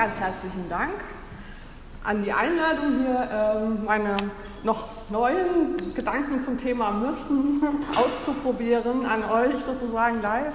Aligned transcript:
ganz 0.00 0.18
herzlichen 0.18 0.66
Dank 0.70 0.94
an 2.04 2.24
die 2.24 2.32
Einladung 2.32 3.00
hier, 3.02 3.28
ähm, 3.30 3.84
meine 3.84 4.16
noch 4.62 4.88
neuen 5.10 5.92
Gedanken 5.94 6.40
zum 6.40 6.56
Thema 6.58 6.90
Müssen 6.90 7.62
auszuprobieren, 7.94 9.04
an 9.04 9.22
euch 9.24 9.60
sozusagen 9.60 10.22
live. 10.22 10.54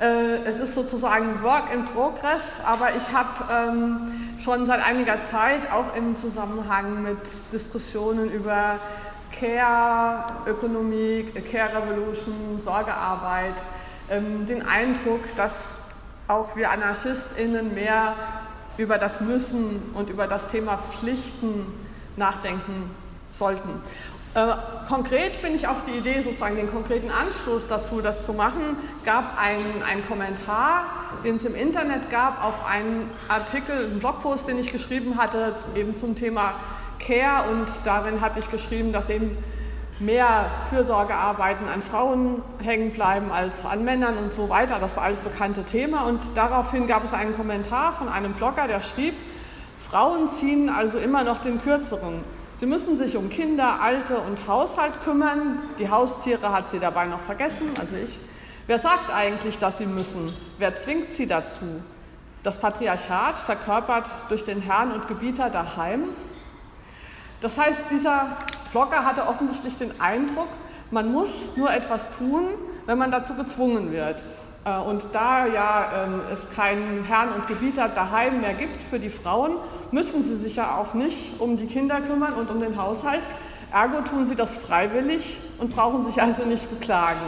Äh, 0.00 0.44
es 0.46 0.58
ist 0.58 0.74
sozusagen 0.74 1.42
Work 1.42 1.70
in 1.74 1.84
Progress, 1.84 2.58
aber 2.64 2.96
ich 2.96 3.12
habe 3.12 3.28
ähm, 3.52 4.38
schon 4.42 4.64
seit 4.64 4.82
einiger 4.82 5.20
Zeit 5.20 5.70
auch 5.70 5.94
im 5.94 6.16
Zusammenhang 6.16 7.02
mit 7.02 7.18
Diskussionen 7.52 8.32
über 8.32 8.76
Care-Ökonomie, 9.38 11.24
Care-Revolution, 11.52 12.58
Sorgearbeit 12.64 13.56
ähm, 14.08 14.46
den 14.46 14.66
Eindruck, 14.66 15.36
dass 15.36 15.64
auch 16.28 16.56
wir 16.56 16.70
AnarchistInnen 16.70 17.74
mehr 17.74 18.14
über 18.80 18.96
das 18.96 19.20
Müssen 19.20 19.82
und 19.94 20.08
über 20.08 20.26
das 20.26 20.50
Thema 20.50 20.78
Pflichten 20.78 21.66
nachdenken 22.16 22.90
sollten. 23.30 23.68
Äh, 24.32 24.54
konkret 24.88 25.42
bin 25.42 25.54
ich 25.54 25.68
auf 25.68 25.84
die 25.86 25.98
Idee, 25.98 26.22
sozusagen 26.22 26.56
den 26.56 26.70
konkreten 26.70 27.10
Anschluss 27.10 27.68
dazu, 27.68 28.00
das 28.00 28.24
zu 28.24 28.32
machen, 28.32 28.78
gab 29.04 29.38
einen 29.38 30.06
Kommentar, 30.08 30.86
den 31.24 31.36
es 31.36 31.44
im 31.44 31.54
Internet 31.54 32.08
gab, 32.10 32.42
auf 32.42 32.64
einen 32.66 33.10
Artikel, 33.28 33.84
einen 33.84 34.00
Blogpost, 34.00 34.48
den 34.48 34.58
ich 34.58 34.72
geschrieben 34.72 35.18
hatte, 35.18 35.54
eben 35.76 35.94
zum 35.94 36.16
Thema 36.16 36.54
Care 36.98 37.50
und 37.50 37.66
darin 37.84 38.22
hatte 38.22 38.38
ich 38.38 38.50
geschrieben, 38.50 38.92
dass 38.92 39.10
eben 39.10 39.36
mehr 40.00 40.50
Fürsorgearbeiten 40.70 41.68
an 41.68 41.82
Frauen 41.82 42.42
hängen 42.62 42.90
bleiben 42.90 43.30
als 43.30 43.66
an 43.66 43.84
Männern 43.84 44.16
und 44.16 44.32
so 44.32 44.48
weiter, 44.48 44.78
das 44.80 44.98
altbekannte 44.98 45.64
Thema. 45.64 46.06
Und 46.06 46.36
daraufhin 46.36 46.86
gab 46.86 47.04
es 47.04 47.12
einen 47.12 47.36
Kommentar 47.36 47.92
von 47.92 48.08
einem 48.08 48.32
Blogger, 48.32 48.66
der 48.66 48.80
schrieb, 48.80 49.14
Frauen 49.78 50.30
ziehen 50.30 50.70
also 50.70 50.98
immer 50.98 51.22
noch 51.22 51.38
den 51.38 51.60
kürzeren. 51.60 52.22
Sie 52.56 52.66
müssen 52.66 52.96
sich 52.96 53.16
um 53.16 53.30
Kinder, 53.30 53.80
Alte 53.80 54.18
und 54.18 54.46
Haushalt 54.46 55.02
kümmern. 55.04 55.60
Die 55.78 55.90
Haustiere 55.90 56.52
hat 56.52 56.70
sie 56.70 56.78
dabei 56.78 57.06
noch 57.06 57.20
vergessen, 57.20 57.70
also 57.78 57.96
ich. 57.96 58.18
Wer 58.66 58.78
sagt 58.78 59.10
eigentlich, 59.10 59.58
dass 59.58 59.78
sie 59.78 59.86
müssen? 59.86 60.34
Wer 60.58 60.76
zwingt 60.76 61.12
sie 61.12 61.26
dazu? 61.26 61.82
Das 62.42 62.58
Patriarchat 62.58 63.36
verkörpert 63.36 64.10
durch 64.28 64.44
den 64.44 64.62
Herrn 64.62 64.92
und 64.92 65.08
Gebieter 65.08 65.50
daheim. 65.50 66.04
Das 67.40 67.58
heißt, 67.58 67.84
dieser 67.90 68.36
Blogger 68.72 69.04
hatte 69.04 69.26
offensichtlich 69.26 69.76
den 69.76 70.00
Eindruck, 70.00 70.48
man 70.90 71.12
muss 71.12 71.56
nur 71.56 71.72
etwas 71.72 72.16
tun, 72.16 72.46
wenn 72.86 72.98
man 72.98 73.10
dazu 73.10 73.34
gezwungen 73.34 73.92
wird. 73.92 74.22
Äh, 74.64 74.76
und 74.78 75.02
da 75.12 75.46
ja 75.46 76.04
ähm, 76.04 76.20
es 76.32 76.40
keinen 76.54 77.04
Herrn 77.04 77.32
und 77.32 77.46
Gebieter 77.46 77.88
daheim 77.88 78.40
mehr 78.40 78.54
gibt 78.54 78.82
für 78.82 78.98
die 78.98 79.10
Frauen, 79.10 79.56
müssen 79.90 80.24
sie 80.24 80.36
sich 80.36 80.56
ja 80.56 80.76
auch 80.76 80.94
nicht 80.94 81.40
um 81.40 81.56
die 81.56 81.66
Kinder 81.66 82.00
kümmern 82.00 82.34
und 82.34 82.50
um 82.50 82.60
den 82.60 82.76
Haushalt. 82.76 83.22
Ergo 83.72 84.00
tun 84.00 84.26
sie 84.26 84.34
das 84.34 84.56
freiwillig 84.56 85.38
und 85.58 85.74
brauchen 85.74 86.04
sich 86.04 86.20
also 86.20 86.44
nicht 86.44 86.68
beklagen. 86.70 87.20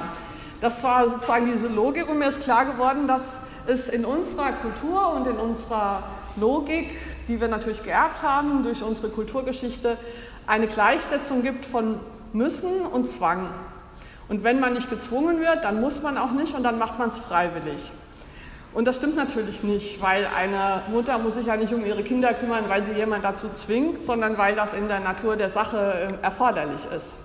Das 0.60 0.82
war 0.82 1.08
sozusagen 1.08 1.46
diese 1.46 1.68
Logik 1.68 2.08
und 2.08 2.18
mir 2.18 2.28
ist 2.28 2.40
klar 2.40 2.64
geworden, 2.64 3.06
dass 3.06 3.22
es 3.66 3.88
in 3.88 4.04
unserer 4.04 4.52
Kultur 4.52 5.12
und 5.14 5.26
in 5.26 5.36
unserer 5.36 6.02
Logik, 6.36 6.90
die 7.28 7.40
wir 7.40 7.48
natürlich 7.48 7.82
geerbt 7.82 8.22
haben 8.22 8.62
durch 8.62 8.82
unsere 8.82 9.08
Kulturgeschichte, 9.08 9.96
eine 10.46 10.66
Gleichsetzung 10.66 11.42
gibt 11.42 11.64
von 11.64 12.00
müssen 12.32 12.80
und 12.92 13.10
Zwang. 13.10 13.48
Und 14.28 14.44
wenn 14.44 14.60
man 14.60 14.72
nicht 14.72 14.88
gezwungen 14.88 15.40
wird, 15.40 15.64
dann 15.64 15.80
muss 15.80 16.02
man 16.02 16.16
auch 16.16 16.32
nicht 16.32 16.54
und 16.54 16.62
dann 16.62 16.78
macht 16.78 16.98
man 16.98 17.10
es 17.10 17.18
freiwillig. 17.18 17.92
Und 18.74 18.86
das 18.86 18.96
stimmt 18.96 19.16
natürlich 19.16 19.62
nicht, 19.62 20.00
weil 20.00 20.26
eine 20.26 20.82
Mutter 20.90 21.18
muss 21.18 21.34
sich 21.34 21.46
ja 21.46 21.56
nicht 21.56 21.74
um 21.74 21.84
ihre 21.84 22.02
Kinder 22.02 22.32
kümmern, 22.32 22.64
weil 22.68 22.84
sie 22.84 22.92
jemand 22.92 23.22
dazu 23.22 23.48
zwingt, 23.52 24.02
sondern 24.02 24.38
weil 24.38 24.54
das 24.54 24.72
in 24.72 24.88
der 24.88 25.00
Natur 25.00 25.36
der 25.36 25.50
Sache 25.50 26.08
äh, 26.22 26.24
erforderlich 26.24 26.86
ist. 26.96 27.16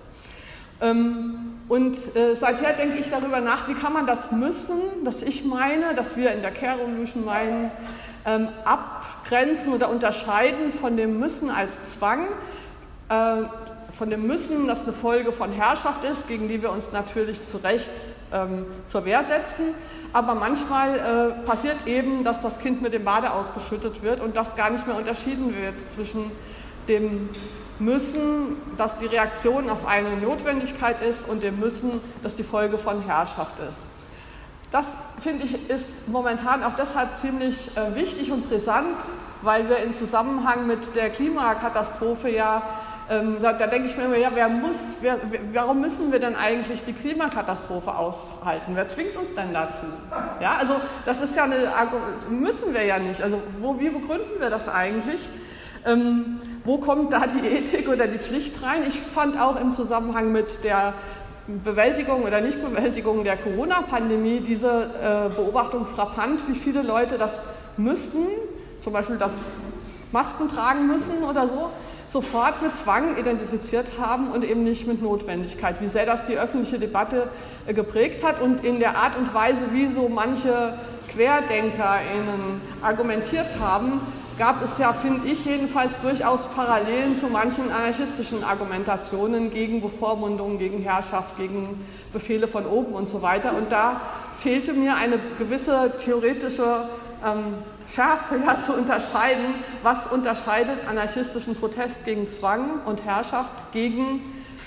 Ähm, 0.82 1.54
und 1.70 1.96
äh, 2.16 2.36
seither 2.36 2.74
denke 2.74 2.98
ich 2.98 3.10
darüber 3.10 3.40
nach, 3.40 3.68
wie 3.70 3.74
kann 3.74 3.94
man 3.94 4.06
das 4.06 4.32
müssen, 4.32 4.82
das 5.06 5.24
ich 5.24 5.46
meine, 5.46 5.94
dass 5.96 6.18
wir 6.18 6.32
in 6.32 6.42
der 6.42 6.52
Care 6.52 6.80
Revolution 6.80 7.24
meinen, 7.24 7.72
ähm, 8.28 8.50
abgrenzen 8.66 9.74
oder 9.74 9.90
unterscheiden 9.90 10.72
von 10.74 10.98
dem 10.98 11.20
Müssen 11.20 11.50
als 11.50 11.74
Zwang, 11.86 12.26
äh, 13.10 13.44
von 13.98 14.10
dem 14.12 14.28
Müssen, 14.28 14.68
das 14.68 14.84
eine 14.84 14.94
Folge 14.94 15.32
von 15.32 15.52
Herrschaft 15.52 16.04
ist, 16.04 16.28
gegen 16.28 16.48
die 16.48 16.62
wir 16.62 16.72
uns 16.72 16.92
natürlich 16.92 17.44
zu 17.46 17.58
Recht 17.58 17.90
ähm, 18.32 18.66
zur 18.86 19.06
Wehr 19.06 19.24
setzen. 19.24 19.74
Aber 20.14 20.36
manchmal 20.36 21.00
äh, 21.00 21.46
passiert 21.48 21.88
eben, 21.88 22.24
dass 22.24 22.42
das 22.42 22.60
Kind 22.60 22.82
mit 22.82 22.94
dem 22.94 23.06
Bade 23.06 23.32
ausgeschüttet 23.32 24.04
wird 24.04 24.20
und 24.20 24.36
das 24.36 24.56
gar 24.56 24.70
nicht 24.70 24.86
mehr 24.86 24.96
unterschieden 24.96 25.56
wird 25.56 25.92
zwischen 25.92 26.32
dem 26.88 27.30
Müssen, 27.80 28.58
das 28.78 28.98
die 28.98 29.06
Reaktion 29.06 29.70
auf 29.70 29.88
eine 29.88 30.18
Notwendigkeit 30.18 31.02
ist, 31.02 31.28
und 31.28 31.44
dem 31.44 31.60
Müssen, 31.60 32.02
das 32.24 32.36
die 32.36 32.44
Folge 32.44 32.78
von 32.78 33.02
Herrschaft 33.02 33.56
ist. 33.68 33.80
Das 34.72 34.98
finde 35.22 35.46
ich 35.46 35.70
ist 35.70 36.10
momentan 36.10 36.64
auch 36.64 36.74
deshalb 36.74 37.16
ziemlich 37.16 37.72
äh, 37.78 37.96
wichtig 37.96 38.32
und 38.32 38.50
brisant, 38.50 38.98
weil 39.42 39.70
wir 39.70 39.78
im 39.78 39.94
Zusammenhang 39.94 40.68
mit 40.68 40.96
der 40.96 41.10
Klimakatastrophe 41.10 42.30
ja 42.30 42.64
ähm, 43.10 43.38
da, 43.42 43.54
da, 43.54 43.68
denke 43.68 43.88
ich 43.88 43.96
mir 43.96 44.04
immer, 44.04 44.18
ja, 44.18 44.32
wer 44.34 44.50
muss, 44.50 44.98
wer, 45.00 45.18
warum 45.54 45.80
müssen 45.80 46.12
wir 46.12 46.20
denn 46.20 46.36
eigentlich 46.36 46.84
die 46.84 46.92
Klimakatastrophe 46.92 47.96
aushalten? 47.96 48.74
Wer 48.76 48.90
zwingt 48.90 49.16
uns 49.16 49.34
denn 49.34 49.54
dazu? 49.54 49.86
Ja, 50.42 50.58
also 50.58 50.76
das 51.06 51.22
ist 51.22 51.34
ja 51.36 51.46
eine, 51.46 51.72
müssen 52.30 52.74
wir 52.74 52.84
ja 52.84 53.00
nicht. 53.00 53.22
Also 53.22 53.42
wo, 53.62 53.80
wie 53.80 53.90
begründen 53.90 54.40
wir 54.40 54.50
das 54.50 54.68
eigentlich? 54.68 55.30
Ähm, 55.86 56.42
wo 56.66 56.80
kommt 56.80 57.14
da 57.14 57.28
die 57.28 57.48
Ethik 57.48 57.88
oder 57.88 58.08
die 58.08 58.20
Pflicht 58.20 58.62
rein? 58.62 58.84
Ich 58.86 59.00
fand 59.00 59.40
auch 59.40 59.60
im 59.60 59.72
Zusammenhang 59.72 60.34
mit 60.34 60.66
der 60.66 60.94
Bewältigung 61.48 62.24
oder 62.24 62.42
Nichtbewältigung 62.42 63.24
der 63.24 63.38
Corona-Pandemie 63.38 64.42
diese 64.42 64.90
äh, 65.02 65.34
Beobachtung 65.34 65.86
frappant, 65.86 66.42
wie 66.48 66.56
viele 66.56 66.82
Leute 66.82 67.18
das 67.18 67.42
müssten, 67.78 68.28
zum 68.80 68.94
Beispiel 68.94 69.18
das 69.18 69.36
Masken 70.12 70.50
tragen 70.50 70.88
müssen 70.88 71.24
oder 71.24 71.48
so, 71.48 71.70
sofort 72.10 72.62
mit 72.62 72.76
Zwang 72.76 73.18
identifiziert 73.18 73.86
haben 74.00 74.32
und 74.32 74.44
eben 74.44 74.64
nicht 74.64 74.88
mit 74.88 75.02
Notwendigkeit. 75.02 75.82
Wie 75.82 75.88
sehr 75.88 76.06
das 76.06 76.26
die 76.26 76.38
öffentliche 76.38 76.80
Debatte 76.80 77.30
äh, 77.66 77.74
geprägt 77.74 78.26
hat 78.26 78.42
und 78.42 78.66
in 78.66 78.80
der 78.80 78.98
Art 78.98 79.18
und 79.18 79.34
Weise, 79.34 79.66
wie 79.72 79.88
so 79.88 80.10
manche 80.10 80.78
QuerdenkerInnen 81.14 82.62
argumentiert 82.82 83.48
haben, 83.60 84.02
gab 84.38 84.64
es 84.64 84.78
ja, 84.78 84.94
finde 84.94 85.28
ich 85.28 85.46
jedenfalls, 85.46 86.00
durchaus 86.02 86.48
Parallelen 86.48 87.16
zu 87.16 87.28
manchen 87.28 87.72
anarchistischen 87.72 88.44
Argumentationen 88.44 89.50
gegen 89.50 89.82
Bevormundung, 89.82 90.58
gegen 90.58 90.82
Herrschaft, 90.82 91.38
gegen 91.38 91.86
Befehle 92.14 92.48
von 92.48 92.66
oben 92.66 92.94
und 92.94 93.10
so 93.10 93.22
weiter. 93.22 93.54
Und 93.56 93.72
da 93.72 94.02
fehlte 94.38 94.74
mir 94.74 94.96
eine 94.96 95.18
gewisse 95.40 95.92
theoretische 95.98 96.90
ähm, 97.26 97.56
Schärfe 97.88 98.36
ja, 98.46 98.62
zu 98.62 98.74
unterscheiden, 98.74 99.56
was 99.82 100.08
unterscheidet 100.08 100.88
anarchistischen 100.88 101.56
Protest 101.56 102.06
gegen 102.06 102.28
Zwang 102.28 102.82
und 102.86 103.06
Herrschaft 103.06 103.72
gegen, 103.72 104.22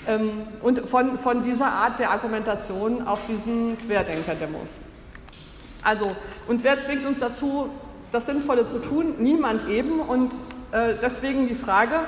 ähm, 0.07 0.47
und 0.61 0.87
von, 0.87 1.17
von 1.17 1.43
dieser 1.43 1.67
Art 1.67 1.99
der 1.99 2.11
Argumentation 2.11 3.07
auf 3.07 3.19
diesen 3.27 3.77
Querdenker-Demos. 3.77 4.79
Also, 5.83 6.15
und 6.47 6.63
wer 6.63 6.79
zwingt 6.79 7.05
uns 7.05 7.19
dazu, 7.19 7.69
das 8.11 8.25
Sinnvolle 8.25 8.67
zu 8.67 8.79
tun? 8.79 9.15
Niemand 9.19 9.67
eben. 9.67 9.99
Und 9.99 10.33
äh, 10.71 10.95
deswegen 11.01 11.47
die 11.47 11.55
Frage, 11.55 12.01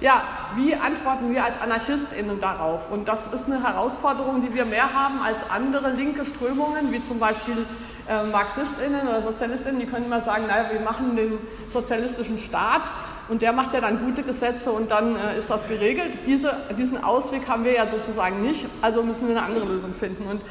ja, 0.00 0.22
wie 0.56 0.74
antworten 0.74 1.32
wir 1.32 1.44
als 1.44 1.60
AnarchistInnen 1.60 2.40
darauf? 2.40 2.90
Und 2.90 3.08
das 3.08 3.32
ist 3.32 3.46
eine 3.46 3.62
Herausforderung, 3.62 4.42
die 4.42 4.54
wir 4.54 4.66
mehr 4.66 4.92
haben 4.92 5.20
als 5.22 5.50
andere 5.50 5.92
linke 5.92 6.26
Strömungen, 6.26 6.92
wie 6.92 7.02
zum 7.02 7.18
Beispiel 7.18 7.64
äh, 8.08 8.24
MarxistInnen 8.24 9.08
oder 9.08 9.22
SozialistInnen, 9.22 9.80
die 9.80 9.86
können 9.86 10.06
immer 10.06 10.20
sagen, 10.20 10.46
naja, 10.46 10.70
wir 10.70 10.80
machen 10.80 11.16
den 11.16 11.38
sozialistischen 11.68 12.38
Staat 12.38 12.90
und 13.28 13.42
der 13.42 13.52
macht 13.52 13.72
ja 13.72 13.80
dann 13.80 14.04
gute 14.04 14.22
Gesetze 14.22 14.70
und 14.70 14.90
dann 14.90 15.16
äh, 15.16 15.38
ist 15.38 15.50
das 15.50 15.66
geregelt. 15.66 16.18
Diese, 16.26 16.54
diesen 16.78 17.02
Ausweg 17.02 17.48
haben 17.48 17.64
wir 17.64 17.72
ja 17.72 17.88
sozusagen 17.88 18.42
nicht, 18.42 18.66
also 18.82 19.02
müssen 19.02 19.28
wir 19.28 19.36
eine 19.36 19.46
andere 19.46 19.64
Lösung 19.66 19.94
finden. 19.94 20.26
Und 20.26 20.42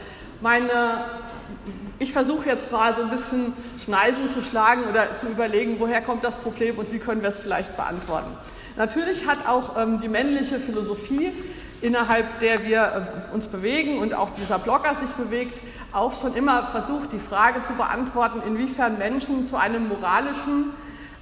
meine, 0.41 1.05
ich 1.99 2.11
versuche 2.11 2.49
jetzt 2.49 2.71
mal 2.71 2.95
so 2.95 3.01
ein 3.01 3.09
bisschen 3.09 3.53
Schneisen 3.83 4.29
zu 4.29 4.41
schlagen 4.41 4.83
oder 4.85 5.15
zu 5.15 5.27
überlegen, 5.27 5.75
woher 5.79 6.01
kommt 6.01 6.23
das 6.23 6.35
Problem 6.35 6.77
und 6.77 6.91
wie 6.91 6.99
können 6.99 7.21
wir 7.21 7.29
es 7.29 7.39
vielleicht 7.39 7.75
beantworten. 7.77 8.31
Natürlich 8.75 9.25
hat 9.27 9.47
auch 9.47 9.77
ähm, 9.77 10.01
die 10.01 10.09
männliche 10.09 10.59
Philosophie, 10.59 11.31
innerhalb 11.81 12.39
der 12.39 12.63
wir 12.65 13.27
äh, 13.31 13.33
uns 13.33 13.47
bewegen 13.47 13.99
und 13.99 14.13
auch 14.13 14.31
dieser 14.31 14.59
Blogger 14.59 14.95
sich 14.95 15.11
bewegt, 15.11 15.61
auch 15.93 16.19
schon 16.19 16.35
immer 16.35 16.63
versucht, 16.67 17.13
die 17.13 17.19
Frage 17.19 17.63
zu 17.63 17.73
beantworten, 17.73 18.41
inwiefern 18.45 18.97
Menschen 18.97 19.45
zu 19.45 19.55
einem 19.55 19.87
moralischen 19.87 20.71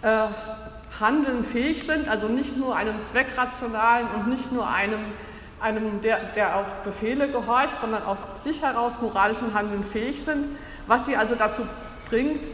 äh, 0.01 0.27
Handeln 0.99 1.43
fähig 1.43 1.83
sind, 1.83 2.07
also 2.07 2.27
nicht 2.27 2.57
nur 2.57 2.75
einem 2.75 3.01
zweckrationalen 3.03 4.07
und 4.15 4.27
nicht 4.29 4.51
nur 4.51 4.67
einem, 4.67 4.99
einem 5.63 6.01
der, 6.01 6.19
der 6.36 6.57
auf 6.57 6.68
Befehle 6.83 7.30
gehorcht, 7.30 7.80
sondern 7.80 8.04
aus 8.04 8.19
sich 8.44 8.62
heraus 8.62 9.01
moralischen 9.01 9.54
Handeln 9.54 9.83
fähig 9.83 10.24
sind, 10.24 10.45
was 10.88 11.06
sie 11.06 11.15
also 11.15 11.36
dazu 11.36 11.63
bringt, 12.10 12.45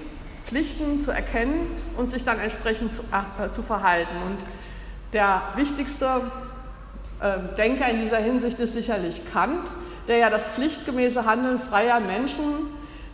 Pflichten 0.45 0.99
zu 0.99 1.11
erkennen 1.11 1.67
und 1.97 2.09
sich 2.09 2.23
dann 2.23 2.39
entsprechend 2.39 2.93
zu, 2.93 3.01
äh, 3.01 3.49
zu 3.49 3.63
verhalten. 3.63 4.15
Und 4.25 4.37
der 5.13 5.41
wichtigste 5.55 6.21
äh, 7.19 7.55
Denker 7.57 7.89
in 7.89 7.99
dieser 7.99 8.17
Hinsicht 8.17 8.59
ist 8.59 8.73
sicherlich 8.73 9.21
Kant, 9.33 9.67
der 10.07 10.17
ja 10.17 10.29
das 10.29 10.47
pflichtgemäße 10.47 11.25
Handeln 11.25 11.59
freier 11.59 11.99
Menschen, 11.99 12.43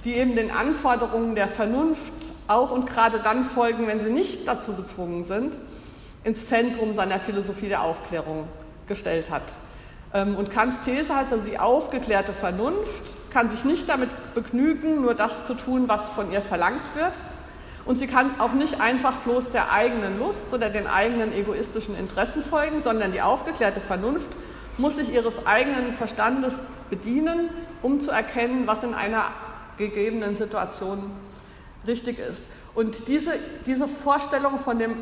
die 0.03 0.15
eben 0.15 0.35
den 0.35 0.51
Anforderungen 0.51 1.35
der 1.35 1.47
Vernunft 1.47 2.13
auch 2.47 2.71
und 2.71 2.85
gerade 2.85 3.19
dann 3.19 3.43
folgen, 3.43 3.87
wenn 3.87 3.99
sie 4.01 4.11
nicht 4.11 4.47
dazu 4.47 4.73
gezwungen 4.73 5.23
sind, 5.23 5.57
ins 6.23 6.47
Zentrum 6.47 6.93
seiner 6.93 7.19
Philosophie 7.19 7.69
der 7.69 7.81
Aufklärung 7.81 8.47
gestellt 8.87 9.29
hat. 9.29 9.53
Ähm, 10.15 10.35
und 10.35 10.49
Kants 10.49 10.77
These 10.85 11.13
heißt 11.13 11.33
also, 11.33 11.43
die 11.43 11.59
aufgeklärte 11.59 12.33
Vernunft 12.33 13.03
kann 13.31 13.49
sich 13.49 13.65
nicht 13.65 13.89
damit 13.89 14.09
begnügen, 14.33 15.01
nur 15.01 15.13
das 15.13 15.45
zu 15.45 15.53
tun, 15.53 15.89
was 15.89 16.09
von 16.09 16.31
ihr 16.31 16.41
verlangt 16.41 16.95
wird. 16.95 17.13
Und 17.83 17.97
sie 17.97 18.07
kann 18.07 18.39
auch 18.39 18.53
nicht 18.53 18.81
einfach 18.81 19.17
bloß 19.17 19.49
der 19.49 19.71
eigenen 19.71 20.17
Lust 20.17 20.53
oder 20.53 20.69
den 20.69 20.87
eigenen 20.87 21.33
egoistischen 21.33 21.95
Interessen 21.97 22.41
folgen, 22.41 22.79
sondern 22.79 23.11
die 23.11 23.21
aufgeklärte 23.21 23.81
Vernunft 23.81 24.29
muss 24.77 24.95
sich 24.95 25.13
ihres 25.13 25.45
eigenen 25.45 25.93
Verstandes 25.93 26.59
bedienen, 26.89 27.49
um 27.81 27.99
zu 27.99 28.11
erkennen, 28.11 28.67
was 28.67 28.83
in 28.83 28.93
einer 28.93 29.25
gegebenen 29.77 30.35
Situation 30.35 31.11
richtig 31.85 32.19
ist. 32.19 32.43
Und 32.73 33.07
diese, 33.07 33.33
diese 33.65 33.87
Vorstellung 33.87 34.59
von 34.59 34.79
dem 34.79 34.95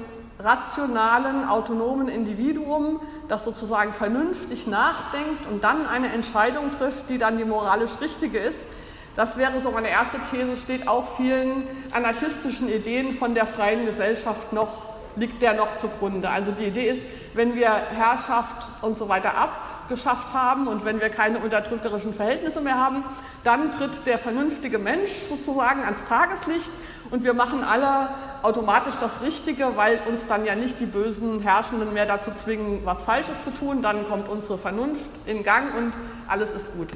rationalen, 0.43 1.47
autonomen 1.47 2.09
Individuum, 2.09 2.99
das 3.29 3.45
sozusagen 3.45 3.93
vernünftig 3.93 4.67
nachdenkt 4.67 5.47
und 5.49 5.63
dann 5.63 5.85
eine 5.85 6.11
Entscheidung 6.11 6.71
trifft, 6.71 7.09
die 7.09 7.17
dann 7.17 7.37
die 7.37 7.45
moralisch 7.45 8.01
richtige 8.01 8.39
ist, 8.39 8.67
das 9.15 9.37
wäre 9.37 9.61
so 9.61 9.69
meine 9.69 9.89
erste 9.89 10.17
These, 10.31 10.57
steht 10.57 10.87
auch 10.87 11.17
vielen 11.17 11.67
anarchistischen 11.91 12.67
Ideen 12.67 13.13
von 13.13 13.35
der 13.35 13.45
freien 13.45 13.85
Gesellschaft 13.85 14.51
noch, 14.53 14.93
liegt 15.15 15.41
der 15.43 15.53
noch 15.53 15.77
zugrunde. 15.77 16.29
Also 16.29 16.51
die 16.51 16.65
Idee 16.65 16.89
ist, 16.89 17.03
wenn 17.35 17.53
wir 17.53 17.69
Herrschaft 17.69 18.71
und 18.81 18.97
so 18.97 19.09
weiter 19.09 19.37
abgeschafft 19.37 20.33
haben 20.33 20.67
und 20.67 20.83
wenn 20.83 20.99
wir 20.99 21.09
keine 21.09 21.37
unterdrückerischen 21.39 22.15
Verhältnisse 22.15 22.61
mehr 22.61 22.79
haben, 22.79 23.03
dann 23.43 23.71
tritt 23.71 24.07
der 24.07 24.17
vernünftige 24.17 24.79
Mensch 24.79 25.11
sozusagen 25.11 25.83
ans 25.83 26.03
Tageslicht 26.09 26.71
und 27.13 27.23
wir 27.23 27.35
machen 27.35 27.63
alle 27.63 28.09
automatisch 28.41 28.95
das 28.99 29.21
Richtige, 29.21 29.77
weil 29.77 29.99
uns 30.07 30.21
dann 30.27 30.45
ja 30.45 30.55
nicht 30.55 30.79
die 30.79 30.87
bösen 30.87 31.41
Herrschenden 31.41 31.93
mehr 31.93 32.07
dazu 32.07 32.31
zwingen, 32.31 32.79
was 32.85 33.03
Falsches 33.03 33.43
zu 33.43 33.51
tun. 33.51 33.83
Dann 33.83 34.07
kommt 34.09 34.27
unsere 34.27 34.57
Vernunft 34.57 35.11
in 35.27 35.43
Gang 35.43 35.75
und 35.77 35.93
alles 36.27 36.55
ist 36.55 36.73
gut. 36.73 36.87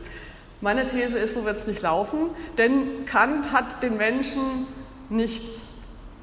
Meine 0.60 0.90
These 0.90 1.20
ist, 1.20 1.36
so 1.36 1.46
wird 1.46 1.58
es 1.58 1.68
nicht 1.68 1.84
laufen, 1.84 2.32
denn 2.58 3.06
Kant 3.06 3.52
hat 3.52 3.84
den 3.84 3.98
Menschen 3.98 4.66
nicht 5.10 5.44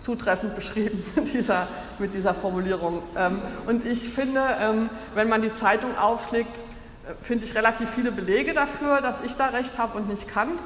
zutreffend 0.01 0.57
beschrieben 0.57 1.05
mit 1.15 1.33
dieser, 1.33 1.69
mit 2.01 2.15
dieser 2.15 2.35
Formulierung. 2.35 3.05
Ähm, 3.17 3.43
und 3.69 3.87
ich 3.87 4.09
finde, 4.09 4.41
ähm, 4.61 4.91
wenn 5.15 5.29
man 5.29 5.41
die 5.41 5.55
Zeitung 5.55 5.97
aufschlägt, 5.97 6.57
äh, 6.57 7.15
finde 7.23 7.45
ich 7.45 7.55
relativ 7.55 7.91
viele 7.91 8.11
Belege 8.11 8.55
dafür, 8.55 9.01
dass 9.01 9.21
ich 9.21 9.37
da 9.37 9.47
recht 9.47 9.79
habe 9.79 9.97
und 9.99 10.09
nicht 10.09 10.27
Kant. 10.27 10.65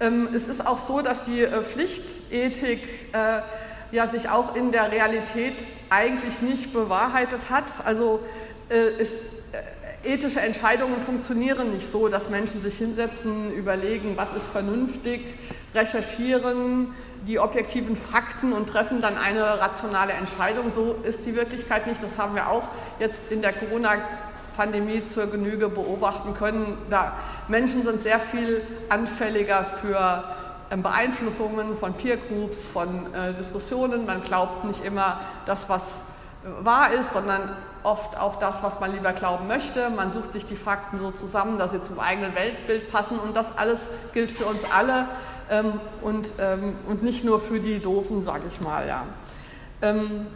Ähm, 0.00 0.28
es 0.34 0.48
ist 0.48 0.66
auch 0.66 0.78
so, 0.78 1.00
dass 1.00 1.24
die 1.24 1.42
äh, 1.42 1.62
Pflichtethik 1.62 2.82
äh, 3.12 3.40
ja 3.90 4.06
sich 4.06 4.28
auch 4.28 4.54
in 4.54 4.70
der 4.70 4.92
Realität 4.92 5.56
eigentlich 5.90 6.40
nicht 6.42 6.72
bewahrheitet 6.72 7.50
hat. 7.50 7.64
Also 7.84 8.20
es 8.70 9.10
ethische 10.04 10.40
Entscheidungen 10.40 11.00
funktionieren 11.00 11.72
nicht 11.72 11.90
so, 11.90 12.08
dass 12.08 12.28
Menschen 12.28 12.60
sich 12.60 12.76
hinsetzen, 12.76 13.50
überlegen, 13.54 14.14
was 14.16 14.28
ist 14.36 14.46
vernünftig, 14.46 15.22
recherchieren 15.74 16.94
die 17.26 17.38
objektiven 17.38 17.96
Fakten 17.96 18.52
und 18.52 18.68
treffen 18.68 19.00
dann 19.00 19.16
eine 19.16 19.60
rationale 19.60 20.12
Entscheidung. 20.12 20.70
So 20.70 20.96
ist 21.02 21.26
die 21.26 21.34
Wirklichkeit 21.34 21.86
nicht. 21.86 22.02
Das 22.02 22.18
haben 22.18 22.34
wir 22.34 22.48
auch 22.48 22.64
jetzt 23.00 23.32
in 23.32 23.42
der 23.42 23.52
Corona-Pandemie 24.58 25.04
zur 25.04 25.26
Genüge 25.30 25.68
beobachten 25.68 26.34
können. 26.34 26.78
Da 26.90 27.12
Menschen 27.46 27.82
sind 27.82 28.02
sehr 28.02 28.18
viel 28.18 28.62
anfälliger 28.88 29.64
für 29.64 30.24
ähm, 30.70 30.82
Beeinflussungen 30.82 31.76
von 31.76 31.94
Peer 31.94 32.16
Groups, 32.16 32.64
von 32.64 33.14
äh, 33.14 33.34
Diskussionen. 33.34 34.04
Man 34.04 34.22
glaubt 34.22 34.64
nicht 34.64 34.84
immer 34.84 35.20
das, 35.46 35.68
was 35.68 36.02
wahr 36.62 36.92
ist, 36.92 37.12
sondern 37.12 37.56
oft 37.84 38.18
auch 38.18 38.36
das, 38.38 38.62
was 38.62 38.80
man 38.80 38.92
lieber 38.92 39.12
glauben 39.12 39.46
möchte. 39.46 39.90
Man 39.90 40.10
sucht 40.10 40.32
sich 40.32 40.44
die 40.44 40.56
Fakten 40.56 40.98
so 40.98 41.10
zusammen, 41.12 41.58
dass 41.58 41.70
sie 41.70 41.82
zum 41.82 42.00
eigenen 42.00 42.34
Weltbild 42.34 42.90
passen 42.90 43.18
und 43.18 43.36
das 43.36 43.56
alles 43.56 43.88
gilt 44.12 44.32
für 44.32 44.44
uns 44.44 44.64
alle 44.70 45.06
ähm, 45.50 45.80
und, 46.02 46.34
ähm, 46.40 46.76
und 46.86 47.02
nicht 47.02 47.24
nur 47.24 47.40
für 47.40 47.60
die 47.60 47.78
Doofen, 47.78 48.22
sage 48.22 48.44
ich 48.48 48.60
mal. 48.60 48.86
Ja. 48.86 49.04
Ähm, 49.80 50.26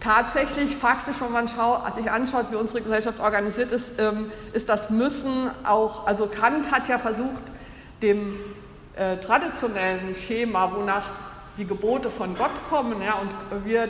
tatsächlich, 0.00 0.76
faktisch, 0.76 1.16
wenn 1.20 1.32
man 1.32 1.48
schau, 1.48 1.82
sich 1.94 2.10
anschaut, 2.10 2.46
wie 2.50 2.56
unsere 2.56 2.82
Gesellschaft 2.82 3.20
organisiert 3.20 3.72
ist, 3.72 3.98
ähm, 3.98 4.30
ist 4.52 4.68
das 4.68 4.90
Müssen 4.90 5.50
auch, 5.64 6.06
also 6.06 6.26
Kant 6.26 6.70
hat 6.70 6.88
ja 6.88 6.98
versucht, 6.98 7.42
dem 8.02 8.38
äh, 8.96 9.16
traditionellen 9.18 10.14
Schema, 10.14 10.72
wonach 10.74 11.06
die 11.58 11.66
Gebote 11.66 12.10
von 12.10 12.36
Gott 12.36 12.50
kommen 12.68 13.00
ja, 13.00 13.14
und 13.14 13.64
wir 13.64 13.88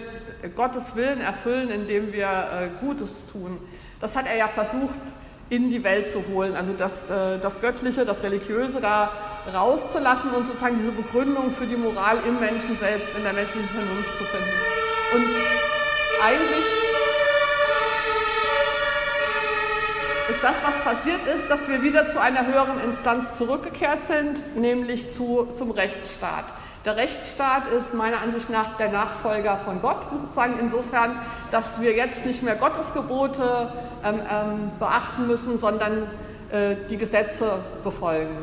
Gottes 0.55 0.95
Willen 0.95 1.21
erfüllen, 1.21 1.71
indem 1.71 2.13
wir 2.13 2.27
äh, 2.27 2.69
Gutes 2.81 3.31
tun. 3.33 3.59
Das 4.01 4.15
hat 4.15 4.27
er 4.27 4.37
ja 4.37 4.49
versucht 4.49 4.95
in 5.49 5.71
die 5.71 5.83
Welt 5.85 6.11
zu 6.11 6.25
holen, 6.29 6.55
also 6.57 6.73
das, 6.73 7.09
äh, 7.11 7.39
das 7.39 7.61
Göttliche, 7.61 8.05
das 8.05 8.23
Religiöse 8.23 8.81
da 8.81 9.13
rauszulassen 9.53 10.31
und 10.33 10.45
sozusagen 10.45 10.77
diese 10.77 10.91
Begründung 10.91 11.53
für 11.53 11.67
die 11.67 11.77
Moral 11.77 12.19
im 12.27 12.41
Menschen 12.41 12.75
selbst, 12.75 13.11
in 13.17 13.23
der 13.23 13.33
menschlichen 13.33 13.69
Vernunft 13.69 14.19
zu 14.19 14.25
finden. 14.25 14.51
Und 15.15 15.25
eigentlich 16.23 16.65
ist 20.29 20.43
das, 20.43 20.57
was 20.65 20.77
passiert 20.83 21.21
ist, 21.35 21.49
dass 21.49 21.69
wir 21.69 21.83
wieder 21.83 22.07
zu 22.07 22.21
einer 22.21 22.47
höheren 22.47 22.81
Instanz 22.81 23.37
zurückgekehrt 23.37 24.03
sind, 24.03 24.57
nämlich 24.57 25.11
zu, 25.11 25.47
zum 25.47 25.71
Rechtsstaat. 25.71 26.45
Der 26.85 26.97
Rechtsstaat 26.97 27.69
ist 27.77 27.95
meiner 27.95 28.21
Ansicht 28.21 28.49
nach 28.49 28.77
der 28.77 28.91
Nachfolger 28.91 29.59
von 29.59 29.81
Gott, 29.81 30.05
sozusagen 30.05 30.55
insofern, 30.61 31.21
dass 31.51 31.81
wir 31.81 31.95
jetzt 31.95 32.25
nicht 32.25 32.43
mehr 32.43 32.55
Gottes 32.55 32.95
Gebote 32.95 33.73
ähm, 34.05 34.21
ähm, 34.31 34.71
beachten 34.79 35.27
müssen, 35.27 35.59
sondern 35.59 36.09
äh, 36.51 36.77
die 36.89 36.97
Gesetze 36.97 37.59
befolgen. 37.83 38.37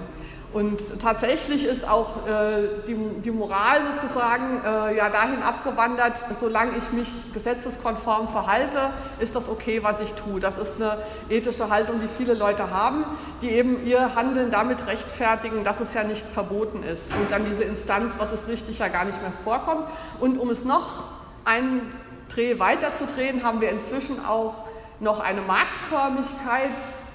Und 0.53 1.01
tatsächlich 1.01 1.65
ist 1.65 1.87
auch 1.87 2.27
äh, 2.27 2.67
die, 2.87 2.95
die, 3.25 3.31
Moral 3.31 3.81
sozusagen 3.95 4.61
äh, 4.63 4.95
ja 4.95 5.09
dahin 5.09 5.41
abgewandert, 5.41 6.13
solange 6.31 6.77
ich 6.77 6.91
mich 6.91 7.09
gesetzeskonform 7.33 8.27
verhalte, 8.29 8.91
ist 9.19 9.35
das 9.35 9.49
okay, 9.49 9.81
was 9.81 9.99
ich 9.99 10.13
tue. 10.13 10.39
Das 10.39 10.59
ist 10.59 10.79
eine 10.79 10.97
ethische 11.29 11.71
Haltung, 11.71 12.01
die 12.01 12.07
viele 12.07 12.35
Leute 12.35 12.69
haben, 12.69 13.03
die 13.41 13.49
eben 13.49 13.83
ihr 13.83 14.13
Handeln 14.15 14.51
damit 14.51 14.85
rechtfertigen, 14.85 15.63
dass 15.63 15.79
es 15.79 15.95
ja 15.95 16.03
nicht 16.03 16.25
verboten 16.25 16.83
ist. 16.83 17.11
Und 17.15 17.31
dann 17.31 17.45
diese 17.45 17.63
Instanz, 17.63 18.13
was 18.19 18.31
ist 18.31 18.47
richtig, 18.47 18.77
ja 18.77 18.89
gar 18.89 19.05
nicht 19.05 19.21
mehr 19.23 19.33
vorkommt. 19.43 19.87
Und 20.19 20.37
um 20.37 20.51
es 20.51 20.65
noch 20.65 21.03
einen 21.45 21.81
Dreh 22.29 22.59
weiter 22.59 22.93
zu 22.93 23.05
drehen, 23.07 23.43
haben 23.43 23.59
wir 23.59 23.71
inzwischen 23.71 24.23
auch 24.23 24.53
noch 24.99 25.19
eine 25.19 25.41
Marktförmigkeit 25.41 26.71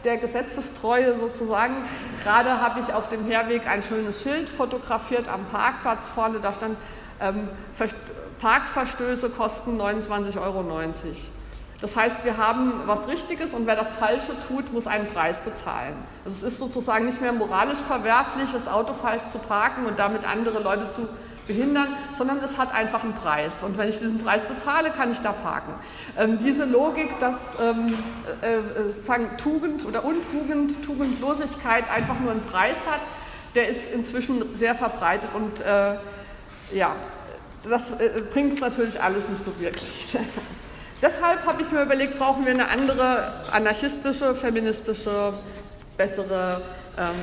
der 0.08 0.16
Gesetzestreue 0.16 1.14
sozusagen. 1.16 1.84
Gerade 2.24 2.62
habe 2.62 2.80
ich 2.80 2.94
auf 2.94 3.08
dem 3.08 3.26
Herweg 3.26 3.68
ein 3.68 3.82
schönes 3.82 4.22
Schild 4.22 4.48
fotografiert 4.48 5.28
am 5.28 5.44
Parkplatz 5.44 6.06
vorne, 6.06 6.40
da 6.40 6.54
stand 6.54 6.78
ähm, 7.20 7.48
Parkverstöße 8.40 9.30
kosten 9.30 9.78
29,90 9.78 10.40
Euro. 10.40 10.64
Das 11.80 11.94
heißt, 11.94 12.24
wir 12.24 12.38
haben 12.38 12.72
was 12.86 13.06
Richtiges 13.06 13.52
und 13.52 13.66
wer 13.66 13.76
das 13.76 13.92
Falsche 13.92 14.32
tut, 14.48 14.72
muss 14.72 14.86
einen 14.86 15.06
Preis 15.08 15.42
bezahlen. 15.42 15.94
Also 16.24 16.46
es 16.46 16.54
ist 16.54 16.58
sozusagen 16.58 17.04
nicht 17.04 17.20
mehr 17.20 17.32
moralisch 17.32 17.78
verwerflich, 17.78 18.50
das 18.52 18.66
Auto 18.66 18.94
falsch 18.94 19.28
zu 19.30 19.38
parken 19.38 19.84
und 19.84 19.98
damit 19.98 20.26
andere 20.26 20.60
Leute 20.60 20.90
zu 20.90 21.02
behindern, 21.48 21.96
sondern 22.12 22.38
es 22.38 22.56
hat 22.56 22.72
einfach 22.72 23.02
einen 23.02 23.14
Preis. 23.14 23.64
Und 23.64 23.76
wenn 23.76 23.88
ich 23.88 23.98
diesen 23.98 24.22
Preis 24.22 24.42
bezahle, 24.44 24.90
kann 24.90 25.10
ich 25.10 25.18
da 25.18 25.32
parken. 25.32 25.72
Ähm, 26.16 26.38
diese 26.38 26.64
Logik, 26.64 27.18
dass 27.18 27.56
ähm, 27.60 27.98
äh, 28.42 28.58
äh, 28.58 28.88
sozusagen 28.88 29.36
Tugend 29.38 29.84
oder 29.84 30.04
Untugend, 30.04 30.84
Tugendlosigkeit 30.84 31.90
einfach 31.90 32.20
nur 32.20 32.30
einen 32.30 32.44
Preis 32.44 32.78
hat, 32.86 33.00
der 33.56 33.68
ist 33.68 33.92
inzwischen 33.92 34.56
sehr 34.56 34.76
verbreitet 34.76 35.30
und 35.34 35.60
äh, 35.60 35.96
ja, 36.72 36.94
das 37.68 37.92
äh, 37.92 38.22
bringt 38.32 38.54
es 38.54 38.60
natürlich 38.60 39.02
alles 39.02 39.28
nicht 39.28 39.44
so 39.44 39.58
wirklich. 39.58 40.16
Deshalb 41.02 41.46
habe 41.46 41.62
ich 41.62 41.70
mir 41.72 41.82
überlegt, 41.82 42.18
brauchen 42.18 42.44
wir 42.44 42.52
eine 42.52 42.68
andere 42.68 43.32
anarchistische, 43.52 44.34
feministische, 44.34 45.32
bessere 45.96 46.62
ähm, 46.98 47.14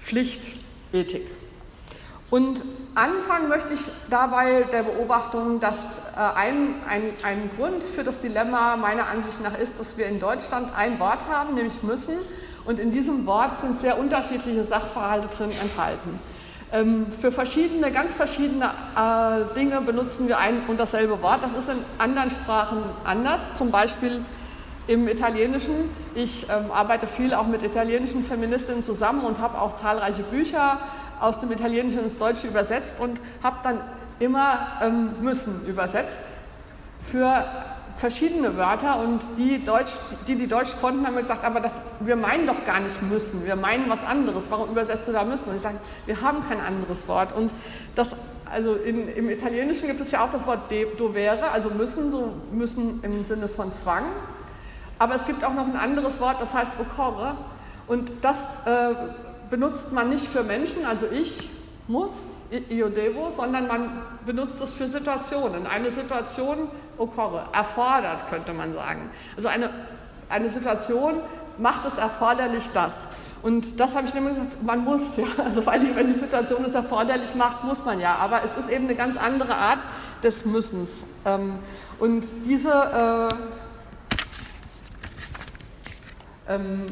Pflichtethik. 0.00 1.41
Und 2.32 2.64
anfangen 2.94 3.50
möchte 3.50 3.74
ich 3.74 3.80
dabei 4.08 4.62
der 4.72 4.84
Beobachtung, 4.84 5.60
dass 5.60 5.74
äh, 6.16 6.34
ein, 6.34 6.76
ein, 6.88 7.02
ein 7.24 7.50
Grund 7.54 7.84
für 7.84 8.04
das 8.04 8.20
Dilemma 8.20 8.76
meiner 8.76 9.08
Ansicht 9.08 9.42
nach 9.42 9.58
ist, 9.58 9.78
dass 9.78 9.98
wir 9.98 10.06
in 10.06 10.18
Deutschland 10.18 10.68
ein 10.74 10.98
Wort 10.98 11.26
haben, 11.28 11.56
nämlich 11.56 11.82
müssen. 11.82 12.14
Und 12.64 12.80
in 12.80 12.90
diesem 12.90 13.26
Wort 13.26 13.60
sind 13.60 13.78
sehr 13.78 13.98
unterschiedliche 13.98 14.64
Sachverhalte 14.64 15.28
drin 15.28 15.50
enthalten. 15.60 16.18
Ähm, 16.72 17.12
für 17.12 17.32
verschiedene, 17.32 17.92
ganz 17.92 18.14
verschiedene 18.14 18.70
äh, 18.96 19.54
Dinge 19.54 19.82
benutzen 19.82 20.26
wir 20.26 20.38
ein 20.38 20.62
und 20.68 20.80
dasselbe 20.80 21.20
Wort. 21.20 21.40
Das 21.42 21.52
ist 21.52 21.68
in 21.68 21.84
anderen 21.98 22.30
Sprachen 22.30 22.78
anders. 23.04 23.58
Zum 23.58 23.70
Beispiel 23.70 24.24
im 24.86 25.06
Italienischen. 25.06 25.90
Ich 26.14 26.44
ähm, 26.48 26.70
arbeite 26.72 27.06
viel 27.06 27.34
auch 27.34 27.46
mit 27.46 27.62
italienischen 27.62 28.22
Feministinnen 28.24 28.82
zusammen 28.82 29.20
und 29.20 29.38
habe 29.38 29.60
auch 29.60 29.76
zahlreiche 29.76 30.22
Bücher 30.22 30.78
aus 31.22 31.38
dem 31.38 31.52
Italienischen 31.52 32.00
ins 32.00 32.18
Deutsche 32.18 32.48
übersetzt 32.48 32.94
und 32.98 33.20
habe 33.42 33.56
dann 33.62 33.80
immer 34.18 34.58
ähm, 34.82 35.22
müssen 35.22 35.66
übersetzt 35.66 36.16
für 37.02 37.44
verschiedene 37.96 38.56
Wörter 38.56 38.98
und 39.00 39.22
die, 39.36 39.62
Deutsch, 39.64 39.92
die, 40.26 40.36
die 40.36 40.46
Deutsch 40.46 40.74
konnten, 40.80 41.06
haben 41.06 41.16
gesagt, 41.16 41.44
aber 41.44 41.60
das, 41.60 41.72
wir 42.00 42.16
meinen 42.16 42.46
doch 42.46 42.64
gar 42.64 42.80
nicht 42.80 43.00
müssen, 43.02 43.44
wir 43.44 43.56
meinen 43.56 43.88
was 43.88 44.04
anderes, 44.04 44.50
warum 44.50 44.70
übersetzt 44.70 45.08
du 45.08 45.12
da 45.12 45.24
müssen? 45.24 45.50
Und 45.50 45.56
ich 45.56 45.62
sage, 45.62 45.76
wir 46.06 46.20
haben 46.20 46.38
kein 46.48 46.60
anderes 46.60 47.06
Wort. 47.08 47.32
Und 47.32 47.52
das, 47.94 48.16
also 48.50 48.74
in, 48.74 49.08
im 49.08 49.30
Italienischen 49.30 49.86
gibt 49.86 50.00
es 50.00 50.10
ja 50.10 50.24
auch 50.24 50.30
das 50.32 50.46
Wort 50.46 50.70
dovere, 50.98 51.50
also 51.50 51.70
müssen, 51.70 52.10
so 52.10 52.32
müssen 52.52 53.02
im 53.02 53.24
Sinne 53.24 53.48
von 53.48 53.72
Zwang. 53.72 54.04
Aber 54.98 55.14
es 55.14 55.26
gibt 55.26 55.44
auch 55.44 55.54
noch 55.54 55.66
ein 55.66 55.76
anderes 55.76 56.20
Wort, 56.20 56.36
das 56.40 56.52
heißt 56.54 56.72
occorre. 56.80 57.36
Und 57.86 58.10
das 58.22 58.38
äh, 58.64 58.94
benutzt 59.52 59.92
man 59.92 60.08
nicht 60.08 60.26
für 60.26 60.42
Menschen, 60.42 60.86
also 60.86 61.04
ich 61.12 61.50
muss, 61.86 62.46
io 62.70 62.88
devo, 62.88 63.30
sondern 63.30 63.66
man 63.66 64.00
benutzt 64.24 64.58
es 64.62 64.72
für 64.72 64.86
Situationen. 64.86 65.66
Eine 65.66 65.90
Situation, 65.90 66.56
occorre, 66.96 67.44
erfordert, 67.52 68.30
könnte 68.30 68.54
man 68.54 68.72
sagen. 68.72 69.10
Also 69.36 69.48
eine, 69.48 69.68
eine 70.30 70.48
Situation 70.48 71.16
macht 71.58 71.84
es 71.84 71.98
erforderlich, 71.98 72.64
das. 72.72 73.08
Und 73.42 73.78
das 73.78 73.94
habe 73.94 74.06
ich 74.06 74.14
immer 74.14 74.30
gesagt, 74.30 74.62
man 74.62 74.84
muss 74.84 75.18
ja, 75.18 75.26
also 75.44 75.66
weil 75.66 75.80
die, 75.80 75.94
wenn 75.94 76.06
die 76.06 76.14
Situation 76.14 76.64
es 76.64 76.74
erforderlich 76.74 77.34
macht, 77.34 77.62
muss 77.62 77.84
man 77.84 78.00
ja. 78.00 78.14
Aber 78.14 78.42
es 78.42 78.56
ist 78.56 78.70
eben 78.70 78.84
eine 78.84 78.94
ganz 78.94 79.18
andere 79.18 79.54
Art 79.54 79.80
des 80.22 80.46
Müssens. 80.46 81.04
Ähm, 81.26 81.58
und 81.98 82.24
diese 82.46 83.36
äh, 86.48 86.54
ähm, 86.54 86.86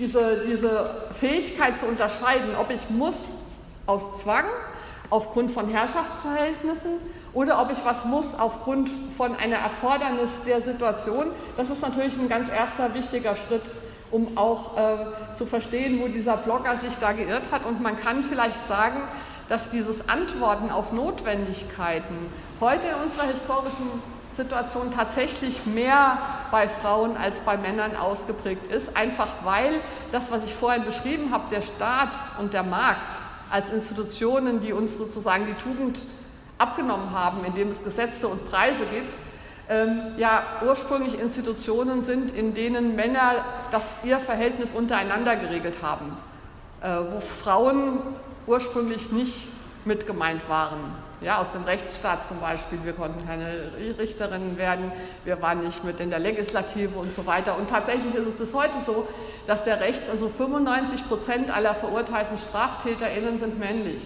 diese, 0.00 0.44
diese 0.46 0.90
Fähigkeit 1.12 1.78
zu 1.78 1.86
unterscheiden, 1.86 2.56
ob 2.58 2.70
ich 2.70 2.88
muss 2.90 3.38
aus 3.86 4.18
Zwang, 4.18 4.44
aufgrund 5.10 5.50
von 5.50 5.68
Herrschaftsverhältnissen 5.68 6.92
oder 7.34 7.60
ob 7.60 7.70
ich 7.70 7.78
was 7.84 8.04
muss 8.04 8.38
aufgrund 8.38 8.90
von 9.16 9.36
einer 9.36 9.56
Erfordernis 9.56 10.30
der 10.46 10.62
Situation, 10.62 11.26
das 11.56 11.68
ist 11.68 11.82
natürlich 11.82 12.16
ein 12.18 12.28
ganz 12.28 12.48
erster 12.48 12.94
wichtiger 12.94 13.36
Schritt, 13.36 13.62
um 14.10 14.36
auch 14.38 14.76
äh, 14.76 14.96
zu 15.34 15.46
verstehen, 15.46 16.00
wo 16.00 16.08
dieser 16.08 16.36
Blogger 16.36 16.76
sich 16.76 16.96
da 17.00 17.12
geirrt 17.12 17.50
hat. 17.50 17.64
Und 17.64 17.80
man 17.80 18.00
kann 18.00 18.24
vielleicht 18.24 18.64
sagen, 18.64 19.00
dass 19.48 19.70
dieses 19.70 20.08
Antworten 20.08 20.70
auf 20.70 20.92
Notwendigkeiten 20.92 22.14
heute 22.60 22.86
in 22.86 22.94
unserer 23.04 23.26
historischen 23.26 24.00
Situation 24.42 24.90
tatsächlich 24.94 25.66
mehr 25.66 26.16
bei 26.50 26.66
Frauen 26.68 27.16
als 27.16 27.40
bei 27.40 27.56
Männern 27.56 27.94
ausgeprägt 27.94 28.72
ist, 28.72 28.96
einfach 28.96 29.28
weil 29.44 29.72
das, 30.12 30.30
was 30.30 30.44
ich 30.44 30.54
vorhin 30.54 30.84
beschrieben 30.84 31.30
habe, 31.30 31.44
der 31.50 31.62
Staat 31.62 32.12
und 32.38 32.54
der 32.54 32.62
Markt 32.62 33.16
als 33.50 33.70
Institutionen, 33.70 34.60
die 34.60 34.72
uns 34.72 34.96
sozusagen 34.96 35.46
die 35.46 35.62
Tugend 35.62 36.00
abgenommen 36.56 37.10
haben, 37.12 37.44
indem 37.44 37.68
es 37.70 37.84
Gesetze 37.84 38.28
und 38.28 38.50
Preise 38.50 38.84
gibt, 38.86 39.18
ähm, 39.68 40.14
ja 40.16 40.42
ursprünglich 40.66 41.20
Institutionen 41.20 42.02
sind, 42.02 42.34
in 42.34 42.54
denen 42.54 42.96
Männer 42.96 43.44
das, 43.72 43.98
ihr 44.04 44.18
Verhältnis 44.18 44.72
untereinander 44.72 45.36
geregelt 45.36 45.78
haben, 45.82 46.16
äh, 46.80 46.88
wo 47.12 47.20
Frauen 47.20 47.98
ursprünglich 48.46 49.12
nicht 49.12 49.48
mit 49.84 50.06
gemeint 50.06 50.48
waren 50.48 51.09
ja, 51.20 51.38
aus 51.38 51.52
dem 51.52 51.64
Rechtsstaat 51.64 52.24
zum 52.24 52.40
Beispiel. 52.40 52.78
Wir 52.84 52.92
konnten 52.92 53.26
keine 53.26 53.70
Richterinnen 53.98 54.56
werden, 54.56 54.90
wir 55.24 55.40
waren 55.42 55.64
nicht 55.64 55.84
mit 55.84 56.00
in 56.00 56.10
der 56.10 56.18
Legislative 56.18 56.98
und 56.98 57.12
so 57.12 57.26
weiter. 57.26 57.56
Und 57.56 57.68
tatsächlich 57.68 58.14
ist 58.14 58.26
es 58.26 58.36
bis 58.36 58.54
heute 58.54 58.72
so, 58.84 59.06
dass 59.46 59.64
der 59.64 59.80
Rechts, 59.80 60.08
also 60.08 60.28
95 60.28 61.08
Prozent 61.08 61.54
aller 61.54 61.74
verurteilten 61.74 62.38
StraftäterInnen 62.38 63.38
sind 63.38 63.58
männlich. 63.58 64.02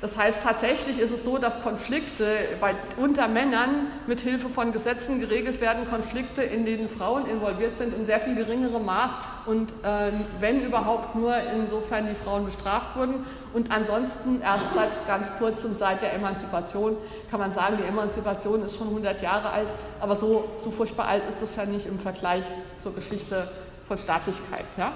Das 0.00 0.16
heißt, 0.16 0.44
tatsächlich 0.44 1.00
ist 1.00 1.10
es 1.10 1.24
so, 1.24 1.38
dass 1.38 1.60
Konflikte 1.62 2.38
bei, 2.60 2.74
unter 2.98 3.26
Männern 3.26 3.88
mit 4.06 4.20
Hilfe 4.20 4.48
von 4.48 4.72
Gesetzen 4.72 5.18
geregelt 5.18 5.60
werden, 5.60 5.88
Konflikte, 5.90 6.42
in 6.42 6.64
denen 6.64 6.88
Frauen 6.88 7.26
involviert 7.26 7.76
sind, 7.76 7.92
in 7.96 8.06
sehr 8.06 8.20
viel 8.20 8.36
geringerem 8.36 8.84
Maß 8.84 9.12
und 9.46 9.72
äh, 9.82 10.12
wenn 10.38 10.62
überhaupt 10.62 11.16
nur 11.16 11.34
insofern 11.52 12.06
die 12.06 12.14
Frauen 12.14 12.44
bestraft 12.44 12.96
wurden. 12.96 13.26
Und 13.52 13.72
ansonsten 13.72 14.40
erst 14.40 14.72
seit 14.74 15.06
ganz 15.08 15.36
kurzem, 15.36 15.74
seit 15.74 16.00
der 16.00 16.14
Emanzipation, 16.14 16.96
kann 17.28 17.40
man 17.40 17.50
sagen, 17.50 17.78
die 17.82 17.88
Emanzipation 17.88 18.62
ist 18.62 18.76
schon 18.76 18.88
100 18.88 19.20
Jahre 19.20 19.50
alt, 19.50 19.68
aber 20.00 20.14
so, 20.14 20.48
so 20.62 20.70
furchtbar 20.70 21.08
alt 21.08 21.24
ist 21.28 21.42
es 21.42 21.56
ja 21.56 21.64
nicht 21.64 21.86
im 21.86 21.98
Vergleich 21.98 22.44
zur 22.78 22.94
Geschichte 22.94 23.50
von 23.88 23.98
Staatlichkeit. 23.98 24.66
Ja? 24.76 24.92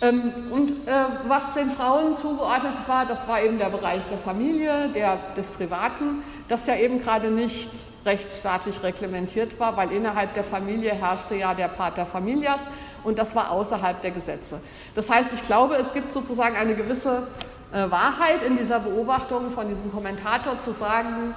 Ähm, 0.00 0.32
und 0.50 0.86
äh, 0.86 0.92
was 1.26 1.54
den 1.54 1.70
Frauen 1.70 2.14
zugeordnet 2.14 2.74
war, 2.86 3.04
das 3.04 3.26
war 3.26 3.42
eben 3.42 3.58
der 3.58 3.70
Bereich 3.70 4.02
der 4.08 4.18
Familie, 4.18 4.90
der, 4.90 5.18
des 5.36 5.48
Privaten, 5.48 6.22
das 6.46 6.66
ja 6.66 6.76
eben 6.76 7.00
gerade 7.00 7.30
nicht 7.32 7.70
rechtsstaatlich 8.06 8.80
reglementiert 8.84 9.58
war, 9.58 9.76
weil 9.76 9.90
innerhalb 9.92 10.34
der 10.34 10.44
Familie 10.44 10.92
herrschte 10.92 11.34
ja 11.34 11.52
der 11.52 11.66
Pater 11.66 12.06
Familias 12.06 12.68
und 13.02 13.18
das 13.18 13.34
war 13.34 13.50
außerhalb 13.50 14.00
der 14.00 14.12
Gesetze. 14.12 14.60
Das 14.94 15.10
heißt, 15.10 15.30
ich 15.32 15.42
glaube, 15.44 15.74
es 15.74 15.92
gibt 15.92 16.12
sozusagen 16.12 16.54
eine 16.54 16.76
gewisse 16.76 17.26
äh, 17.72 17.90
Wahrheit 17.90 18.44
in 18.44 18.56
dieser 18.56 18.78
Beobachtung 18.78 19.50
von 19.50 19.68
diesem 19.68 19.90
Kommentator 19.92 20.58
zu 20.60 20.70
sagen, 20.70 21.34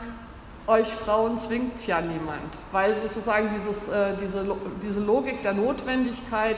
euch 0.68 0.88
Frauen 0.88 1.40
zwingt 1.40 1.86
ja 1.88 2.00
niemand, 2.00 2.54
weil 2.72 2.96
sozusagen 2.96 3.50
dieses, 3.56 3.88
äh, 3.88 4.14
diese, 4.22 4.56
diese 4.84 5.00
Logik 5.00 5.42
der 5.42 5.54
Notwendigkeit 5.54 6.58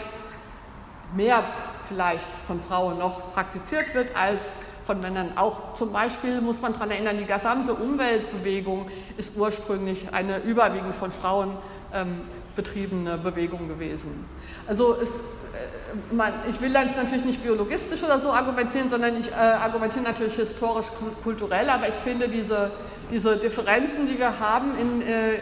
mehr 1.16 1.44
vielleicht 1.88 2.30
von 2.48 2.62
Frauen 2.62 3.00
noch 3.00 3.34
praktiziert 3.34 3.94
wird 3.94 4.16
als 4.16 4.42
von 4.86 5.00
Männern. 5.00 5.38
Auch 5.38 5.76
zum 5.76 5.92
Beispiel 5.92 6.42
muss 6.42 6.62
man 6.62 6.74
daran 6.74 6.92
erinnern, 6.92 7.18
die 7.18 7.26
gesamte 7.26 7.74
Umweltbewegung 7.74 8.88
ist 9.18 9.38
ursprünglich 9.38 10.14
eine 10.14 10.40
überwiegend 10.40 10.96
von 10.96 11.12
Frauen 11.12 11.52
ähm, 11.94 12.22
betriebene 12.56 13.18
Bewegung 13.18 13.68
gewesen. 13.68 14.26
Also 14.68 14.98
es, 15.02 15.10
äh, 15.10 16.14
man, 16.14 16.34
ich 16.50 16.62
will 16.62 16.70
natürlich 16.70 17.26
nicht 17.26 17.44
biologistisch 17.44 18.04
oder 18.04 18.20
so 18.20 18.32
argumentieren, 18.32 18.90
sondern 18.90 19.20
ich 19.20 19.32
äh, 19.32 19.36
argumentiere 19.36 20.04
natürlich 20.04 20.36
historisch-kulturell, 20.36 21.70
aber 21.70 21.88
ich 21.88 21.96
finde 21.96 22.28
diese, 22.28 22.72
diese 23.10 23.38
Differenzen, 23.38 24.08
die 24.08 24.18
wir 24.18 24.40
haben 24.40 24.78
in, 24.78 25.02
äh, 25.02 25.40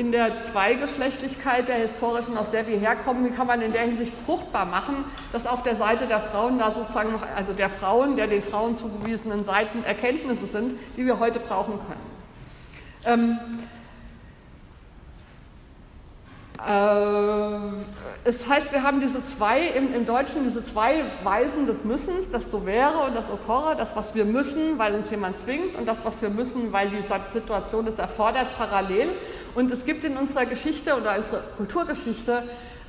in 0.00 0.12
der 0.12 0.42
Zweigeschlechtlichkeit 0.44 1.68
der 1.68 1.76
historischen, 1.76 2.38
aus 2.38 2.50
der 2.50 2.66
wir 2.66 2.78
herkommen, 2.78 3.26
wie 3.26 3.36
kann 3.36 3.46
man 3.46 3.60
in 3.60 3.72
der 3.72 3.82
Hinsicht 3.82 4.14
fruchtbar 4.24 4.64
machen, 4.64 5.04
dass 5.30 5.46
auf 5.46 5.62
der 5.62 5.76
Seite 5.76 6.06
der 6.06 6.20
Frauen 6.20 6.58
da 6.58 6.72
sozusagen 6.72 7.12
noch, 7.12 7.20
also 7.36 7.52
der 7.52 7.68
Frauen, 7.68 8.16
der 8.16 8.26
den 8.26 8.40
Frauen 8.40 8.74
zugewiesenen 8.74 9.44
Seiten 9.44 9.84
Erkenntnisse 9.84 10.46
sind, 10.46 10.72
die 10.96 11.04
wir 11.04 11.18
heute 11.18 11.38
brauchen 11.38 11.74
können. 11.74 12.00
Ähm, 13.04 13.38
äh, 16.66 18.28
es 18.28 18.48
heißt, 18.48 18.72
wir 18.72 18.82
haben 18.82 19.00
diese 19.00 19.22
zwei, 19.24 19.66
im, 19.66 19.94
im, 19.94 20.06
Deutschen 20.06 20.44
diese 20.44 20.62
zwei 20.64 21.04
Weisen 21.24 21.66
des 21.66 21.84
Müssens, 21.84 22.30
das 22.30 22.50
Dovere 22.50 23.06
und 23.06 23.14
das 23.14 23.30
Okore, 23.30 23.76
das, 23.76 23.96
was 23.96 24.14
wir 24.14 24.24
müssen, 24.24 24.78
weil 24.78 24.94
uns 24.94 25.10
jemand 25.10 25.38
zwingt 25.38 25.76
und 25.76 25.86
das, 25.86 26.04
was 26.04 26.20
wir 26.20 26.28
müssen, 26.28 26.72
weil 26.72 26.90
die 26.90 27.02
Situation 27.32 27.86
es 27.86 27.98
erfordert, 27.98 28.48
parallel. 28.56 29.08
Und 29.54 29.70
es 29.70 29.84
gibt 29.84 30.04
in 30.04 30.16
unserer 30.16 30.46
Geschichte 30.46 30.96
oder 30.96 31.16
unserer 31.16 31.40
Kulturgeschichte 31.56 32.42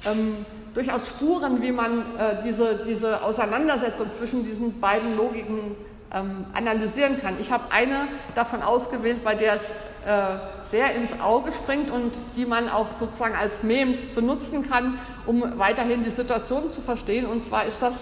ähm, 0.05 0.45
durchaus 0.73 1.09
Spuren, 1.09 1.61
wie 1.61 1.71
man 1.71 1.99
äh, 1.99 2.43
diese, 2.43 2.81
diese 2.85 3.23
Auseinandersetzung 3.23 4.13
zwischen 4.13 4.43
diesen 4.43 4.79
beiden 4.79 5.17
Logiken 5.17 5.75
ähm, 6.13 6.45
analysieren 6.53 7.21
kann. 7.21 7.39
Ich 7.39 7.51
habe 7.51 7.65
eine 7.71 8.07
davon 8.35 8.61
ausgewählt, 8.61 9.23
bei 9.23 9.35
der 9.35 9.55
es 9.55 9.71
äh, 10.05 10.71
sehr 10.71 10.95
ins 10.95 11.19
Auge 11.19 11.51
springt 11.51 11.91
und 11.91 12.13
die 12.37 12.45
man 12.45 12.69
auch 12.69 12.89
sozusagen 12.89 13.35
als 13.35 13.63
Memes 13.63 14.07
benutzen 14.09 14.69
kann, 14.69 14.97
um 15.25 15.57
weiterhin 15.57 16.03
die 16.03 16.09
Situation 16.09 16.71
zu 16.71 16.81
verstehen. 16.81 17.25
Und 17.25 17.43
zwar 17.43 17.65
ist 17.65 17.81
das 17.81 17.95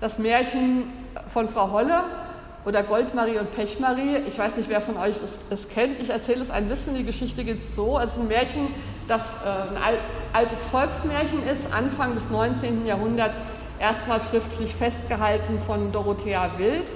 das 0.00 0.18
Märchen 0.18 0.92
von 1.32 1.48
Frau 1.48 1.70
Holle, 1.70 2.04
oder 2.64 2.82
Goldmarie 2.82 3.38
und 3.38 3.54
Pechmarie. 3.54 4.18
Ich 4.26 4.38
weiß 4.38 4.56
nicht, 4.56 4.68
wer 4.68 4.80
von 4.80 4.96
euch 4.96 5.16
es, 5.16 5.38
es 5.50 5.68
kennt. 5.68 5.98
Ich 6.00 6.10
erzähle 6.10 6.42
es 6.42 6.50
ein 6.50 6.68
bisschen. 6.68 6.94
Die 6.94 7.04
Geschichte 7.04 7.44
geht 7.44 7.62
so. 7.62 7.98
Es 7.98 8.12
ist 8.12 8.18
ein 8.18 8.28
Märchen, 8.28 8.68
das 9.06 9.22
äh, 9.22 9.76
ein 9.78 9.96
altes 10.32 10.62
Volksmärchen 10.64 11.46
ist, 11.46 11.72
Anfang 11.74 12.14
des 12.14 12.30
19. 12.30 12.86
Jahrhunderts 12.86 13.40
erstmals 13.78 14.28
schriftlich 14.30 14.74
festgehalten 14.74 15.58
von 15.58 15.92
Dorothea 15.92 16.50
Wild 16.58 16.90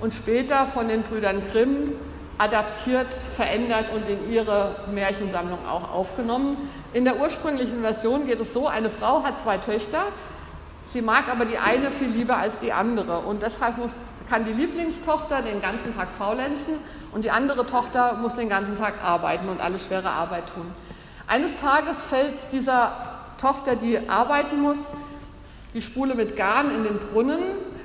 und 0.00 0.14
später 0.14 0.66
von 0.66 0.88
den 0.88 1.02
Brüdern 1.02 1.42
Grimm 1.52 1.92
adaptiert, 2.38 3.12
verändert 3.12 3.92
und 3.94 4.08
in 4.08 4.32
ihre 4.32 4.76
Märchensammlung 4.90 5.58
auch 5.68 5.92
aufgenommen. 5.92 6.56
In 6.94 7.04
der 7.04 7.20
ursprünglichen 7.20 7.82
Version 7.82 8.26
geht 8.26 8.40
es 8.40 8.54
so, 8.54 8.66
eine 8.66 8.88
Frau 8.88 9.22
hat 9.22 9.38
zwei 9.38 9.58
Töchter, 9.58 10.04
Sie 10.90 11.02
mag 11.02 11.28
aber 11.28 11.44
die 11.44 11.56
eine 11.56 11.92
viel 11.92 12.08
lieber 12.08 12.36
als 12.36 12.58
die 12.58 12.72
andere 12.72 13.18
und 13.20 13.42
deshalb 13.42 13.78
muss, 13.78 13.94
kann 14.28 14.44
die 14.44 14.52
Lieblingstochter 14.52 15.40
den 15.40 15.62
ganzen 15.62 15.94
Tag 15.94 16.08
faulenzen 16.08 16.74
und 17.12 17.24
die 17.24 17.30
andere 17.30 17.64
Tochter 17.64 18.14
muss 18.14 18.34
den 18.34 18.48
ganzen 18.48 18.76
Tag 18.76 18.94
arbeiten 19.00 19.48
und 19.48 19.60
alle 19.60 19.78
schwere 19.78 20.10
Arbeit 20.10 20.52
tun. 20.52 20.66
Eines 21.28 21.60
Tages 21.60 22.02
fällt 22.02 22.34
dieser 22.50 22.90
Tochter, 23.40 23.76
die 23.76 24.08
arbeiten 24.08 24.60
muss, 24.60 24.78
die 25.74 25.80
Spule 25.80 26.16
mit 26.16 26.36
Garn 26.36 26.74
in 26.74 26.82
den 26.82 26.98
Brunnen, 26.98 27.40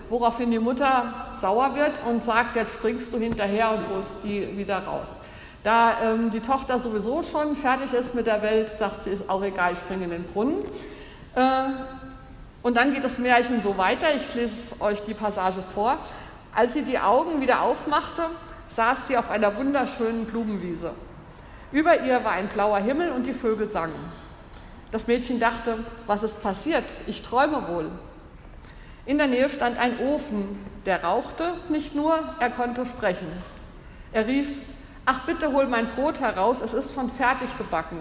woraufhin 0.10 0.50
die 0.50 0.58
Mutter 0.58 1.14
sauer 1.40 1.76
wird 1.76 1.92
und 2.10 2.24
sagt, 2.24 2.56
jetzt 2.56 2.74
springst 2.74 3.14
du 3.14 3.20
hinterher 3.20 3.70
und 3.70 3.88
holst 3.88 4.24
die 4.24 4.58
wieder 4.58 4.80
raus. 4.80 5.18
Da 5.62 5.94
ähm, 6.04 6.32
die 6.32 6.40
Tochter 6.40 6.80
sowieso 6.80 7.22
schon 7.22 7.56
fertig 7.56 7.94
ist 7.94 8.16
mit 8.16 8.26
der 8.26 8.42
Welt, 8.42 8.72
sagt 8.72 9.04
sie, 9.04 9.12
ist 9.12 9.30
auch 9.30 9.44
egal, 9.44 9.74
ich 9.74 9.80
springe 9.80 10.06
in 10.06 10.10
den 10.10 10.24
Brunnen. 10.24 10.64
Äh, 11.36 11.70
und 12.66 12.78
dann 12.78 12.96
geht 12.96 13.04
das 13.04 13.20
Märchen 13.20 13.62
so 13.62 13.78
weiter, 13.78 14.08
ich 14.16 14.34
lese 14.34 14.82
euch 14.82 15.04
die 15.04 15.14
Passage 15.14 15.62
vor. 15.76 16.00
Als 16.52 16.74
sie 16.74 16.82
die 16.82 16.98
Augen 16.98 17.40
wieder 17.40 17.62
aufmachte, 17.62 18.24
saß 18.70 19.08
sie 19.08 19.18
auf 19.18 19.30
einer 19.30 19.56
wunderschönen 19.56 20.26
Blumenwiese. 20.26 20.90
Über 21.72 22.02
ihr 22.02 22.24
war 22.24 22.32
ein 22.32 22.48
blauer 22.48 22.80
Himmel 22.80 23.12
und 23.12 23.28
die 23.28 23.36
Vögel 23.36 23.70
sangen. 23.70 23.94
Das 24.90 25.06
Mädchen 25.06 25.40
dachte, 25.40 25.78
was 26.08 26.24
ist 26.24 26.42
passiert? 26.42 26.86
Ich 27.06 27.22
träume 27.22 27.68
wohl. 27.68 27.92
In 29.06 29.20
der 29.20 29.28
Nähe 29.28 29.48
stand 29.48 29.78
ein 29.78 30.00
Ofen, 30.00 30.58
der 30.88 31.04
rauchte 31.04 31.54
nicht 31.70 31.94
nur, 31.94 32.18
er 32.40 32.50
konnte 32.50 32.88
sprechen. 32.88 33.28
Er 34.12 34.26
rief, 34.26 34.48
ach 35.06 35.28
bitte 35.28 35.54
hol 35.54 35.68
mein 35.68 35.86
Brot 35.86 36.20
heraus, 36.20 36.62
es 36.62 36.74
ist 36.74 36.96
schon 36.96 37.12
fertig 37.12 37.56
gebacken. 37.60 38.00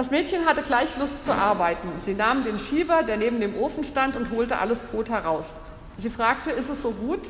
Das 0.00 0.10
Mädchen 0.10 0.46
hatte 0.46 0.62
gleich 0.62 0.96
Lust 0.96 1.26
zu 1.26 1.32
arbeiten. 1.34 1.86
Sie 1.98 2.14
nahm 2.14 2.42
den 2.42 2.58
Schieber, 2.58 3.02
der 3.02 3.18
neben 3.18 3.38
dem 3.38 3.54
Ofen 3.54 3.84
stand, 3.84 4.16
und 4.16 4.30
holte 4.30 4.58
alles 4.58 4.78
Brot 4.78 5.10
heraus. 5.10 5.52
Sie 5.98 6.08
fragte, 6.08 6.50
ist 6.50 6.70
es 6.70 6.80
so 6.80 6.92
gut? 6.92 7.20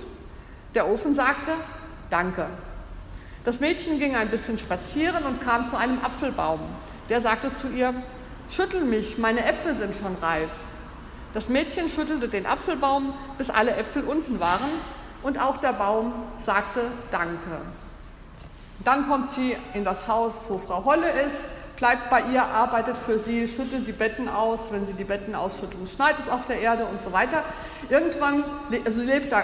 Der 0.76 0.88
Ofen 0.88 1.12
sagte, 1.12 1.50
danke. 2.10 2.46
Das 3.42 3.58
Mädchen 3.58 3.98
ging 3.98 4.14
ein 4.14 4.30
bisschen 4.30 4.56
spazieren 4.56 5.24
und 5.24 5.40
kam 5.40 5.66
zu 5.66 5.76
einem 5.76 5.98
Apfelbaum. 6.00 6.60
Der 7.08 7.20
sagte 7.20 7.52
zu 7.52 7.66
ihr, 7.70 7.92
schüttel 8.48 8.84
mich, 8.84 9.18
meine 9.18 9.44
Äpfel 9.44 9.74
sind 9.74 9.96
schon 9.96 10.14
reif. 10.22 10.52
Das 11.34 11.48
Mädchen 11.48 11.88
schüttelte 11.88 12.28
den 12.28 12.46
Apfelbaum, 12.46 13.14
bis 13.36 13.50
alle 13.50 13.74
Äpfel 13.74 14.04
unten 14.04 14.38
waren, 14.38 14.70
und 15.24 15.42
auch 15.42 15.56
der 15.56 15.72
Baum 15.72 16.12
sagte 16.38 16.82
Danke. 17.10 17.62
Dann 18.84 19.08
kommt 19.08 19.28
sie 19.28 19.56
in 19.74 19.82
das 19.82 20.06
Haus, 20.06 20.46
wo 20.48 20.58
Frau 20.58 20.84
Holle 20.84 21.10
ist, 21.22 21.59
bleibt 21.80 22.10
bei 22.10 22.22
ihr, 22.30 22.44
arbeitet 22.44 22.96
für 22.96 23.18
sie, 23.18 23.49
schüttelt 23.49 23.88
die 23.88 23.92
Betten 23.92 24.28
aus. 24.28 24.70
Wenn 24.70 24.87
sie 24.87 24.92
die 24.92 25.04
Betten 25.04 25.34
ausschüttelt, 25.34 25.88
schneit 25.88 26.18
es 26.18 26.28
auf 26.28 26.46
der 26.46 26.60
Erde 26.60 26.84
und 26.84 27.02
so 27.02 27.12
weiter. 27.12 27.42
Irgendwann, 27.88 28.44
also 28.84 29.00
sie 29.00 29.06
lebt 29.06 29.32
da 29.32 29.42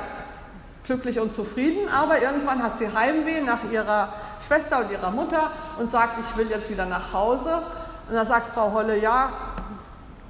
glücklich 0.85 1.19
und 1.19 1.33
zufrieden, 1.33 1.89
aber 1.89 2.23
irgendwann 2.23 2.63
hat 2.63 2.77
sie 2.77 2.87
Heimweh 2.95 3.41
nach 3.41 3.69
ihrer 3.73 4.13
Schwester 4.47 4.81
und 4.81 4.93
ihrer 4.93 5.11
Mutter 5.11 5.51
und 5.79 5.91
sagt, 5.91 6.21
ich 6.21 6.37
will 6.37 6.49
jetzt 6.49 6.71
wieder 6.71 6.85
nach 6.85 7.13
Hause. 7.13 7.63
Und 8.09 8.15
dann 8.15 8.27
sagt 8.27 8.53
Frau 8.55 8.71
Holle, 8.71 8.99
ja, 8.99 9.31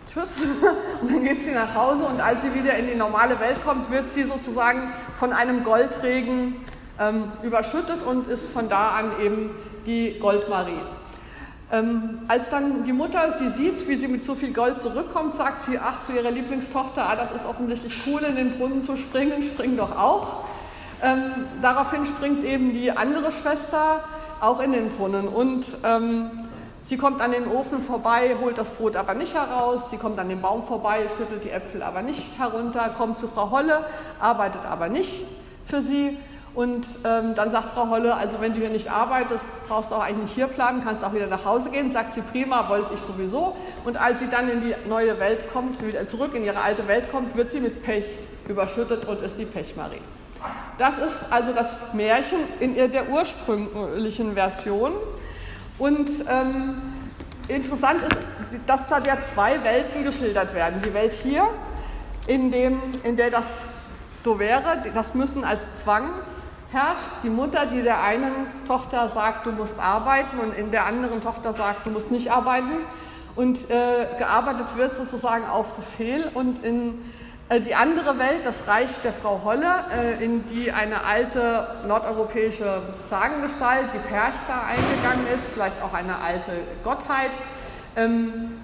tschüss. 0.07 0.41
Und 1.03 1.11
dann 1.11 1.25
geht 1.25 1.45
sie 1.45 1.53
nach 1.53 1.75
Hause 1.75 2.05
und 2.05 2.21
als 2.21 2.41
sie 2.41 2.55
wieder 2.55 2.75
in 2.77 2.87
die 2.87 2.95
normale 2.95 3.39
Welt 3.39 3.63
kommt, 3.65 3.91
wird 3.91 4.09
sie 4.09 4.23
sozusagen 4.23 4.91
von 5.15 5.33
einem 5.33 5.63
Goldregen 5.63 6.65
ähm, 6.99 7.33
überschüttet 7.43 8.03
und 8.03 8.27
ist 8.29 8.51
von 8.51 8.69
da 8.71 8.91
an 8.91 9.11
eben 9.21 9.51
die 9.85 10.19
Goldmarie. 10.19 10.81
Ähm, 11.73 12.21
als 12.29 12.49
dann 12.51 12.85
die 12.85 12.93
Mutter 12.93 13.33
sie 13.33 13.51
sieht, 13.51 13.89
wie 13.89 13.97
sie 13.97 14.07
mit 14.07 14.25
so 14.25 14.37
viel 14.37 14.53
Gold 14.53 14.79
zurückkommt, 14.79 15.35
sagt 15.35 15.65
sie, 15.65 15.79
ach, 15.79 16.03
zu 16.03 16.13
ihrer 16.13 16.31
Lieblingstochter, 16.31 17.09
ah, 17.09 17.17
das 17.17 17.33
ist 17.33 17.45
offensichtlich 17.45 17.93
cool, 18.07 18.23
in 18.23 18.37
den 18.37 18.51
Brunnen 18.51 18.83
zu 18.83 18.97
springen, 18.97 19.43
spring 19.43 19.77
doch 19.77 19.97
auch. 19.99 20.45
Ähm, 21.03 21.23
daraufhin 21.63 22.07
springt 22.07 22.45
eben 22.45 22.73
die 22.73 22.93
andere 22.93 23.33
Schwester 23.33 24.05
auch 24.41 24.61
in 24.61 24.73
den 24.73 24.91
Brunnen 24.91 25.27
und 25.27 25.67
ähm, 25.85 26.31
sie 26.83 26.97
kommt 26.97 27.21
an 27.21 27.33
den 27.33 27.49
Ofen 27.49 27.83
vorbei, 27.83 28.37
holt 28.41 28.59
das 28.59 28.71
Brot 28.71 28.95
aber 28.95 29.15
nicht 29.15 29.35
heraus, 29.35 29.91
sie 29.91 29.97
kommt 29.97 30.19
an 30.21 30.29
den 30.29 30.41
Baum 30.41 30.65
vorbei, 30.65 31.07
schüttelt 31.17 31.43
die 31.43 31.51
Äpfel 31.51 31.83
aber 31.83 32.03
nicht 32.03 32.39
herunter, 32.39 32.95
kommt 32.97 33.19
zu 33.19 33.27
Frau 33.27 33.51
Holle, 33.51 33.85
arbeitet 34.21 34.65
aber 34.65 34.89
nicht 34.89 35.25
für 35.65 35.83
sie 35.83 36.17
und 36.57 36.87
ähm, 37.05 37.35
dann 37.35 37.51
sagt 37.51 37.75
Frau 37.75 37.91
Holle, 37.91 38.15
also 38.15 38.41
wenn 38.41 38.55
du 38.55 38.61
hier 38.61 38.71
nicht 38.71 38.91
arbeitest, 38.91 39.45
brauchst 39.69 39.91
du 39.91 39.95
auch 39.95 40.01
eigentlich 40.01 40.23
nicht 40.23 40.35
hier 40.37 40.47
bleiben, 40.47 40.81
kannst 40.83 41.05
auch 41.05 41.13
wieder 41.13 41.27
nach 41.27 41.45
Hause 41.45 41.69
gehen. 41.69 41.91
Sagt 41.91 42.15
sie, 42.15 42.23
prima, 42.23 42.71
wollte 42.71 42.95
ich 42.95 43.01
sowieso. 43.01 43.55
Und 43.85 43.99
als 43.99 44.21
sie 44.21 44.29
dann 44.29 44.49
in 44.49 44.63
die 44.63 44.75
neue 44.89 45.21
Welt 45.21 45.53
kommt, 45.53 45.87
wieder 45.87 46.07
zurück 46.07 46.35
in 46.35 46.43
ihre 46.45 46.63
alte 46.63 46.89
Welt 46.89 47.11
kommt, 47.11 47.37
wird 47.37 47.51
sie 47.51 47.61
mit 47.61 47.83
Pech 47.83 48.07
überschüttet 48.49 49.05
und 49.05 49.21
ist 49.21 49.39
die 49.39 49.45
Pechmarie. 49.45 50.01
Das 50.79 50.97
ist 50.97 51.31
also 51.31 51.53
das 51.53 51.93
Märchen 51.93 52.39
in 52.59 52.75
der 52.75 53.11
ursprünglichen 53.11 54.33
Version. 54.33 54.93
Und 55.79 56.09
ähm, 56.27 56.81
interessant 57.49 58.01
ist, 58.01 58.61
dass 58.67 58.87
da 58.87 59.01
ja 59.01 59.19
zwei 59.21 59.63
Welten 59.63 60.05
geschildert 60.05 60.55
werden. 60.55 60.81
Die 60.83 60.95
Welt 60.95 61.13
hier, 61.13 61.47
in, 62.27 62.51
dem, 62.51 62.81
in 63.05 63.19
der 63.19 63.31
das 63.31 63.65
so 64.25 64.39
wäre, 64.39 64.83
das 64.95 65.15
Müssen 65.15 65.45
als 65.45 65.81
Zwang 65.81 66.09
herrscht. 66.73 67.11
Die 67.23 67.31
Mutter, 67.31 67.67
die 67.67 67.83
der 67.83 68.03
einen 68.03 68.47
Tochter 68.67 69.09
sagt, 69.09 69.47
du 69.47 69.53
musst 69.53 69.79
arbeiten 69.81 70.39
und 70.39 70.57
in 70.57 70.71
der 70.71 70.87
anderen 70.87 71.21
Tochter 71.21 71.53
sagt, 71.53 71.87
du 71.87 71.91
musst 71.91 72.11
nicht 72.11 72.31
arbeiten. 72.31 72.85
Und 73.35 73.71
äh, 73.71 74.07
gearbeitet 74.19 74.77
wird 74.77 74.95
sozusagen 74.95 75.45
auf 75.47 75.73
Befehl. 75.73 76.31
Und 76.33 76.65
in 76.65 76.95
äh, 77.49 77.61
die 77.61 77.75
andere 77.75 78.19
Welt, 78.19 78.45
das 78.45 78.67
Reich 78.67 79.01
der 79.05 79.13
Frau 79.13 79.43
Holle, 79.45 79.67
äh, 79.95 80.25
in 80.25 80.47
die 80.47 80.73
eine 80.73 81.05
alte 81.05 81.69
nordeuropäische 81.87 82.83
Sagengestalt, 83.09 83.87
die 83.95 83.99
Perchta, 83.99 84.65
eingegangen 84.67 85.27
ist, 85.37 85.53
vielleicht 85.53 85.81
auch 85.83 85.95
eine 85.95 86.19
alte 86.19 86.51
Gottheit, 86.83 87.31
ähm, 87.95 88.59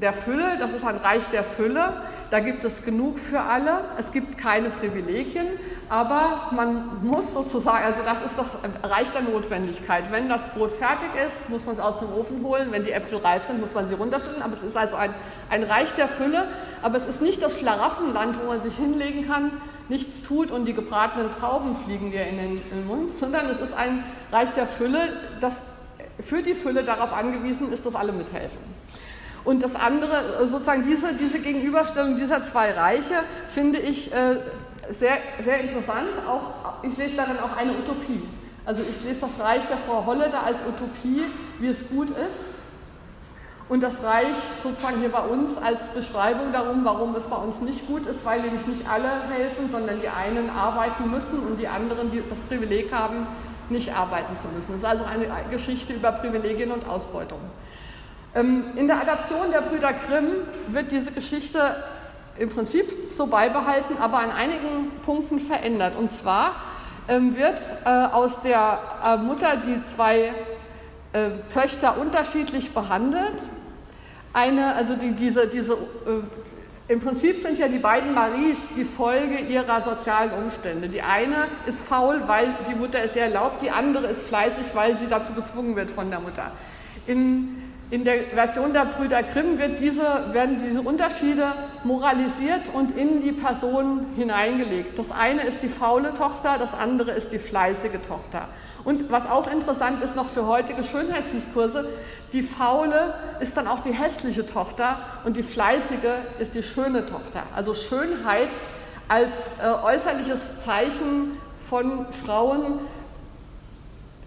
der 0.00 0.12
Fülle, 0.12 0.56
das 0.58 0.72
ist 0.72 0.84
ein 0.84 0.96
Reich 0.96 1.26
der 1.28 1.42
Fülle. 1.44 2.02
Da 2.30 2.40
gibt 2.40 2.62
es 2.64 2.84
genug 2.84 3.18
für 3.18 3.40
alle. 3.40 3.84
Es 3.96 4.12
gibt 4.12 4.36
keine 4.36 4.68
Privilegien, 4.68 5.46
aber 5.88 6.50
man 6.52 7.02
muss 7.02 7.32
sozusagen, 7.32 7.84
also 7.84 8.00
das 8.04 8.22
ist 8.22 8.38
das 8.38 8.90
Reich 8.90 9.08
der 9.12 9.22
Notwendigkeit. 9.22 10.12
Wenn 10.12 10.28
das 10.28 10.44
Brot 10.52 10.72
fertig 10.72 11.08
ist, 11.26 11.48
muss 11.48 11.64
man 11.64 11.74
es 11.74 11.80
aus 11.80 12.00
dem 12.00 12.12
Ofen 12.12 12.42
holen. 12.42 12.68
Wenn 12.70 12.84
die 12.84 12.92
Äpfel 12.92 13.18
reif 13.18 13.44
sind, 13.44 13.60
muss 13.60 13.74
man 13.74 13.88
sie 13.88 13.94
runterschütten. 13.94 14.42
Aber 14.42 14.52
es 14.52 14.62
ist 14.62 14.76
also 14.76 14.96
ein, 14.96 15.14
ein 15.48 15.62
Reich 15.62 15.94
der 15.94 16.06
Fülle. 16.06 16.48
Aber 16.82 16.98
es 16.98 17.08
ist 17.08 17.22
nicht 17.22 17.42
das 17.42 17.58
Schlaraffenland, 17.58 18.38
wo 18.42 18.48
man 18.48 18.62
sich 18.62 18.76
hinlegen 18.76 19.26
kann, 19.26 19.50
nichts 19.88 20.22
tut 20.22 20.50
und 20.50 20.66
die 20.66 20.74
gebratenen 20.74 21.30
Trauben 21.30 21.76
fliegen 21.76 22.10
dir 22.10 22.26
in 22.26 22.36
den, 22.36 22.62
in 22.62 22.70
den 22.70 22.86
Mund, 22.86 23.10
sondern 23.18 23.48
es 23.48 23.58
ist 23.58 23.72
ein 23.72 24.04
Reich 24.30 24.50
der 24.52 24.66
Fülle, 24.66 25.14
das 25.40 25.56
für 26.20 26.42
die 26.42 26.54
Fülle 26.54 26.84
darauf 26.84 27.12
angewiesen 27.14 27.72
ist, 27.72 27.86
dass 27.86 27.94
alle 27.94 28.12
mithelfen. 28.12 28.77
Und 29.48 29.62
das 29.62 29.76
andere, 29.76 30.46
sozusagen 30.46 30.84
diese, 30.84 31.14
diese 31.14 31.38
Gegenüberstellung 31.38 32.16
dieser 32.16 32.42
zwei 32.42 32.70
Reiche, 32.72 33.14
finde 33.50 33.78
ich 33.78 34.12
äh, 34.12 34.36
sehr, 34.90 35.16
sehr 35.42 35.60
interessant. 35.60 36.10
Auch, 36.28 36.82
ich 36.84 36.94
lese 36.98 37.16
darin 37.16 37.38
auch 37.38 37.56
eine 37.56 37.72
Utopie. 37.72 38.28
Also 38.66 38.82
ich 38.82 39.02
lese 39.04 39.20
das 39.20 39.42
Reich 39.42 39.64
der 39.64 39.78
Frau 39.78 40.04
Holle 40.04 40.28
da 40.30 40.42
als 40.42 40.58
Utopie, 40.68 41.24
wie 41.60 41.68
es 41.68 41.88
gut 41.88 42.10
ist. 42.10 42.56
Und 43.70 43.82
das 43.82 44.04
Reich 44.04 44.36
sozusagen 44.62 45.00
hier 45.00 45.08
bei 45.08 45.22
uns 45.22 45.56
als 45.56 45.94
Beschreibung 45.94 46.52
darum, 46.52 46.84
warum 46.84 47.14
es 47.14 47.26
bei 47.26 47.36
uns 47.36 47.62
nicht 47.62 47.86
gut 47.86 48.06
ist, 48.06 48.26
weil 48.26 48.42
nämlich 48.42 48.66
nicht 48.66 48.86
alle 48.86 49.30
helfen, 49.30 49.70
sondern 49.70 49.98
die 50.02 50.10
einen 50.10 50.50
arbeiten 50.50 51.10
müssen 51.10 51.38
und 51.38 51.58
die 51.58 51.68
anderen, 51.68 52.10
die 52.10 52.22
das 52.28 52.38
Privileg 52.40 52.92
haben, 52.92 53.26
nicht 53.70 53.96
arbeiten 53.96 54.36
zu 54.36 54.48
müssen. 54.48 54.72
Es 54.72 54.80
ist 54.80 54.84
also 54.84 55.04
eine 55.04 55.26
Geschichte 55.50 55.94
über 55.94 56.12
Privilegien 56.12 56.70
und 56.70 56.86
Ausbeutung. 56.86 57.40
Ähm, 58.38 58.64
in 58.76 58.86
der 58.86 59.00
Adaption 59.00 59.50
der 59.52 59.62
Brüder 59.62 59.92
Grimm 59.92 60.26
wird 60.68 60.92
diese 60.92 61.10
Geschichte 61.10 61.76
im 62.38 62.50
Prinzip 62.50 62.86
so 63.12 63.26
beibehalten, 63.26 63.96
aber 63.98 64.18
an 64.18 64.30
einigen 64.30 64.92
Punkten 65.04 65.40
verändert. 65.40 65.96
Und 65.96 66.12
zwar 66.12 66.54
ähm, 67.08 67.36
wird 67.36 67.60
äh, 67.84 67.88
aus 67.88 68.40
der 68.42 68.78
äh, 69.04 69.16
Mutter, 69.16 69.56
die 69.56 69.84
zwei 69.84 70.32
äh, 71.12 71.30
Töchter 71.52 71.98
unterschiedlich 71.98 72.70
behandelt, 72.70 73.42
eine, 74.32 74.74
also 74.74 74.94
die, 74.94 75.12
diese, 75.12 75.48
diese 75.48 75.76
im 76.86 77.00
Prinzip 77.00 77.38
sind 77.38 77.58
ja 77.58 77.66
die 77.66 77.78
beiden 77.78 78.14
Maries 78.14 78.74
die 78.76 78.84
Folge 78.84 79.38
ihrer 79.38 79.80
sozialen 79.80 80.30
Umstände. 80.32 80.88
Die 80.88 81.02
eine 81.02 81.46
ist 81.66 81.80
faul, 81.80 82.22
weil 82.26 82.54
die 82.68 82.74
Mutter 82.74 83.00
es 83.00 83.16
ihr 83.16 83.22
erlaubt, 83.22 83.62
die 83.62 83.70
andere 83.70 84.06
ist 84.06 84.28
fleißig, 84.28 84.66
weil 84.74 84.96
sie 84.98 85.06
dazu 85.06 85.32
gezwungen 85.32 85.76
wird 85.76 85.90
von 85.90 86.10
der 86.10 86.20
Mutter. 86.20 86.52
In 87.06 87.67
in 87.90 88.04
der 88.04 88.24
Version 88.34 88.74
der 88.74 88.84
Brüder 88.84 89.22
Grimm 89.22 89.58
diese, 89.80 90.32
werden 90.32 90.58
diese 90.62 90.82
Unterschiede 90.82 91.52
moralisiert 91.84 92.62
und 92.74 92.96
in 92.96 93.22
die 93.22 93.32
Person 93.32 94.06
hineingelegt. 94.16 94.98
Das 94.98 95.10
eine 95.10 95.44
ist 95.44 95.62
die 95.62 95.68
faule 95.68 96.12
Tochter, 96.12 96.58
das 96.58 96.74
andere 96.74 97.12
ist 97.12 97.32
die 97.32 97.38
fleißige 97.38 98.00
Tochter. 98.06 98.48
Und 98.84 99.10
was 99.10 99.26
auch 99.28 99.50
interessant 99.50 100.02
ist 100.02 100.16
noch 100.16 100.28
für 100.28 100.46
heutige 100.46 100.84
Schönheitsdiskurse, 100.84 101.88
die 102.34 102.42
faule 102.42 103.14
ist 103.40 103.56
dann 103.56 103.66
auch 103.66 103.82
die 103.82 103.92
hässliche 103.92 104.46
Tochter 104.46 104.98
und 105.24 105.38
die 105.38 105.42
fleißige 105.42 106.18
ist 106.38 106.54
die 106.54 106.62
schöne 106.62 107.06
Tochter. 107.06 107.42
Also 107.56 107.72
Schönheit 107.72 108.50
als 109.08 109.58
äh, 109.62 109.66
äußerliches 109.66 110.60
Zeichen 110.60 111.38
von 111.70 112.06
Frauen, 112.12 112.80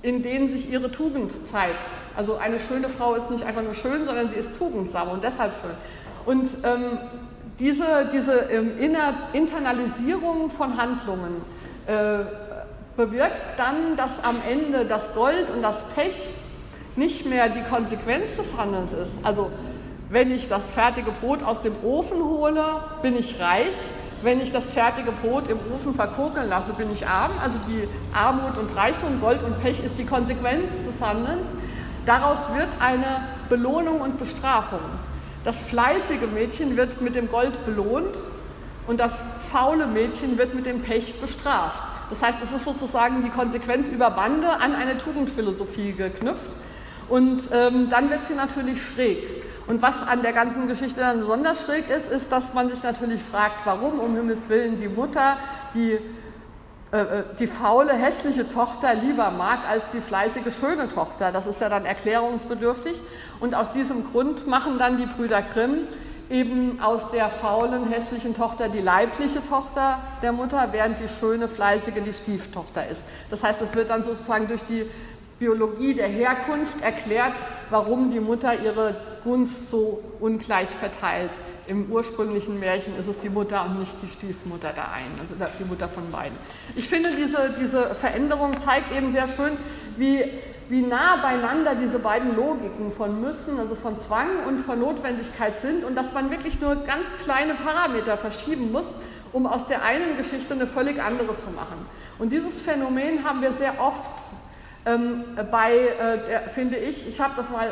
in 0.01 0.23
denen 0.23 0.47
sich 0.47 0.71
ihre 0.71 0.89
Tugend 0.89 1.31
zeigt. 1.47 2.00
Also 2.15 2.37
eine 2.37 2.59
schöne 2.59 2.89
Frau 2.89 3.15
ist 3.15 3.31
nicht 3.31 3.45
einfach 3.45 3.63
nur 3.63 3.73
schön, 3.73 4.05
sondern 4.05 4.29
sie 4.29 4.35
ist 4.35 4.57
tugendsam 4.57 5.09
und 5.09 5.23
deshalb 5.23 5.51
schön. 5.61 5.71
Und 6.25 6.49
ähm, 6.63 6.99
diese, 7.59 8.09
diese 8.11 8.33
ähm, 8.51 8.71
Internalisierung 9.33 10.49
von 10.49 10.77
Handlungen 10.77 11.41
äh, 11.87 12.19
bewirkt 12.97 13.41
dann, 13.57 13.95
dass 13.95 14.23
am 14.23 14.37
Ende 14.49 14.85
das 14.85 15.13
Gold 15.13 15.49
und 15.49 15.61
das 15.61 15.83
Pech 15.95 16.33
nicht 16.95 17.25
mehr 17.25 17.49
die 17.49 17.63
Konsequenz 17.63 18.35
des 18.35 18.57
Handelns 18.57 18.93
ist. 18.93 19.25
Also 19.25 19.51
wenn 20.09 20.31
ich 20.31 20.49
das 20.49 20.71
fertige 20.71 21.11
Brot 21.11 21.41
aus 21.41 21.61
dem 21.61 21.73
Ofen 21.83 22.21
hole, 22.21 22.63
bin 23.01 23.15
ich 23.17 23.39
reich, 23.39 23.75
wenn 24.23 24.41
ich 24.41 24.51
das 24.51 24.69
fertige 24.69 25.11
Brot 25.11 25.47
im 25.47 25.57
Ofen 25.73 25.93
verkokeln 25.93 26.49
lasse, 26.49 26.73
bin 26.73 26.91
ich 26.91 27.07
arm. 27.07 27.31
Also 27.41 27.57
die 27.67 27.87
Armut 28.13 28.57
und 28.57 28.75
Reichtum, 28.75 29.19
Gold 29.19 29.41
und 29.41 29.59
Pech 29.63 29.83
ist 29.83 29.97
die 29.97 30.05
Konsequenz 30.05 30.85
des 30.85 31.01
Handelns. 31.01 31.47
Daraus 32.05 32.53
wird 32.55 32.69
eine 32.79 33.27
Belohnung 33.49 34.01
und 34.01 34.17
Bestrafung. 34.17 34.79
Das 35.43 35.59
fleißige 35.61 36.27
Mädchen 36.33 36.77
wird 36.77 37.01
mit 37.01 37.15
dem 37.15 37.29
Gold 37.29 37.65
belohnt 37.65 38.17
und 38.87 38.99
das 38.99 39.13
faule 39.51 39.87
Mädchen 39.87 40.37
wird 40.37 40.53
mit 40.53 40.65
dem 40.65 40.81
Pech 40.81 41.19
bestraft. 41.19 41.81
Das 42.09 42.21
heißt, 42.21 42.39
es 42.43 42.51
ist 42.51 42.65
sozusagen 42.65 43.23
die 43.23 43.29
Konsequenz 43.29 43.89
über 43.89 44.11
Bande 44.11 44.49
an 44.49 44.75
eine 44.75 44.97
Tugendphilosophie 44.97 45.93
geknüpft. 45.93 46.57
Und 47.07 47.41
ähm, 47.53 47.89
dann 47.89 48.09
wird 48.09 48.25
sie 48.25 48.35
natürlich 48.35 48.81
schräg. 48.83 49.43
Und 49.67 49.81
was 49.81 50.05
an 50.07 50.21
der 50.21 50.33
ganzen 50.33 50.67
Geschichte 50.67 50.99
dann 50.99 51.19
besonders 51.19 51.63
schräg 51.63 51.89
ist, 51.89 52.09
ist, 52.09 52.31
dass 52.31 52.53
man 52.53 52.69
sich 52.69 52.83
natürlich 52.83 53.21
fragt, 53.21 53.65
warum 53.65 53.99
um 53.99 54.15
Himmels 54.15 54.49
Willen 54.49 54.77
die 54.77 54.89
Mutter 54.89 55.37
die, 55.73 55.99
die 57.39 57.47
faule, 57.47 57.93
hässliche 57.93 58.49
Tochter 58.49 58.93
lieber 58.95 59.31
mag 59.31 59.59
als 59.69 59.83
die 59.93 60.01
fleißige, 60.01 60.53
schöne 60.53 60.89
Tochter. 60.89 61.31
Das 61.31 61.47
ist 61.47 61.61
ja 61.61 61.69
dann 61.69 61.85
erklärungsbedürftig. 61.85 62.99
Und 63.39 63.55
aus 63.55 63.71
diesem 63.71 64.05
Grund 64.11 64.45
machen 64.45 64.77
dann 64.77 64.97
die 64.97 65.05
Brüder 65.05 65.41
Grimm 65.41 65.87
eben 66.29 66.79
aus 66.81 67.11
der 67.11 67.29
faulen, 67.29 67.89
hässlichen 67.89 68.35
Tochter 68.35 68.69
die 68.69 68.79
leibliche 68.79 69.41
Tochter 69.41 69.99
der 70.21 70.31
Mutter, 70.31 70.69
während 70.71 70.99
die 70.99 71.07
schöne, 71.07 71.47
fleißige 71.47 72.03
die 72.05 72.13
Stieftochter 72.13 72.87
ist. 72.87 73.03
Das 73.29 73.43
heißt, 73.43 73.61
es 73.61 73.75
wird 73.75 73.89
dann 73.89 74.03
sozusagen 74.03 74.47
durch 74.47 74.63
die 74.63 74.85
Biologie 75.39 75.93
der 75.93 76.07
Herkunft 76.07 76.81
erklärt, 76.81 77.33
warum 77.69 78.11
die 78.11 78.19
Mutter 78.19 78.53
ihre 78.61 78.95
Gunst 79.23 79.69
so 79.69 80.01
ungleich 80.19 80.69
verteilt. 80.69 81.31
Im 81.71 81.89
ursprünglichen 81.89 82.59
Märchen 82.59 82.99
ist 82.99 83.07
es 83.07 83.19
die 83.19 83.29
Mutter 83.29 83.63
und 83.63 83.79
nicht 83.79 83.95
die 84.01 84.09
Stiefmutter 84.09 84.73
der 84.73 84.91
einen, 84.91 85.17
also 85.21 85.35
die 85.57 85.63
Mutter 85.63 85.87
von 85.87 86.11
beiden. 86.11 86.37
Ich 86.75 86.89
finde, 86.89 87.11
diese, 87.15 87.55
diese 87.57 87.95
Veränderung 87.95 88.59
zeigt 88.59 88.91
eben 88.91 89.09
sehr 89.09 89.25
schön, 89.29 89.53
wie, 89.95 90.21
wie 90.67 90.81
nah 90.81 91.21
beieinander 91.21 91.75
diese 91.75 91.99
beiden 91.99 92.35
Logiken 92.35 92.91
von 92.91 93.21
Müssen, 93.21 93.57
also 93.57 93.75
von 93.75 93.97
Zwang 93.97 94.27
und 94.49 94.65
von 94.65 94.81
Notwendigkeit 94.81 95.61
sind 95.61 95.85
und 95.85 95.95
dass 95.95 96.11
man 96.13 96.29
wirklich 96.29 96.59
nur 96.59 96.75
ganz 96.75 97.05
kleine 97.23 97.53
Parameter 97.53 98.17
verschieben 98.17 98.73
muss, 98.73 98.87
um 99.31 99.47
aus 99.47 99.67
der 99.67 99.85
einen 99.85 100.17
Geschichte 100.17 100.53
eine 100.53 100.67
völlig 100.67 101.01
andere 101.01 101.37
zu 101.37 101.51
machen. 101.51 101.85
Und 102.19 102.33
dieses 102.33 102.59
Phänomen 102.59 103.23
haben 103.23 103.41
wir 103.41 103.53
sehr 103.53 103.79
oft 103.79 104.19
ähm, 104.85 105.23
bei, 105.49 105.77
äh, 105.77 106.27
der, 106.27 106.41
finde 106.49 106.75
ich, 106.75 107.07
ich 107.07 107.21
habe 107.21 107.31
das 107.37 107.49
mal 107.49 107.69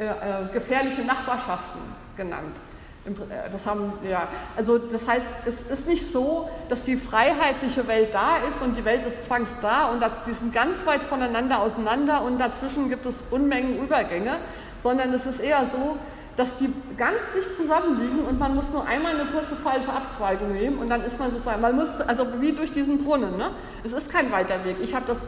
äh, 0.00 0.04
äh, 0.04 0.52
gefährliche 0.52 1.02
Nachbarschaften 1.02 1.80
genannt. 2.16 2.56
Äh, 3.06 3.50
das 3.50 3.66
haben, 3.66 3.92
ja, 4.08 4.28
also 4.56 4.78
das 4.78 5.06
heißt, 5.06 5.26
es 5.46 5.62
ist 5.62 5.86
nicht 5.86 6.10
so, 6.10 6.48
dass 6.68 6.82
die 6.82 6.96
freiheitliche 6.96 7.86
Welt 7.86 8.14
da 8.14 8.38
ist 8.48 8.62
und 8.62 8.76
die 8.76 8.84
Welt 8.84 9.04
des 9.04 9.24
Zwangs 9.24 9.56
da 9.60 9.90
und 9.90 10.02
die 10.26 10.32
sind 10.32 10.54
ganz 10.54 10.86
weit 10.86 11.02
voneinander 11.02 11.60
auseinander 11.60 12.22
und 12.22 12.38
dazwischen 12.38 12.88
gibt 12.88 13.06
es 13.06 13.24
Unmengen 13.30 13.78
Übergänge, 13.82 14.36
sondern 14.76 15.12
es 15.12 15.26
ist 15.26 15.40
eher 15.40 15.66
so, 15.66 15.96
dass 16.36 16.58
die 16.58 16.68
ganz 16.96 17.20
dicht 17.36 17.54
zusammenliegen 17.54 18.24
und 18.24 18.38
man 18.40 18.54
muss 18.54 18.70
nur 18.70 18.86
einmal 18.86 19.14
eine 19.14 19.30
kurze 19.30 19.54
falsche 19.54 19.92
Abzweigung 19.92 20.52
nehmen 20.52 20.78
und 20.78 20.88
dann 20.88 21.02
ist 21.02 21.18
man 21.18 21.30
sozusagen, 21.30 21.60
man 21.60 21.76
muss, 21.76 21.90
also 22.06 22.26
wie 22.40 22.52
durch 22.52 22.72
diesen 22.72 22.98
Brunnen, 23.04 23.36
ne? 23.36 23.50
es 23.84 23.92
ist 23.92 24.10
kein 24.10 24.32
weiter 24.32 24.64
Weg. 24.64 24.78
Ich 24.82 24.94
habe 24.94 25.04
das 25.06 25.22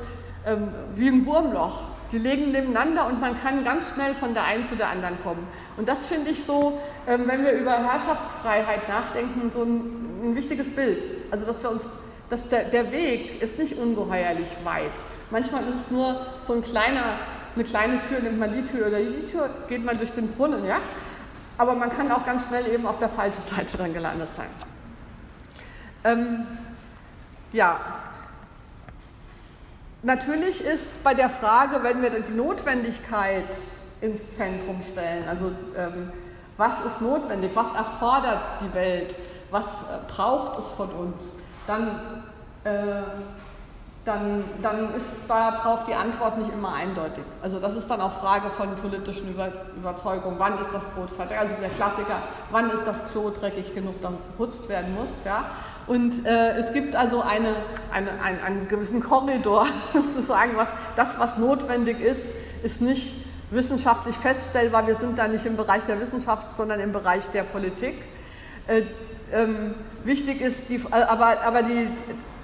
ähm, 0.46 0.68
wie 0.94 1.08
ein 1.08 1.26
Wurmloch. 1.26 1.82
Die 2.12 2.18
liegen 2.18 2.52
nebeneinander 2.52 3.06
und 3.06 3.20
man 3.20 3.40
kann 3.40 3.64
ganz 3.64 3.92
schnell 3.94 4.14
von 4.14 4.32
der 4.32 4.44
einen 4.44 4.64
zu 4.64 4.76
der 4.76 4.90
anderen 4.90 5.20
kommen. 5.22 5.46
Und 5.76 5.88
das 5.88 6.06
finde 6.06 6.30
ich 6.30 6.44
so, 6.44 6.80
ähm, 7.06 7.24
wenn 7.26 7.44
wir 7.44 7.52
über 7.52 7.72
Herrschaftsfreiheit 7.72 8.88
nachdenken, 8.88 9.50
so 9.50 9.62
ein, 9.62 10.30
ein 10.30 10.36
wichtiges 10.36 10.74
Bild. 10.74 10.98
Also 11.30 11.46
dass 11.46 11.62
wir 11.62 11.70
uns, 11.70 11.82
dass 12.30 12.48
der, 12.48 12.64
der 12.64 12.92
Weg 12.92 13.42
ist 13.42 13.58
nicht 13.58 13.76
ungeheuerlich 13.78 14.48
weit. 14.64 14.92
Manchmal 15.30 15.62
ist 15.68 15.74
es 15.74 15.90
nur 15.90 16.14
so 16.42 16.52
ein 16.54 16.62
kleiner, 16.62 17.18
eine 17.54 17.64
kleine 17.64 17.98
Tür, 17.98 18.20
nimmt 18.20 18.38
man 18.38 18.52
die 18.52 18.64
Tür 18.64 18.86
oder 18.86 19.00
die 19.00 19.24
Tür, 19.24 19.50
geht 19.68 19.84
man 19.84 19.98
durch 19.98 20.12
den 20.12 20.28
Brunnen, 20.28 20.64
ja. 20.64 20.78
Aber 21.58 21.74
man 21.74 21.90
kann 21.90 22.12
auch 22.12 22.24
ganz 22.24 22.46
schnell 22.46 22.66
eben 22.72 22.86
auf 22.86 22.98
der 22.98 23.08
falschen 23.08 23.42
Seite 23.50 23.78
dann 23.78 23.92
gelandet 23.92 24.28
sein. 24.36 24.46
Ähm, 26.04 26.46
ja, 27.52 27.80
Natürlich 30.06 30.64
ist 30.64 31.02
bei 31.02 31.14
der 31.14 31.28
Frage, 31.28 31.82
wenn 31.82 32.00
wir 32.00 32.10
die 32.10 32.32
Notwendigkeit 32.32 33.48
ins 34.00 34.36
Zentrum 34.36 34.80
stellen, 34.80 35.28
also 35.28 35.50
ähm, 35.76 36.12
was 36.56 36.74
ist 36.84 37.00
notwendig, 37.00 37.50
was 37.54 37.66
erfordert 37.74 38.40
die 38.60 38.72
Welt, 38.72 39.18
was 39.50 39.82
äh, 39.82 40.12
braucht 40.12 40.60
es 40.60 40.70
von 40.70 40.90
uns, 40.90 41.22
dann, 41.66 42.22
äh, 42.62 43.02
dann, 44.06 44.44
dann 44.62 44.94
ist 44.94 45.28
darauf 45.28 45.82
die 45.82 45.94
Antwort 45.94 46.38
nicht 46.38 46.52
immer 46.52 46.72
eindeutig. 46.72 47.24
Also 47.42 47.58
das 47.58 47.74
ist 47.74 47.88
dann 47.90 48.00
auch 48.00 48.12
Frage 48.12 48.50
von 48.50 48.76
politischen 48.76 49.28
Über 49.28 49.48
Überzeugungen. 49.76 50.38
Wann 50.38 50.60
ist 50.60 50.70
das 50.72 50.84
Brot 50.86 51.10
fertig? 51.10 51.36
Also 51.36 51.54
der 51.60 51.70
Klassiker, 51.70 52.22
wann 52.52 52.70
ist 52.70 52.84
das 52.86 53.10
Klo 53.10 53.30
dreckig 53.30 53.74
genug, 53.74 54.00
dass 54.00 54.20
es 54.20 54.26
geputzt 54.28 54.68
werden 54.68 54.94
muss? 54.94 55.24
Ja? 55.24 55.46
Und 55.88 56.24
äh, 56.24 56.56
es 56.56 56.72
gibt 56.72 56.94
also 56.94 57.20
eine, 57.20 57.56
eine, 57.92 58.12
einen, 58.22 58.40
einen 58.40 58.68
gewissen 58.68 59.02
Korridor, 59.02 59.66
sozusagen, 59.92 60.56
was 60.56 60.68
das, 60.94 61.18
was 61.18 61.36
notwendig 61.36 62.00
ist, 62.00 62.22
ist 62.62 62.80
nicht 62.80 63.24
wissenschaftlich 63.50 64.14
feststellbar. 64.16 64.86
Wir 64.86 64.94
sind 64.94 65.18
da 65.18 65.26
nicht 65.26 65.46
im 65.46 65.56
Bereich 65.56 65.84
der 65.84 66.00
Wissenschaft, 66.00 66.54
sondern 66.54 66.78
im 66.78 66.92
Bereich 66.92 67.24
der 67.34 67.42
Politik. 67.42 67.96
Äh, 68.68 68.82
ähm, 69.32 69.74
wichtig 70.04 70.40
ist, 70.40 70.68
die, 70.68 70.80
aber, 70.92 71.42
aber 71.42 71.64
die, 71.64 71.88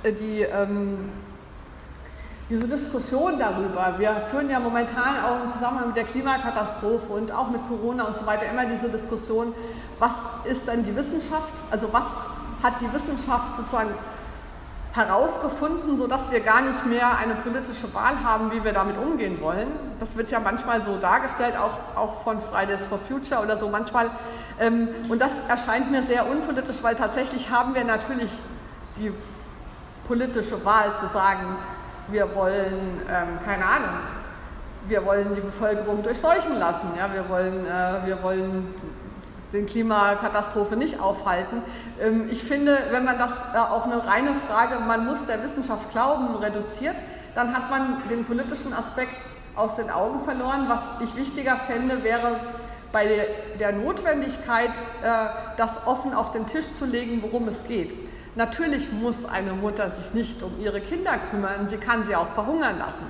die, 0.05 0.43
ähm, 0.43 1.11
diese 2.53 2.69
Diskussion 2.69 3.39
darüber, 3.39 3.95
wir 3.97 4.15
führen 4.31 4.51
ja 4.51 4.61
momentan 4.61 5.25
auch 5.25 5.41
im 5.41 5.49
Zusammenhang 5.49 5.87
mit 5.87 5.97
der 5.97 6.05
Klimakatastrophe 6.05 7.11
und 7.11 7.33
auch 7.33 7.49
mit 7.49 7.67
Corona 7.67 8.05
und 8.05 8.15
so 8.15 8.27
weiter 8.27 8.45
immer 8.45 8.67
diese 8.67 8.91
Diskussion, 8.91 9.55
was 9.99 10.13
ist 10.45 10.69
denn 10.69 10.85
die 10.85 10.95
Wissenschaft, 10.95 11.55
also 11.71 11.91
was 11.95 12.05
hat 12.63 12.75
die 12.83 12.93
Wissenschaft 12.93 13.57
sozusagen 13.57 13.89
herausgefunden, 14.93 15.97
sodass 15.97 16.31
wir 16.31 16.41
gar 16.41 16.61
nicht 16.61 16.85
mehr 16.85 17.17
eine 17.17 17.37
politische 17.37 17.95
Wahl 17.95 18.23
haben, 18.23 18.53
wie 18.53 18.63
wir 18.63 18.75
damit 18.75 18.99
umgehen 18.99 19.41
wollen. 19.41 19.69
Das 19.99 20.19
wird 20.19 20.31
ja 20.31 20.39
manchmal 20.39 20.83
so 20.83 20.99
dargestellt, 20.99 21.55
auch, 21.57 21.99
auch 21.99 22.23
von 22.23 22.39
Fridays 22.39 22.85
for 22.85 22.99
Future 22.99 23.41
oder 23.41 23.57
so 23.57 23.71
manchmal. 23.71 24.11
Ähm, 24.61 24.89
und 25.09 25.23
das 25.23 25.49
erscheint 25.49 25.91
mir 25.91 26.03
sehr 26.03 26.29
unpolitisch, 26.31 26.83
weil 26.83 26.97
tatsächlich 26.97 27.49
haben 27.49 27.75
wir 27.75 27.85
natürlich 27.85 28.31
die 28.99 29.11
politische 30.07 30.63
Wahl 30.67 30.93
zu 31.01 31.07
sagen, 31.07 31.57
wir 32.13 32.35
wollen, 32.35 33.01
ähm, 33.09 33.39
keine 33.45 33.65
Ahnung, 33.65 33.97
wir 34.87 35.05
wollen 35.05 35.35
die 35.35 35.41
Bevölkerung 35.41 36.03
durchseuchen 36.03 36.59
lassen, 36.59 36.89
ja, 36.99 37.13
wir, 37.13 37.29
wollen, 37.29 37.67
äh, 37.67 38.07
wir 38.07 38.23
wollen 38.23 38.75
den 39.53 39.67
Klimakatastrophe 39.67 40.77
nicht 40.77 41.01
aufhalten. 41.01 41.63
Ähm, 42.01 42.29
ich 42.31 42.43
finde, 42.43 42.79
wenn 42.91 43.05
man 43.05 43.19
das 43.19 43.55
äh, 43.55 43.59
auf 43.59 43.85
eine 43.85 44.07
reine 44.07 44.35
Frage, 44.35 44.79
man 44.81 45.07
muss 45.07 45.27
der 45.27 45.43
Wissenschaft 45.43 45.91
glauben, 45.91 46.37
reduziert, 46.37 46.97
dann 47.35 47.55
hat 47.55 47.71
man 47.71 48.03
den 48.11 48.25
politischen 48.25 48.73
Aspekt 48.73 49.17
aus 49.57 49.77
den 49.77 49.91
Augen 49.91 50.21
verloren. 50.25 50.67
Was 50.69 50.83
ich 51.01 51.17
wichtiger 51.17 51.57
fände, 51.57 52.03
wäre 52.03 52.41
bei 52.93 53.27
der 53.59 53.73
Notwendigkeit, 53.73 54.73
äh, 55.03 55.29
das 55.57 55.87
offen 55.87 56.15
auf 56.15 56.33
den 56.33 56.47
Tisch 56.47 56.67
zu 56.79 56.85
legen, 56.85 57.23
worum 57.23 57.49
es 57.49 57.67
geht. 57.67 57.93
Natürlich 58.35 58.91
muss 58.93 59.27
eine 59.27 59.53
Mutter 59.53 59.91
sich 59.91 60.15
nicht 60.15 60.43
um 60.43 60.59
ihre 60.59 60.81
Kinder 60.81 61.19
kümmern, 61.31 61.69
sie 61.69 61.77
kann 61.77 62.05
sie 62.05 62.17
auch 62.17 62.29
verhungern 62.29 62.79
lassen. 62.79 63.05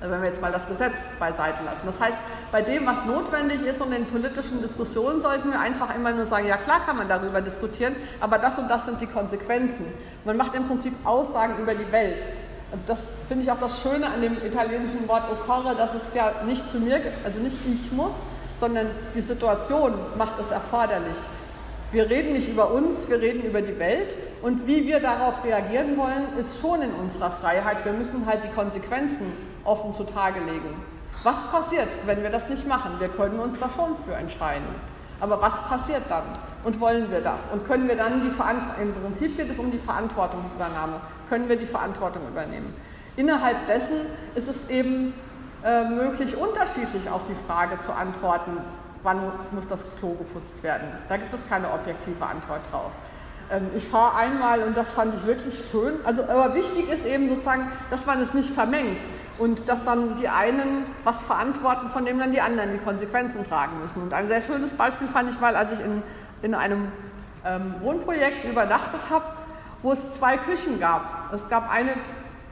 Also 0.00 0.12
wenn 0.12 0.20
wir 0.20 0.28
jetzt 0.28 0.42
mal 0.42 0.52
das 0.52 0.68
Gesetz 0.68 0.96
beiseite 1.18 1.64
lassen. 1.64 1.80
Das 1.86 1.98
heißt, 1.98 2.16
bei 2.52 2.60
dem, 2.60 2.84
was 2.84 3.06
notwendig 3.06 3.62
ist 3.62 3.80
und 3.80 3.92
in 3.92 4.04
politischen 4.04 4.60
Diskussionen, 4.60 5.20
sollten 5.20 5.50
wir 5.50 5.58
einfach 5.58 5.96
immer 5.96 6.12
nur 6.12 6.26
sagen, 6.26 6.46
ja 6.46 6.58
klar 6.58 6.80
kann 6.84 6.98
man 6.98 7.08
darüber 7.08 7.40
diskutieren, 7.40 7.96
aber 8.20 8.36
das 8.36 8.58
und 8.58 8.68
das 8.68 8.84
sind 8.84 9.00
die 9.00 9.06
Konsequenzen. 9.06 9.86
Man 10.26 10.36
macht 10.36 10.54
im 10.54 10.66
Prinzip 10.66 10.92
Aussagen 11.04 11.54
über 11.58 11.74
die 11.74 11.90
Welt. 11.90 12.24
Also 12.70 12.84
das 12.86 13.00
finde 13.28 13.44
ich 13.44 13.50
auch 13.50 13.60
das 13.60 13.80
Schöne 13.80 14.06
an 14.06 14.20
dem 14.20 14.36
italienischen 14.44 15.08
Wort 15.08 15.24
occorre, 15.32 15.74
dass 15.74 15.94
es 15.94 16.12
ja 16.14 16.32
nicht 16.44 16.68
zu 16.68 16.78
mir, 16.80 17.00
also 17.24 17.40
nicht 17.40 17.56
ich 17.66 17.90
muss, 17.92 18.12
sondern 18.60 18.88
die 19.14 19.22
Situation 19.22 19.94
macht 20.18 20.38
es 20.38 20.50
erforderlich. 20.50 21.16
Wir 21.92 22.10
reden 22.10 22.32
nicht 22.32 22.48
über 22.48 22.72
uns, 22.72 23.08
wir 23.08 23.20
reden 23.20 23.42
über 23.42 23.62
die 23.62 23.78
Welt 23.78 24.14
und 24.42 24.66
wie 24.66 24.86
wir 24.86 24.98
darauf 24.98 25.44
reagieren 25.44 25.96
wollen, 25.96 26.36
ist 26.38 26.60
schon 26.60 26.82
in 26.82 26.90
unserer 26.92 27.30
Freiheit. 27.30 27.84
Wir 27.84 27.92
müssen 27.92 28.26
halt 28.26 28.42
die 28.42 28.54
Konsequenzen 28.54 29.32
offen 29.64 29.94
zutage 29.94 30.40
legen. 30.40 30.82
Was 31.22 31.36
passiert, 31.50 31.88
wenn 32.04 32.22
wir 32.22 32.30
das 32.30 32.48
nicht 32.48 32.66
machen? 32.66 32.98
Wir 32.98 33.08
können 33.08 33.38
uns 33.38 33.58
da 33.58 33.68
schon 33.68 33.96
für 34.04 34.14
entscheiden. 34.14 34.66
Aber 35.20 35.40
was 35.40 35.68
passiert 35.68 36.02
dann? 36.08 36.24
Und 36.64 36.80
wollen 36.80 37.10
wir 37.10 37.20
das? 37.20 37.48
Und 37.52 37.66
können 37.66 37.88
wir 37.88 37.96
dann 37.96 38.22
die 38.22 38.30
Verantwortung, 38.30 38.82
im 38.82 38.94
Prinzip 38.94 39.36
geht 39.36 39.50
es 39.50 39.58
um 39.58 39.70
die 39.70 39.78
Verantwortungsübernahme, 39.78 41.00
können 41.28 41.48
wir 41.48 41.56
die 41.56 41.66
Verantwortung 41.66 42.22
übernehmen? 42.28 42.74
Innerhalb 43.16 43.66
dessen 43.66 43.96
ist 44.34 44.48
es 44.48 44.68
eben 44.68 45.14
äh, 45.64 45.88
möglich, 45.88 46.36
unterschiedlich 46.36 47.08
auf 47.08 47.22
die 47.28 47.46
Frage 47.46 47.78
zu 47.78 47.92
antworten, 47.92 48.58
wann 49.06 49.20
muss 49.52 49.68
das 49.68 49.84
Klo 49.98 50.14
geputzt 50.14 50.62
werden. 50.62 50.88
Da 51.08 51.16
gibt 51.16 51.32
es 51.32 51.40
keine 51.48 51.72
objektive 51.72 52.26
Antwort 52.26 52.60
drauf. 52.70 52.90
Ähm, 53.50 53.68
ich 53.74 53.86
fahre 53.86 54.16
einmal 54.16 54.62
und 54.64 54.76
das 54.76 54.90
fand 54.90 55.14
ich 55.14 55.24
wirklich 55.26 55.54
schön. 55.70 55.94
Also, 56.04 56.24
aber 56.24 56.54
wichtig 56.54 56.90
ist 56.90 57.06
eben 57.06 57.28
sozusagen, 57.28 57.70
dass 57.88 58.04
man 58.04 58.20
es 58.20 58.34
nicht 58.34 58.50
vermengt 58.50 59.00
und 59.38 59.68
dass 59.68 59.84
dann 59.84 60.16
die 60.16 60.28
einen 60.28 60.86
was 61.04 61.22
verantworten, 61.22 61.88
von 61.88 62.04
dem 62.04 62.18
dann 62.18 62.32
die 62.32 62.40
anderen 62.40 62.72
die 62.72 62.78
Konsequenzen 62.78 63.46
tragen 63.46 63.80
müssen. 63.80 64.02
Und 64.02 64.12
ein 64.12 64.26
sehr 64.28 64.42
schönes 64.42 64.74
Beispiel 64.74 65.06
fand 65.06 65.30
ich 65.30 65.40
mal, 65.40 65.54
als 65.54 65.72
ich 65.72 65.80
in, 65.80 66.02
in 66.42 66.54
einem 66.54 66.90
ähm, 67.44 67.76
Wohnprojekt 67.80 68.44
übernachtet 68.44 69.08
habe, 69.08 69.24
wo 69.82 69.92
es 69.92 70.14
zwei 70.14 70.36
Küchen 70.36 70.80
gab. 70.80 71.32
Es 71.32 71.48
gab 71.48 71.70
eine 71.70 71.94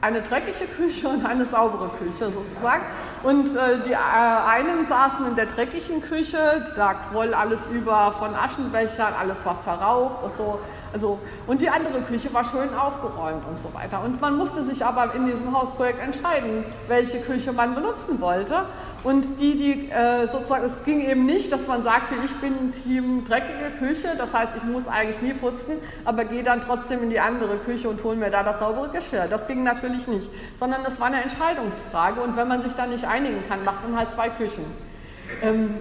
eine 0.05 0.21
dreckige 0.21 0.65
Küche 0.65 1.07
und 1.09 1.25
eine 1.25 1.45
saubere 1.45 1.89
Küche 1.89 2.31
sozusagen. 2.31 2.83
Und 3.23 3.55
äh, 3.55 3.79
die 3.85 3.93
äh, 3.93 3.95
einen 3.95 4.85
saßen 4.85 5.25
in 5.25 5.35
der 5.35 5.47
dreckigen 5.47 6.01
Küche, 6.01 6.71
da 6.75 6.93
quoll 6.93 7.33
alles 7.33 7.67
über 7.67 8.13
von 8.19 8.35
Aschenbechern, 8.35 9.13
alles 9.19 9.45
war 9.45 9.55
verraucht. 9.55 10.31
So. 10.37 10.59
Also, 10.95 11.19
und 11.45 11.59
die 11.59 11.67
andere 11.67 11.99
Küche 12.03 12.33
war 12.33 12.45
schön 12.45 12.73
aufgeräumt 12.73 13.43
und 13.49 13.59
so 13.59 13.73
weiter. 13.73 14.01
Und 14.01 14.21
man 14.21 14.37
musste 14.37 14.63
sich 14.63 14.85
aber 14.85 15.13
in 15.13 15.25
diesem 15.25 15.51
Hausprojekt 15.51 15.99
entscheiden, 15.99 16.63
welche 16.87 17.19
Küche 17.19 17.51
man 17.51 17.75
benutzen 17.75 18.21
wollte. 18.21 18.61
Und 19.03 19.41
die, 19.41 19.57
die 19.57 19.91
äh, 19.91 20.25
sozusagen, 20.25 20.63
es 20.63 20.85
ging 20.85 21.01
eben 21.01 21.25
nicht, 21.25 21.51
dass 21.51 21.67
man 21.67 21.83
sagte, 21.83 22.15
ich 22.23 22.33
bin 22.37 22.71
Team 22.71 23.25
dreckige 23.27 23.71
Küche, 23.77 24.15
das 24.17 24.33
heißt, 24.33 24.53
ich 24.55 24.63
muss 24.63 24.87
eigentlich 24.87 25.21
nie 25.21 25.33
putzen, 25.33 25.73
aber 26.05 26.23
gehe 26.23 26.43
dann 26.43 26.61
trotzdem 26.61 27.03
in 27.03 27.09
die 27.09 27.19
andere 27.19 27.57
Küche 27.57 27.89
und 27.89 28.01
hole 28.01 28.15
mir 28.15 28.29
da 28.29 28.43
das 28.43 28.59
saubere 28.59 28.87
Geschirr. 28.87 29.27
Das 29.29 29.47
ging 29.47 29.63
natürlich 29.63 30.07
nicht, 30.07 30.29
sondern 30.57 30.85
es 30.85 31.01
war 31.01 31.07
eine 31.07 31.21
Entscheidungsfrage. 31.21 32.21
Und 32.21 32.37
wenn 32.37 32.47
man 32.47 32.61
sich 32.61 32.71
da 32.71 32.85
nicht 32.85 33.03
einigen 33.03 33.45
kann, 33.49 33.65
macht 33.65 33.83
man 33.83 33.99
halt 33.99 34.13
zwei 34.13 34.29
Küchen. 34.29 34.63
Ähm, 35.43 35.75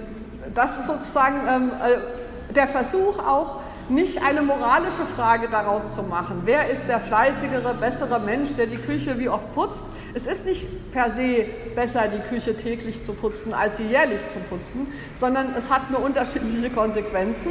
das 0.52 0.76
ist 0.80 0.88
sozusagen 0.88 1.36
ähm, 1.48 1.70
äh, 1.70 2.52
der 2.52 2.66
Versuch 2.66 3.20
auch, 3.20 3.60
nicht 3.88 4.22
eine 4.22 4.42
moralische 4.42 5.04
Frage 5.16 5.48
daraus 5.48 5.94
zu 5.94 6.02
machen. 6.02 6.42
Wer 6.44 6.70
ist 6.70 6.88
der 6.88 7.00
fleißigere, 7.00 7.74
bessere 7.74 8.18
Mensch, 8.20 8.54
der 8.54 8.66
die 8.66 8.76
Küche 8.76 9.18
wie 9.18 9.28
oft 9.28 9.52
putzt? 9.52 9.80
Es 10.14 10.26
ist 10.26 10.46
nicht 10.46 10.92
per 10.92 11.10
se 11.10 11.46
besser, 11.74 12.04
die 12.08 12.22
Küche 12.22 12.56
täglich 12.56 13.02
zu 13.02 13.12
putzen, 13.12 13.52
als 13.52 13.76
sie 13.78 13.84
jährlich 13.84 14.26
zu 14.28 14.38
putzen, 14.38 14.86
sondern 15.14 15.54
es 15.54 15.70
hat 15.70 15.90
nur 15.90 16.02
unterschiedliche 16.02 16.70
Konsequenzen. 16.70 17.50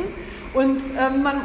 Und 0.54 0.80
äh, 0.80 1.10
man, 1.18 1.42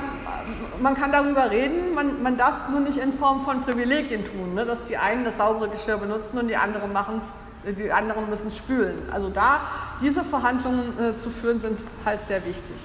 man 0.81 0.94
kann 0.94 1.12
darüber 1.12 1.51
reden, 1.51 1.94
man, 1.94 2.22
man 2.22 2.37
darf 2.37 2.64
es 2.64 2.70
nur 2.70 2.81
nicht 2.81 2.98
in 2.98 3.12
Form 3.12 3.44
von 3.44 3.62
Privilegien 3.62 4.24
tun, 4.24 4.55
ne? 4.55 4.64
dass 4.64 4.85
die 4.85 4.96
einen 4.96 5.24
das 5.24 5.37
saubere 5.37 5.68
Geschirr 5.70 5.98
benutzen 5.98 6.38
und 6.38 6.48
die 6.48 6.57
anderen 6.57 6.92
machen 6.92 7.18
es 7.18 7.33
die 7.77 7.92
anderen 7.92 8.31
müssen 8.31 8.51
spülen. 8.51 9.09
Also 9.11 9.29
da 9.29 9.61
diese 10.01 10.22
Verhandlungen 10.22 10.98
äh, 10.98 11.18
zu 11.18 11.29
führen, 11.29 11.61
sind 11.61 11.81
halt 12.05 12.27
sehr 12.27 12.44
wichtig. 12.44 12.77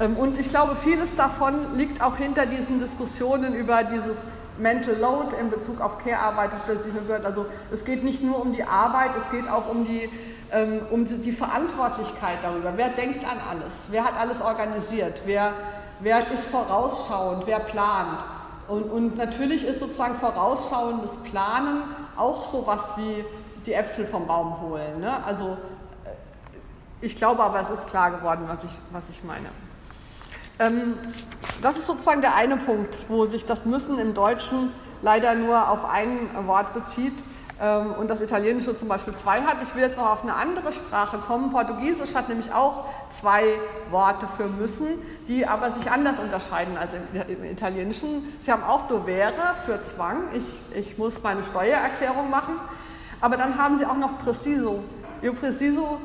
Ähm, 0.00 0.16
und 0.16 0.38
ich 0.38 0.48
glaube, 0.48 0.76
vieles 0.76 1.16
davon 1.16 1.76
liegt 1.76 2.02
auch 2.02 2.16
hinter 2.16 2.46
diesen 2.46 2.80
Diskussionen 2.80 3.54
über 3.54 3.84
dieses 3.84 4.18
Mental 4.58 4.96
Load 4.96 5.36
in 5.40 5.50
Bezug 5.50 5.80
auf 5.80 5.98
Care-Arbeit, 5.98 6.50
habt 6.52 6.68
ihr 6.68 6.78
sicher 6.78 7.00
gehört. 7.06 7.24
Also 7.24 7.46
es 7.70 7.84
geht 7.84 8.04
nicht 8.04 8.22
nur 8.22 8.40
um 8.40 8.52
die 8.52 8.64
Arbeit, 8.64 9.12
es 9.16 9.30
geht 9.30 9.48
auch 9.48 9.68
um 9.68 9.84
die, 9.84 10.10
ähm, 10.50 10.80
um 10.90 11.06
die 11.06 11.32
Verantwortlichkeit 11.32 12.38
darüber. 12.42 12.72
Wer 12.76 12.90
denkt 12.90 13.24
an 13.24 13.38
alles? 13.48 13.86
Wer 13.90 14.04
hat 14.04 14.18
alles 14.18 14.40
organisiert? 14.40 15.22
Wer, 15.24 15.52
wer 16.00 16.18
ist 16.32 16.46
vorausschauend? 16.46 17.46
Wer 17.46 17.60
plant? 17.60 18.18
Und, 18.66 18.90
und 18.90 19.16
natürlich 19.16 19.64
ist 19.64 19.80
sozusagen 19.80 20.14
vorausschauendes 20.16 21.10
Planen 21.30 21.82
auch 22.16 22.42
so 22.42 22.66
was 22.66 22.96
wie 22.98 23.24
die 23.64 23.72
Äpfel 23.72 24.06
vom 24.06 24.26
Baum 24.26 24.60
holen. 24.60 25.00
Ne? 25.00 25.24
Also 25.24 25.56
äh, 26.04 26.10
ich 27.00 27.16
glaube 27.16 27.42
aber, 27.42 27.60
es 27.60 27.70
ist 27.70 27.86
klar 27.86 28.10
geworden, 28.10 28.44
was 28.46 28.64
ich, 28.64 28.72
was 28.90 29.08
ich 29.08 29.22
meine. 29.24 29.48
Ähm, 30.58 30.94
das 31.62 31.76
ist 31.76 31.86
sozusagen 31.86 32.20
der 32.20 32.34
eine 32.34 32.56
Punkt, 32.56 33.06
wo 33.08 33.26
sich 33.26 33.46
das 33.46 33.64
Müssen 33.64 33.98
im 33.98 34.14
Deutschen 34.14 34.72
leider 35.02 35.34
nur 35.34 35.68
auf 35.68 35.84
ein 35.84 36.28
Wort 36.46 36.74
bezieht 36.74 37.14
ähm, 37.60 37.92
und 37.92 38.08
das 38.08 38.20
Italienische 38.20 38.76
zum 38.76 38.88
Beispiel 38.88 39.14
zwei 39.14 39.42
hat. 39.42 39.56
Ich 39.62 39.74
will 39.74 39.82
jetzt 39.82 39.96
noch 39.96 40.10
auf 40.10 40.22
eine 40.22 40.34
andere 40.34 40.72
Sprache 40.72 41.18
kommen. 41.18 41.50
Portugiesisch 41.50 42.14
hat 42.14 42.28
nämlich 42.28 42.52
auch 42.52 42.84
zwei 43.10 43.44
Worte 43.90 44.26
für 44.26 44.46
müssen, 44.46 44.86
die 45.28 45.46
aber 45.46 45.70
sich 45.70 45.90
anders 45.90 46.18
unterscheiden 46.18 46.76
als 46.76 46.94
im 46.94 47.44
Italienischen. 47.44 48.32
Sie 48.40 48.52
haben 48.52 48.62
auch 48.64 48.88
dovere 48.88 49.54
für 49.64 49.82
Zwang. 49.82 50.22
Ich, 50.34 50.44
ich 50.76 50.98
muss 50.98 51.22
meine 51.22 51.42
Steuererklärung 51.42 52.30
machen. 52.30 52.54
Aber 53.20 53.36
dann 53.36 53.58
haben 53.58 53.76
sie 53.76 53.86
auch 53.86 53.96
noch 53.96 54.18
preciso. 54.18 54.82
Io 55.22 55.32
preciso 55.32 55.98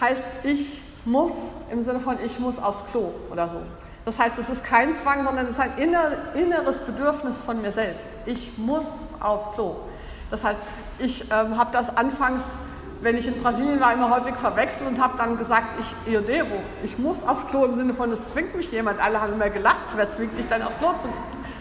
heißt 0.00 0.24
ich 0.44 0.82
muss 1.04 1.32
im 1.70 1.84
Sinne 1.84 2.00
von 2.00 2.16
ich 2.24 2.38
muss 2.38 2.58
aufs 2.58 2.90
Klo 2.90 3.10
oder 3.30 3.48
so. 3.48 3.58
Das 4.04 4.18
heißt, 4.18 4.38
es 4.38 4.50
ist 4.50 4.64
kein 4.64 4.92
Zwang, 4.94 5.24
sondern 5.24 5.46
es 5.46 5.52
ist 5.52 5.60
ein 5.60 5.72
inneres 6.34 6.80
Bedürfnis 6.80 7.40
von 7.40 7.62
mir 7.62 7.72
selbst. 7.72 8.08
Ich 8.26 8.58
muss 8.58 9.14
aufs 9.20 9.54
Klo. 9.54 9.76
Das 10.30 10.44
heißt, 10.44 10.60
ich 10.98 11.30
ähm, 11.30 11.56
habe 11.56 11.70
das 11.72 11.96
anfangs, 11.96 12.42
wenn 13.00 13.16
ich 13.16 13.26
in 13.26 13.42
Brasilien 13.42 13.80
war, 13.80 13.92
immer 13.92 14.10
häufig 14.10 14.36
verwechselt 14.36 14.88
und 14.88 15.02
habe 15.02 15.16
dann 15.16 15.38
gesagt, 15.38 15.66
ich 15.80 16.12
io 16.12 16.20
devo, 16.20 16.56
ich 16.82 16.98
muss 16.98 17.26
aufs 17.26 17.46
Klo 17.48 17.64
im 17.64 17.74
Sinne 17.74 17.94
von, 17.94 18.12
es 18.12 18.26
zwingt 18.26 18.54
mich 18.54 18.70
jemand. 18.72 19.00
Alle 19.00 19.20
haben 19.20 19.34
immer 19.34 19.50
gelacht, 19.50 19.86
wer 19.96 20.08
zwingt 20.08 20.36
dich 20.38 20.48
dann 20.48 20.62
aufs 20.62 20.78
Klo 20.78 20.92
zu? 21.00 21.08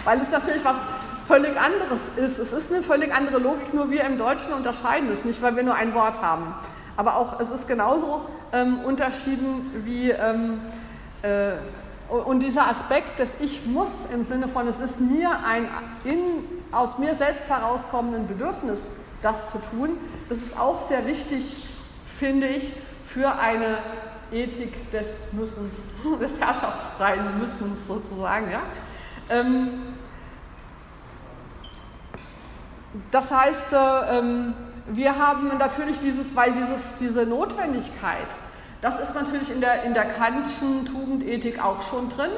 Weil 0.03 0.21
es 0.21 0.29
natürlich 0.29 0.63
was 0.65 0.77
völlig 1.25 1.58
anderes 1.60 2.17
ist. 2.17 2.39
Es 2.39 2.51
ist 2.51 2.71
eine 2.71 2.84
völlig 2.84 3.13
andere 3.13 3.39
Logik, 3.39 3.73
nur 3.73 3.89
wir 3.89 4.03
im 4.03 4.17
Deutschen 4.17 4.53
unterscheiden 4.53 5.10
es 5.12 5.23
nicht, 5.23 5.41
weil 5.41 5.56
wir 5.56 5.63
nur 5.63 5.75
ein 5.75 5.93
Wort 5.93 6.21
haben. 6.21 6.53
Aber 6.97 7.15
auch 7.15 7.39
es 7.39 7.49
ist 7.49 7.67
genauso 7.67 8.21
ähm, 8.51 8.82
unterschieden 8.82 9.84
wie 9.86 10.12
ähm, 10.12 10.62
äh, 11.21 11.53
und 12.10 12.39
dieser 12.42 12.68
Aspekt 12.68 13.20
des 13.20 13.39
Ich 13.39 13.66
muss 13.66 14.08
im 14.13 14.24
Sinne 14.24 14.48
von, 14.48 14.68
es 14.68 14.80
ist 14.80 15.00
mir 15.00 15.30
ein 15.46 15.68
in, 16.04 16.20
aus 16.72 16.98
mir 16.98 17.16
selbst 17.16 17.46
herauskommenden 17.48 18.28
Bedürfnis, 18.28 18.82
das 19.22 19.52
zu 19.52 19.60
tun, 19.72 19.98
das 20.30 20.38
ist 20.38 20.60
auch 20.60 20.88
sehr 20.88 21.06
wichtig, 21.08 21.68
finde 22.20 22.48
ich, 22.48 22.72
für 23.06 23.39
eine 23.39 23.78
Ethik 24.32 24.92
des 24.92 25.08
Müssens, 25.32 25.74
des 26.22 26.39
herrschaftsfreien 26.39 27.39
Müssens 27.39 27.88
sozusagen. 27.88 28.52
Ja? 28.52 28.62
Ähm, 29.30 29.82
das 33.12 33.32
heißt, 33.32 33.74
äh, 33.74 34.20
ähm, 34.20 34.54
wir 34.88 35.18
haben 35.18 35.58
natürlich 35.58 36.00
dieses, 36.00 36.36
weil 36.36 36.52
dieses, 36.52 36.98
diese 37.00 37.26
Notwendigkeit, 37.26 38.28
das 38.84 39.00
ist 39.00 39.15
natürlich 39.15 39.50
in 39.50 39.62
der, 39.62 39.84
in 39.84 39.93
der 39.93 40.04
Kantschen 40.04 40.86
Tugendethik 40.86 41.63
auch 41.63 41.82
schon 41.84 42.10
drin, 42.10 42.32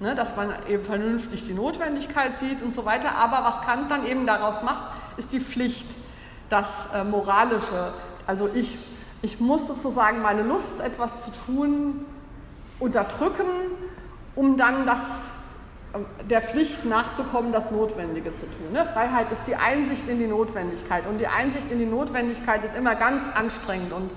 ne, 0.00 0.16
dass 0.16 0.34
man 0.34 0.52
eben 0.68 0.84
vernünftig 0.84 1.46
die 1.46 1.54
Notwendigkeit 1.54 2.36
sieht 2.36 2.60
und 2.60 2.74
so 2.74 2.84
weiter. 2.84 3.14
Aber 3.14 3.44
was 3.44 3.64
Kant 3.64 3.88
dann 3.88 4.04
eben 4.04 4.26
daraus 4.26 4.62
macht, 4.62 4.92
ist 5.16 5.32
die 5.32 5.38
Pflicht, 5.38 5.86
das 6.48 6.88
äh, 6.92 7.04
Moralische. 7.04 7.92
Also 8.26 8.50
ich, 8.52 8.78
ich 9.22 9.38
muss 9.38 9.68
sozusagen 9.68 10.20
meine 10.22 10.42
Lust, 10.42 10.80
etwas 10.80 11.24
zu 11.26 11.30
tun, 11.46 12.04
unterdrücken, 12.80 13.46
um 14.34 14.56
dann 14.56 14.86
das, 14.86 15.42
äh, 15.92 15.98
der 16.28 16.42
Pflicht 16.42 16.84
nachzukommen, 16.84 17.52
das 17.52 17.70
Notwendige 17.70 18.34
zu 18.34 18.46
tun. 18.46 18.72
Ne? 18.72 18.84
Freiheit 18.86 19.30
ist 19.30 19.42
die 19.46 19.54
Einsicht 19.54 20.08
in 20.08 20.18
die 20.18 20.26
Notwendigkeit. 20.26 21.06
Und 21.06 21.18
die 21.18 21.28
Einsicht 21.28 21.70
in 21.70 21.78
die 21.78 21.86
Notwendigkeit 21.86 22.64
ist 22.64 22.74
immer 22.74 22.96
ganz 22.96 23.22
anstrengend 23.36 23.92
und 23.92 24.10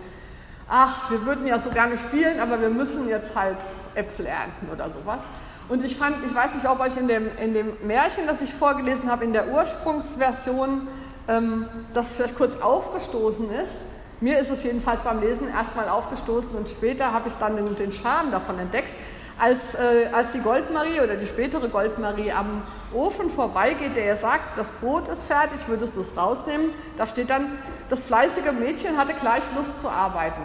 ach, 0.76 1.12
wir 1.12 1.24
würden 1.24 1.46
ja 1.46 1.60
so 1.60 1.70
gerne 1.70 2.00
spielen, 2.00 2.40
aber 2.40 2.60
wir 2.60 2.70
müssen 2.70 3.08
jetzt 3.08 3.36
halt 3.36 3.58
Äpfel 3.94 4.26
ernten 4.26 4.70
oder 4.74 4.90
sowas. 4.90 5.22
Und 5.70 5.86
ich 5.86 5.96
fand, 5.96 6.16
ich 6.26 6.34
weiß 6.34 6.56
nicht, 6.56 6.68
ob 6.68 6.80
euch 6.80 6.98
in 6.98 7.08
dem, 7.08 7.30
in 7.38 7.54
dem 7.54 7.74
Märchen, 7.86 8.26
das 8.26 8.42
ich 8.42 8.52
vorgelesen 8.52 9.10
habe, 9.10 9.24
in 9.24 9.34
der 9.34 9.50
Ursprungsversion, 9.50 10.88
ähm, 11.28 11.68
das 11.94 12.08
vielleicht 12.16 12.36
kurz 12.36 12.60
aufgestoßen 12.60 13.52
ist. 13.52 13.84
Mir 14.20 14.40
ist 14.40 14.50
es 14.50 14.64
jedenfalls 14.64 15.02
beim 15.02 15.22
Lesen 15.22 15.48
erstmal 15.48 15.88
aufgestoßen 15.90 16.56
und 16.56 16.68
später 16.68 17.14
habe 17.14 17.30
ich 17.30 17.36
dann 17.36 17.56
den, 17.56 17.76
den 17.76 17.92
Charme 17.92 18.32
davon 18.32 18.58
entdeckt. 18.58 18.94
Als, 19.38 19.76
äh, 19.76 20.08
als 20.12 20.32
die 20.32 20.40
Goldmarie 20.40 21.02
oder 21.02 21.18
die 21.18 21.26
spätere 21.26 21.70
Goldmarie 21.70 22.32
am 22.32 22.64
Ofen 22.94 23.30
vorbeigeht, 23.30 23.96
der 23.96 24.06
ihr 24.06 24.16
sagt, 24.16 24.58
das 24.58 24.70
Brot 24.70 25.08
ist 25.08 25.24
fertig, 25.24 25.68
würdest 25.68 25.96
du 25.96 26.02
es 26.02 26.16
rausnehmen, 26.16 26.70
da 26.98 27.08
steht 27.08 27.30
dann, 27.30 27.58
das 27.94 28.06
fleißige 28.06 28.52
Mädchen 28.54 28.98
hatte 28.98 29.14
gleich 29.14 29.44
Lust 29.56 29.80
zu 29.80 29.88
arbeiten. 29.88 30.42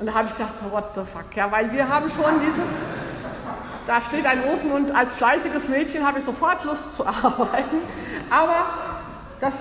Und 0.00 0.06
da 0.06 0.14
habe 0.14 0.28
ich 0.28 0.32
gedacht, 0.32 0.54
so, 0.58 0.72
what 0.72 0.84
the 0.94 1.02
fuck, 1.02 1.36
ja, 1.36 1.52
weil 1.52 1.70
wir 1.70 1.86
haben 1.86 2.08
schon 2.08 2.40
dieses, 2.40 2.64
da 3.86 4.00
steht 4.00 4.24
ein 4.24 4.42
Ofen 4.44 4.72
und 4.72 4.90
als 4.90 5.14
fleißiges 5.14 5.68
Mädchen 5.68 6.06
habe 6.06 6.18
ich 6.18 6.24
sofort 6.24 6.64
Lust 6.64 6.94
zu 6.94 7.06
arbeiten. 7.06 7.76
Aber 8.30 8.64
das, 9.38 9.54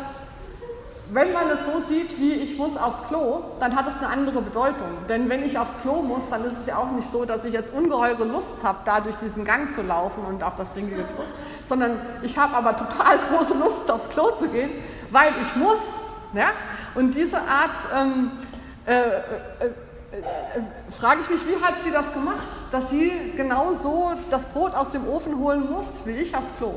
wenn 1.12 1.34
man 1.34 1.50
es 1.50 1.65
so 1.65 1.82
sieht, 1.82 2.17
wie 2.17 2.32
ich 2.36 2.58
muss 2.58 2.78
aufs 2.78 3.10
Klo, 3.10 3.41
dann 3.60 3.76
hat 3.76 3.89
es 3.89 3.98
eine 3.98 4.08
andere 4.08 4.41
Bedeutung. 4.41 4.88
Denn 5.10 5.28
wenn 5.28 5.44
ich 5.44 5.60
aufs 5.60 5.76
Klo 5.82 6.02
muss, 6.02 6.30
dann 6.30 6.46
ist 6.46 6.60
es 6.60 6.65
ja 6.65 6.78
auch 6.78 6.91
nicht 6.91 7.12
so, 7.12 7.26
dass 7.26 7.44
ich 7.44 7.52
jetzt 7.52 7.74
ungeheure 7.74 8.24
Lust 8.24 8.63
habe, 8.63 8.78
da 8.86 9.02
durch 9.02 9.17
diesen 9.17 9.44
Gang 9.44 9.70
zu 9.74 9.82
laufen 9.82 10.24
und 10.24 10.46
auf 10.46 10.56
das 10.56 10.70
stinkige 10.70 11.04
Klo, 11.04 11.24
sondern 11.65 12.00
ich 12.22 12.38
habe 12.38 12.56
aber 12.56 12.78
total 12.78 13.17
große 13.30 13.58
Lust, 13.58 13.91
aufs 13.91 14.10
Klo 14.10 14.32
zu 14.39 14.48
gehen, 14.48 14.70
weil 15.10 15.34
ich 15.41 15.58
muss. 15.58 15.80
Ja? 16.34 16.52
Und 16.96 17.15
diese 17.15 17.38
Art 17.38 17.76
ähm, 17.96 18.32
äh, 18.86 18.94
äh, 18.94 19.02
äh, 20.12 20.91
frage 20.91 21.22
ich 21.22 21.30
mich, 21.30 21.39
wie 21.48 21.63
hat 21.63 21.80
sie 21.82 21.91
das 21.91 22.13
gemacht, 22.13 22.48
dass 22.72 22.89
sie 22.89 23.12
genau 23.38 23.74
so 23.74 24.12
das 24.30 24.46
Brot 24.46 24.76
aus 24.76 24.89
dem 24.89 25.08
Ofen 25.08 25.38
holen 25.39 25.70
muss, 25.72 26.06
wie 26.06 26.12
ich 26.12 26.36
aufs 26.36 26.56
Klo. 26.58 26.74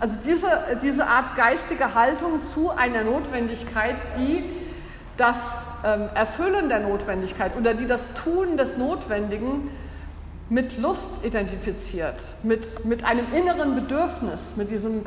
Also 0.00 0.16
diese, 0.24 0.48
diese 0.82 1.06
Art 1.06 1.36
geistige 1.36 1.94
Haltung 1.94 2.42
zu 2.42 2.70
einer 2.70 3.04
Notwendigkeit, 3.04 3.96
die 4.16 4.44
das 5.16 5.36
ähm, 5.84 6.08
Erfüllen 6.14 6.68
der 6.70 6.80
Notwendigkeit 6.80 7.56
oder 7.56 7.74
die 7.74 7.86
das 7.86 8.14
Tun 8.14 8.56
des 8.56 8.78
Notwendigen 8.78 9.70
mit 10.48 10.78
Lust 10.78 11.24
identifiziert, 11.24 12.16
mit, 12.42 12.84
mit 12.84 13.04
einem 13.04 13.32
inneren 13.32 13.74
Bedürfnis, 13.74 14.56
mit 14.56 14.70
diesem 14.70 15.04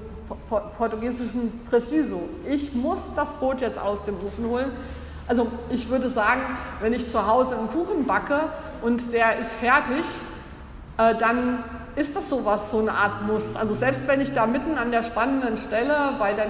portugiesischen 0.50 1.62
Preciso. 1.70 2.22
Ich 2.50 2.74
muss 2.74 3.00
das 3.16 3.32
Brot 3.34 3.62
jetzt 3.62 3.80
aus 3.80 4.04
dem 4.04 4.16
Ofen 4.26 4.48
holen, 4.48 4.72
also 5.28 5.48
ich 5.70 5.90
würde 5.90 6.10
sagen, 6.10 6.42
wenn 6.82 6.94
ich 6.94 7.10
zu 7.10 7.28
Hause 7.28 7.58
einen 7.58 7.70
Kuchen 7.70 8.06
backe 8.06 8.42
und 8.82 9.14
der 9.14 9.40
ist 9.40 9.54
fertig, 9.54 10.06
äh, 10.98 11.16
dann 11.16 11.64
ist 11.96 12.16
das 12.16 12.28
sowas, 12.28 12.72
so 12.72 12.80
eine 12.80 12.92
Art 12.92 13.22
Muss. 13.28 13.56
Also 13.56 13.74
selbst 13.76 14.08
wenn 14.08 14.20
ich 14.20 14.34
da 14.34 14.48
mitten 14.48 14.78
an 14.78 14.92
der 14.92 15.04
spannenden 15.04 15.58
Stelle 15.58 16.16
bei, 16.18 16.34
der, 16.34 16.48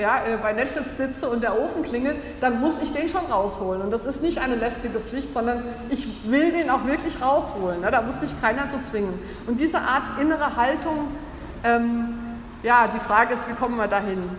ja, 0.00 0.24
äh, 0.24 0.38
bei 0.40 0.52
Netflix 0.52 0.96
sitze 0.96 1.28
und 1.28 1.42
der 1.42 1.60
Ofen 1.60 1.82
klingelt, 1.82 2.16
dann 2.40 2.58
muss 2.58 2.82
ich 2.82 2.92
den 2.92 3.08
schon 3.08 3.26
rausholen. 3.30 3.82
Und 3.82 3.90
das 3.90 4.06
ist 4.06 4.22
nicht 4.22 4.38
eine 4.38 4.56
lästige 4.56 4.98
Pflicht, 4.98 5.32
sondern 5.32 5.62
ich 5.90 6.30
will 6.30 6.52
den 6.52 6.70
auch 6.70 6.86
wirklich 6.86 7.20
rausholen. 7.20 7.82
Ne? 7.82 7.90
Da 7.90 8.02
muss 8.02 8.20
mich 8.20 8.32
keiner 8.40 8.68
zu 8.70 8.76
zwingen. 8.90 9.18
Und 9.46 9.60
diese 9.60 9.78
Art 9.78 10.20
innere 10.20 10.56
Haltung, 10.56 11.08
ähm, 11.64 12.21
ja, 12.62 12.88
die 12.88 13.00
Frage 13.00 13.34
ist, 13.34 13.48
wie 13.48 13.54
kommen 13.54 13.76
wir 13.76 13.88
dahin? 13.88 14.30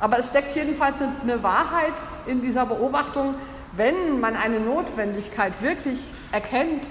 Aber 0.00 0.18
es 0.18 0.28
steckt 0.28 0.54
jedenfalls 0.54 0.96
eine 1.22 1.42
Wahrheit 1.42 1.94
in 2.26 2.42
dieser 2.42 2.66
Beobachtung, 2.66 3.36
wenn 3.76 4.20
man 4.20 4.36
eine 4.36 4.60
Notwendigkeit 4.60 5.52
wirklich 5.60 6.12
erkennt, 6.32 6.86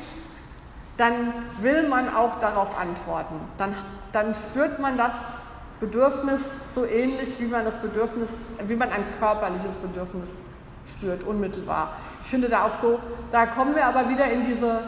dann 0.97 1.33
will 1.61 1.87
man 1.87 2.13
auch 2.13 2.39
darauf 2.39 2.77
antworten. 2.77 3.35
Dann, 3.57 3.75
dann 4.11 4.35
spürt 4.35 4.79
man 4.79 4.97
das 4.97 5.13
Bedürfnis 5.79 6.41
so 6.73 6.85
ähnlich, 6.85 7.29
wie 7.39 7.47
man 7.47 7.65
das 7.65 7.81
Bedürfnis, 7.81 8.31
wie 8.67 8.75
man 8.75 8.89
ein 8.89 9.03
körperliches 9.19 9.75
Bedürfnis 9.81 10.29
spürt, 10.89 11.23
unmittelbar. 11.23 11.93
Ich 12.21 12.29
finde 12.29 12.49
da 12.49 12.65
auch 12.65 12.73
so, 12.73 12.99
da 13.31 13.45
kommen 13.45 13.75
wir 13.75 13.85
aber 13.85 14.09
wieder 14.09 14.25
in 14.31 14.45
diese, 14.45 14.79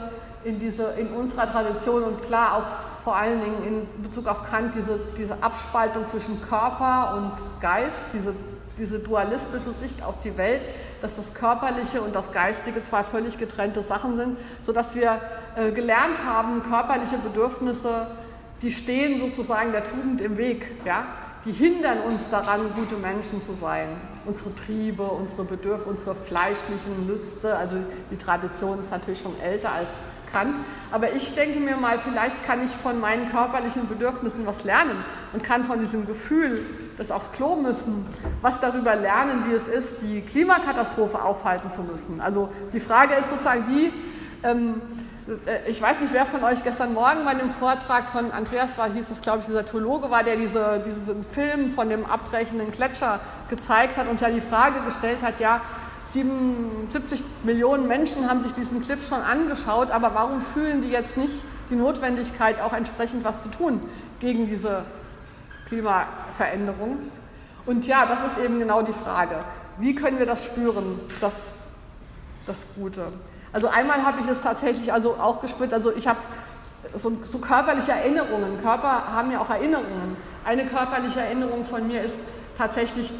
in 0.43 0.59
diese, 0.59 0.91
in 0.91 1.07
unserer 1.09 1.51
Tradition 1.51 2.03
und 2.03 2.23
klar 2.23 2.57
auch 2.57 2.94
vor 3.05 3.15
allen 3.15 3.39
Dingen 3.39 3.63
in 3.63 4.03
Bezug 4.03 4.27
auf 4.27 4.49
Kant 4.49 4.73
diese, 4.75 4.99
diese 5.15 5.41
Abspaltung 5.41 6.07
zwischen 6.07 6.41
Körper 6.41 7.13
und 7.15 7.61
Geist, 7.61 7.99
diese, 8.13 8.33
diese 8.79 8.97
dualistische 8.97 9.71
Sicht 9.79 10.03
auf 10.03 10.15
die 10.23 10.35
Welt, 10.37 10.61
dass 11.03 11.15
das 11.15 11.31
Körperliche 11.35 12.01
und 12.01 12.15
das 12.15 12.33
Geistige 12.33 12.81
zwei 12.81 13.03
völlig 13.03 13.37
getrennte 13.37 13.83
Sachen 13.83 14.15
sind, 14.15 14.39
sodass 14.63 14.95
wir 14.95 15.21
äh, 15.55 15.71
gelernt 15.71 16.17
haben, 16.25 16.63
körperliche 16.67 17.19
Bedürfnisse, 17.19 18.07
die 18.63 18.71
stehen 18.71 19.19
sozusagen 19.19 19.71
der 19.71 19.83
Tugend 19.83 20.19
im 20.19 20.37
Weg, 20.37 20.65
ja? 20.83 21.05
die 21.45 21.51
hindern 21.51 21.99
uns 21.99 22.27
daran, 22.31 22.61
gute 22.75 22.95
Menschen 22.95 23.39
zu 23.39 23.53
sein. 23.53 23.87
Unsere 24.25 24.55
Triebe, 24.55 25.03
unsere 25.03 25.43
Bedürfnisse, 25.43 25.91
unsere 25.91 26.15
fleischlichen 26.15 27.07
Lüste, 27.07 27.55
also 27.55 27.77
die 28.09 28.17
Tradition 28.17 28.79
ist 28.79 28.89
natürlich 28.89 29.21
schon 29.21 29.39
älter 29.39 29.71
als 29.71 29.87
kann. 30.35 30.65
Aber 30.91 31.13
ich 31.13 31.33
denke 31.33 31.59
mir 31.59 31.77
mal, 31.77 31.97
vielleicht 31.97 32.45
kann 32.45 32.63
ich 32.63 32.71
von 32.71 32.99
meinen 32.99 33.31
körperlichen 33.31 33.87
Bedürfnissen 33.87 34.45
was 34.45 34.65
lernen 34.65 35.03
und 35.33 35.43
kann 35.43 35.63
von 35.63 35.79
diesem 35.79 36.05
Gefühl 36.05 36.65
des 36.99 37.09
aufs 37.09 37.31
Klo 37.31 37.55
müssen, 37.55 38.05
was 38.41 38.59
darüber 38.59 38.95
lernen, 38.95 39.45
wie 39.47 39.53
es 39.53 39.67
ist, 39.67 40.01
die 40.01 40.21
Klimakatastrophe 40.21 41.21
aufhalten 41.21 41.71
zu 41.71 41.83
müssen. 41.83 42.19
Also 42.19 42.49
die 42.73 42.79
Frage 42.81 43.15
ist 43.15 43.29
sozusagen, 43.29 43.63
wie, 43.69 43.93
ähm, 44.43 44.81
äh, 45.45 45.69
ich 45.71 45.81
weiß 45.81 46.01
nicht, 46.01 46.13
wer 46.13 46.25
von 46.25 46.43
euch 46.43 46.63
gestern 46.63 46.93
Morgen 46.93 47.23
bei 47.23 47.33
dem 47.33 47.49
Vortrag 47.49 48.07
von 48.09 48.31
Andreas 48.31 48.77
war, 48.77 48.91
hieß 48.91 49.09
es, 49.11 49.21
glaube 49.21 49.39
ich, 49.39 49.45
dieser 49.45 49.65
Theologe 49.65 50.11
war, 50.11 50.23
der 50.23 50.35
diese, 50.35 50.83
diesen 50.85 51.23
Film 51.23 51.69
von 51.69 51.89
dem 51.89 52.05
abbrechenden 52.05 52.71
Gletscher 52.71 53.21
gezeigt 53.49 53.97
hat 53.97 54.07
und 54.09 54.19
ja 54.19 54.29
die 54.29 54.41
Frage 54.41 54.81
gestellt 54.85 55.23
hat, 55.23 55.39
ja, 55.39 55.61
77 56.09 57.23
Millionen 57.43 57.87
Menschen 57.87 58.29
haben 58.29 58.41
sich 58.41 58.53
diesen 58.53 58.81
Clip 58.81 59.01
schon 59.01 59.21
angeschaut, 59.21 59.91
aber 59.91 60.13
warum 60.13 60.41
fühlen 60.41 60.81
die 60.81 60.89
jetzt 60.89 61.17
nicht 61.17 61.43
die 61.69 61.75
Notwendigkeit, 61.75 62.61
auch 62.61 62.73
entsprechend 62.73 63.23
was 63.23 63.41
zu 63.41 63.49
tun 63.49 63.81
gegen 64.19 64.45
diese 64.45 64.83
Klimaveränderung? 65.67 66.99
Und 67.65 67.87
ja, 67.87 68.05
das 68.05 68.23
ist 68.25 68.37
eben 68.43 68.59
genau 68.59 68.81
die 68.83 68.93
Frage. 68.93 69.43
Wie 69.79 69.95
können 69.95 70.19
wir 70.19 70.25
das 70.25 70.43
spüren, 70.43 70.99
das, 71.19 71.33
das 72.45 72.67
Gute? 72.75 73.07
Also 73.51 73.67
einmal 73.67 74.03
habe 74.05 74.21
ich 74.21 74.27
es 74.29 74.41
tatsächlich 74.41 74.93
also 74.93 75.15
auch 75.15 75.41
gespürt, 75.41 75.73
also 75.73 75.91
ich 75.95 76.07
habe 76.07 76.19
so, 76.93 77.11
so 77.25 77.39
körperliche 77.39 77.91
Erinnerungen. 77.91 78.61
Körper 78.61 79.11
haben 79.13 79.31
ja 79.31 79.39
auch 79.39 79.49
Erinnerungen. 79.49 80.15
Eine 80.45 80.65
körperliche 80.65 81.21
Erinnerung 81.21 81.65
von 81.65 81.87
mir 81.87 82.01
ist 82.01 82.17
tatsächlich 82.57 83.11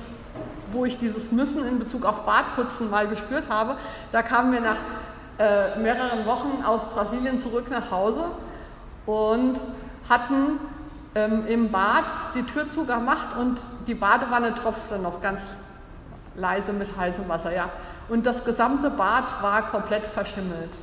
wo 0.75 0.85
ich 0.85 0.99
dieses 0.99 1.31
Müssen 1.31 1.65
in 1.67 1.79
Bezug 1.79 2.05
auf 2.05 2.23
Badputzen 2.23 2.89
mal 2.91 3.07
gespürt 3.07 3.49
habe. 3.49 3.75
Da 4.11 4.21
kamen 4.21 4.51
wir 4.51 4.61
nach 4.61 4.77
äh, 5.39 5.79
mehreren 5.79 6.25
Wochen 6.25 6.63
aus 6.63 6.85
Brasilien 6.93 7.39
zurück 7.39 7.71
nach 7.71 7.91
Hause 7.91 8.25
und 9.05 9.59
hatten 10.09 10.59
ähm, 11.15 11.45
im 11.47 11.71
Bad 11.71 12.05
die 12.35 12.43
Tür 12.43 12.67
zugemacht 12.67 13.35
und 13.37 13.59
die 13.87 13.95
Badewanne 13.95 14.53
tropfte 14.53 14.99
noch 14.99 15.21
ganz 15.21 15.55
leise 16.35 16.73
mit 16.73 16.95
heißem 16.95 17.27
Wasser. 17.29 17.53
Ja. 17.53 17.69
Und 18.09 18.25
das 18.25 18.43
gesamte 18.43 18.89
Bad 18.89 19.41
war 19.41 19.63
komplett 19.63 20.05
verschimmelt. 20.05 20.75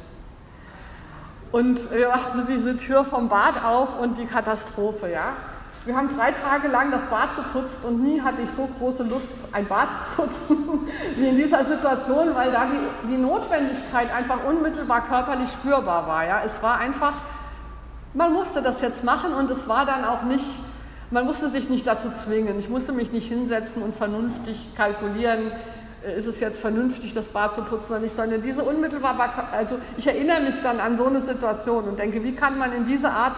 Und 1.53 1.93
wir 1.93 2.09
machten 2.09 2.47
diese 2.47 2.77
Tür 2.79 3.05
vom 3.05 3.29
Bad 3.29 3.63
auf 3.63 4.01
und 4.01 4.17
die 4.17 4.25
Katastrophe, 4.25 5.11
ja. 5.13 5.37
Wir 5.85 5.97
haben 5.97 6.17
drei 6.17 6.31
Tage 6.31 6.69
lang 6.69 6.93
das 6.93 7.03
Bad 7.11 7.35
geputzt 7.35 7.85
und 7.85 8.05
nie 8.05 8.21
hatte 8.21 8.41
ich 8.43 8.51
so 8.51 8.69
große 8.79 9.03
Lust, 9.03 9.31
ein 9.51 9.67
Bad 9.67 9.89
zu 9.93 10.23
putzen 10.23 10.89
wie 11.17 11.29
in 11.29 11.37
dieser 11.37 11.65
Situation, 11.65 12.37
weil 12.37 12.53
da 12.53 12.67
die, 12.67 13.09
die 13.09 13.17
Notwendigkeit 13.17 14.15
einfach 14.15 14.45
unmittelbar 14.45 15.05
körperlich 15.09 15.51
spürbar 15.51 16.07
war. 16.07 16.25
Ja? 16.25 16.43
Es 16.47 16.63
war 16.63 16.79
einfach, 16.79 17.15
man 18.15 18.33
musste 18.33 18.63
das 18.63 18.81
jetzt 18.81 19.03
machen 19.03 19.33
und 19.33 19.51
es 19.51 19.67
war 19.67 19.85
dann 19.85 20.05
auch 20.05 20.23
nicht, 20.23 20.45
man 21.11 21.25
musste 21.25 21.49
sich 21.49 21.69
nicht 21.69 21.85
dazu 21.85 22.11
zwingen. 22.11 22.61
Ich 22.61 22.69
musste 22.69 22.93
mich 22.93 23.11
nicht 23.11 23.27
hinsetzen 23.27 23.83
und 23.83 23.97
vernünftig 23.97 24.77
kalkulieren, 24.77 25.51
äh, 26.07 26.17
ist 26.17 26.27
es 26.27 26.39
jetzt 26.39 26.61
vernünftig, 26.61 27.13
das 27.13 27.27
Bad 27.27 27.55
zu 27.55 27.63
putzen 27.63 27.95
oder 27.95 28.03
nicht, 28.03 28.15
sondern 28.15 28.41
diese 28.41 28.63
unmittelbar, 28.63 29.49
also 29.51 29.79
ich 29.97 30.07
erinnere 30.07 30.43
mich 30.43 30.63
dann 30.63 30.79
an 30.79 30.97
so 30.97 31.07
eine 31.07 31.21
Situation 31.21 31.85
und 31.87 31.99
denke, 31.99 32.23
wie 32.23 32.37
kann 32.37 32.57
man 32.57 32.73
in 32.73 32.87
diese 32.87 33.11
Art 33.11 33.35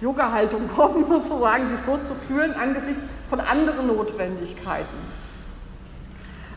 Yoga-Haltung 0.00 0.68
kommen, 0.76 1.06
sozusagen, 1.08 1.68
sich 1.68 1.80
so 1.80 1.96
zu 1.96 2.14
fühlen 2.14 2.54
angesichts 2.54 3.02
von 3.28 3.40
anderen 3.40 3.86
Notwendigkeiten. 3.86 4.96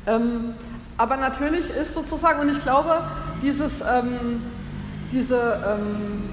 Ähm, 0.08 0.56
aber 0.98 1.18
natürlich 1.18 1.70
ist 1.70 1.94
sozusagen, 1.94 2.42
und 2.42 2.50
ich 2.50 2.62
glaube, 2.62 3.02
dieses, 3.42 3.82
ähm, 3.82 4.44
diese, 5.12 5.60
ähm, 5.68 6.24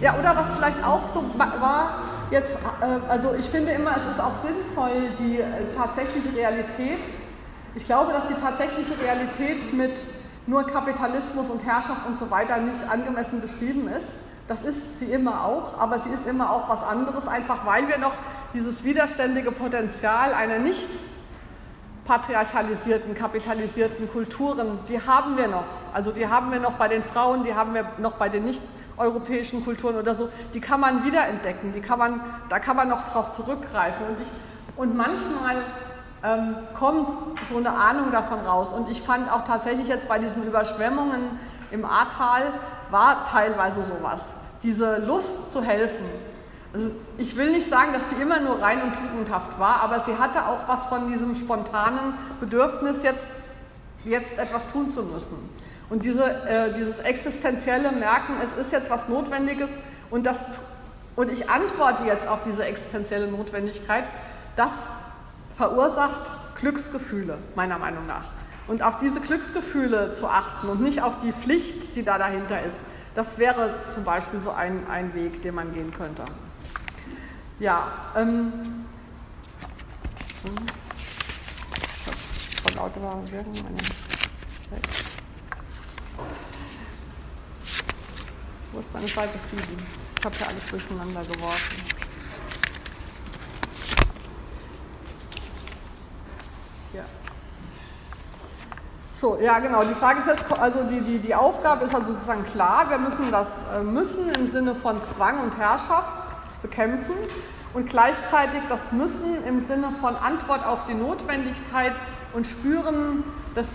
ja, 0.00 0.16
oder 0.18 0.36
was 0.36 0.52
vielleicht 0.56 0.84
auch 0.84 1.08
so 1.08 1.24
war, 1.38 2.02
jetzt, 2.30 2.56
äh, 2.80 3.10
also 3.10 3.34
ich 3.38 3.46
finde 3.46 3.72
immer, 3.72 3.96
es 3.96 4.16
ist 4.16 4.20
auch 4.20 4.34
sinnvoll, 4.42 5.10
die 5.18 5.40
äh, 5.40 5.74
tatsächliche 5.74 6.34
Realität, 6.36 6.98
ich 7.74 7.84
glaube, 7.84 8.12
dass 8.12 8.26
die 8.26 8.34
tatsächliche 8.34 8.92
Realität 9.02 9.72
mit 9.72 9.92
nur 10.46 10.64
Kapitalismus 10.64 11.50
und 11.50 11.64
Herrschaft 11.64 12.06
und 12.06 12.18
so 12.18 12.30
weiter 12.30 12.56
nicht 12.58 12.88
angemessen 12.88 13.40
beschrieben 13.40 13.88
ist. 13.88 14.08
Das 14.48 14.62
ist 14.62 15.00
sie 15.00 15.06
immer 15.06 15.44
auch, 15.44 15.80
aber 15.80 15.98
sie 15.98 16.10
ist 16.10 16.26
immer 16.26 16.50
auch 16.50 16.68
was 16.68 16.82
anderes, 16.82 17.26
einfach 17.26 17.66
weil 17.66 17.88
wir 17.88 17.98
noch 17.98 18.12
dieses 18.54 18.84
widerständige 18.84 19.50
Potenzial 19.50 20.32
einer 20.34 20.58
nicht 20.58 20.88
patriarchalisierten, 22.06 23.14
kapitalisierten 23.14 24.08
Kulturen, 24.10 24.78
die 24.88 25.00
haben 25.00 25.36
wir 25.36 25.48
noch. 25.48 25.64
Also 25.92 26.12
die 26.12 26.28
haben 26.28 26.52
wir 26.52 26.60
noch 26.60 26.74
bei 26.74 26.86
den 26.86 27.02
Frauen, 27.02 27.42
die 27.42 27.54
haben 27.54 27.74
wir 27.74 27.86
noch 27.98 28.12
bei 28.12 28.28
den 28.28 28.44
nicht 28.44 28.62
europäischen 28.96 29.64
Kulturen 29.64 29.96
oder 29.96 30.14
so. 30.14 30.28
Die 30.54 30.60
kann 30.60 30.80
man 30.80 31.04
wiederentdecken, 31.04 31.72
die 31.72 31.80
kann 31.80 31.98
man, 31.98 32.20
da 32.48 32.60
kann 32.60 32.76
man 32.76 32.88
noch 32.88 33.08
drauf 33.08 33.32
zurückgreifen. 33.32 34.06
Und, 34.06 34.20
ich, 34.20 34.28
und 34.76 34.96
manchmal 34.96 35.56
ähm, 36.22 36.56
kommt 36.78 37.08
so 37.48 37.58
eine 37.58 37.72
Ahnung 37.72 38.12
davon 38.12 38.40
raus. 38.40 38.72
Und 38.72 38.88
ich 38.88 39.02
fand 39.02 39.30
auch 39.30 39.44
tatsächlich 39.44 39.88
jetzt 39.88 40.08
bei 40.08 40.18
diesen 40.18 40.44
Überschwemmungen 40.44 41.38
im 41.72 41.84
Ahrtal 41.84 42.52
war 42.90 43.24
teilweise 43.26 43.84
sowas. 43.84 44.26
Diese 44.62 44.98
Lust 44.98 45.50
zu 45.50 45.62
helfen, 45.62 46.04
also 46.76 46.90
ich 47.16 47.36
will 47.36 47.52
nicht 47.52 47.70
sagen, 47.70 47.94
dass 47.94 48.06
die 48.08 48.20
immer 48.20 48.38
nur 48.40 48.60
rein 48.60 48.82
und 48.82 48.92
tugendhaft 48.94 49.58
war, 49.58 49.80
aber 49.80 50.00
sie 50.00 50.18
hatte 50.18 50.44
auch 50.44 50.68
was 50.68 50.84
von 50.84 51.10
diesem 51.10 51.34
spontanen 51.34 52.14
Bedürfnis, 52.38 53.02
jetzt, 53.02 53.26
jetzt 54.04 54.38
etwas 54.38 54.70
tun 54.72 54.90
zu 54.90 55.02
müssen. 55.04 55.36
Und 55.88 56.04
diese, 56.04 56.24
äh, 56.24 56.74
dieses 56.74 56.98
existenzielle 56.98 57.92
Merken, 57.92 58.34
es 58.44 58.52
ist 58.62 58.72
jetzt 58.72 58.90
was 58.90 59.08
Notwendiges 59.08 59.70
und, 60.10 60.26
das, 60.26 60.58
und 61.14 61.32
ich 61.32 61.48
antworte 61.48 62.04
jetzt 62.04 62.28
auf 62.28 62.42
diese 62.44 62.64
existenzielle 62.64 63.28
Notwendigkeit, 63.28 64.04
das 64.56 64.72
verursacht 65.56 66.36
Glücksgefühle, 66.60 67.38
meiner 67.54 67.78
Meinung 67.78 68.06
nach. 68.06 68.24
Und 68.68 68.82
auf 68.82 68.98
diese 68.98 69.20
Glücksgefühle 69.20 70.12
zu 70.12 70.28
achten 70.28 70.68
und 70.68 70.80
nicht 70.80 71.02
auf 71.02 71.14
die 71.22 71.32
Pflicht, 71.32 71.94
die 71.94 72.02
da 72.02 72.18
dahinter 72.18 72.62
ist, 72.62 72.78
das 73.14 73.38
wäre 73.38 73.80
zum 73.94 74.04
Beispiel 74.04 74.40
so 74.40 74.50
ein, 74.50 74.86
ein 74.88 75.14
Weg, 75.14 75.40
den 75.42 75.54
man 75.54 75.72
gehen 75.72 75.92
könnte. 75.92 76.24
Ja, 77.58 77.90
ähm. 78.14 78.52
Wo 88.72 88.80
ist 88.80 88.92
meine 88.92 89.08
Seite 89.08 89.38
7? 89.38 89.62
Ich 90.18 90.24
habe 90.24 90.36
ja 90.38 90.46
alles 90.48 90.66
durcheinander 90.66 91.24
geworfen. 91.24 91.82
Ja. 96.92 97.04
So, 99.18 99.38
ja 99.40 99.58
genau, 99.60 99.82
die 99.82 99.94
Frage 99.94 100.20
ist 100.20 100.26
jetzt, 100.26 100.60
also 100.60 100.82
die, 100.82 101.00
die, 101.00 101.18
die 101.18 101.34
Aufgabe 101.34 101.86
ist 101.86 101.94
also 101.94 102.12
sozusagen 102.12 102.44
klar, 102.52 102.90
wir 102.90 102.98
müssen 102.98 103.30
das 103.30 103.48
äh, 103.74 103.82
müssen 103.82 104.30
im 104.34 104.46
Sinne 104.46 104.74
von 104.74 105.00
Zwang 105.00 105.40
und 105.40 105.56
Herrschaft 105.56 106.28
bekämpfen 106.60 107.14
und 107.72 107.88
gleichzeitig 107.88 108.60
das 108.68 108.80
Müssen 108.92 109.42
im 109.48 109.60
Sinne 109.60 109.88
von 110.02 110.16
Antwort 110.16 110.66
auf 110.66 110.86
die 110.86 110.92
Notwendigkeit 110.92 111.92
und 112.34 112.46
Spüren 112.46 113.24
des 113.54 113.68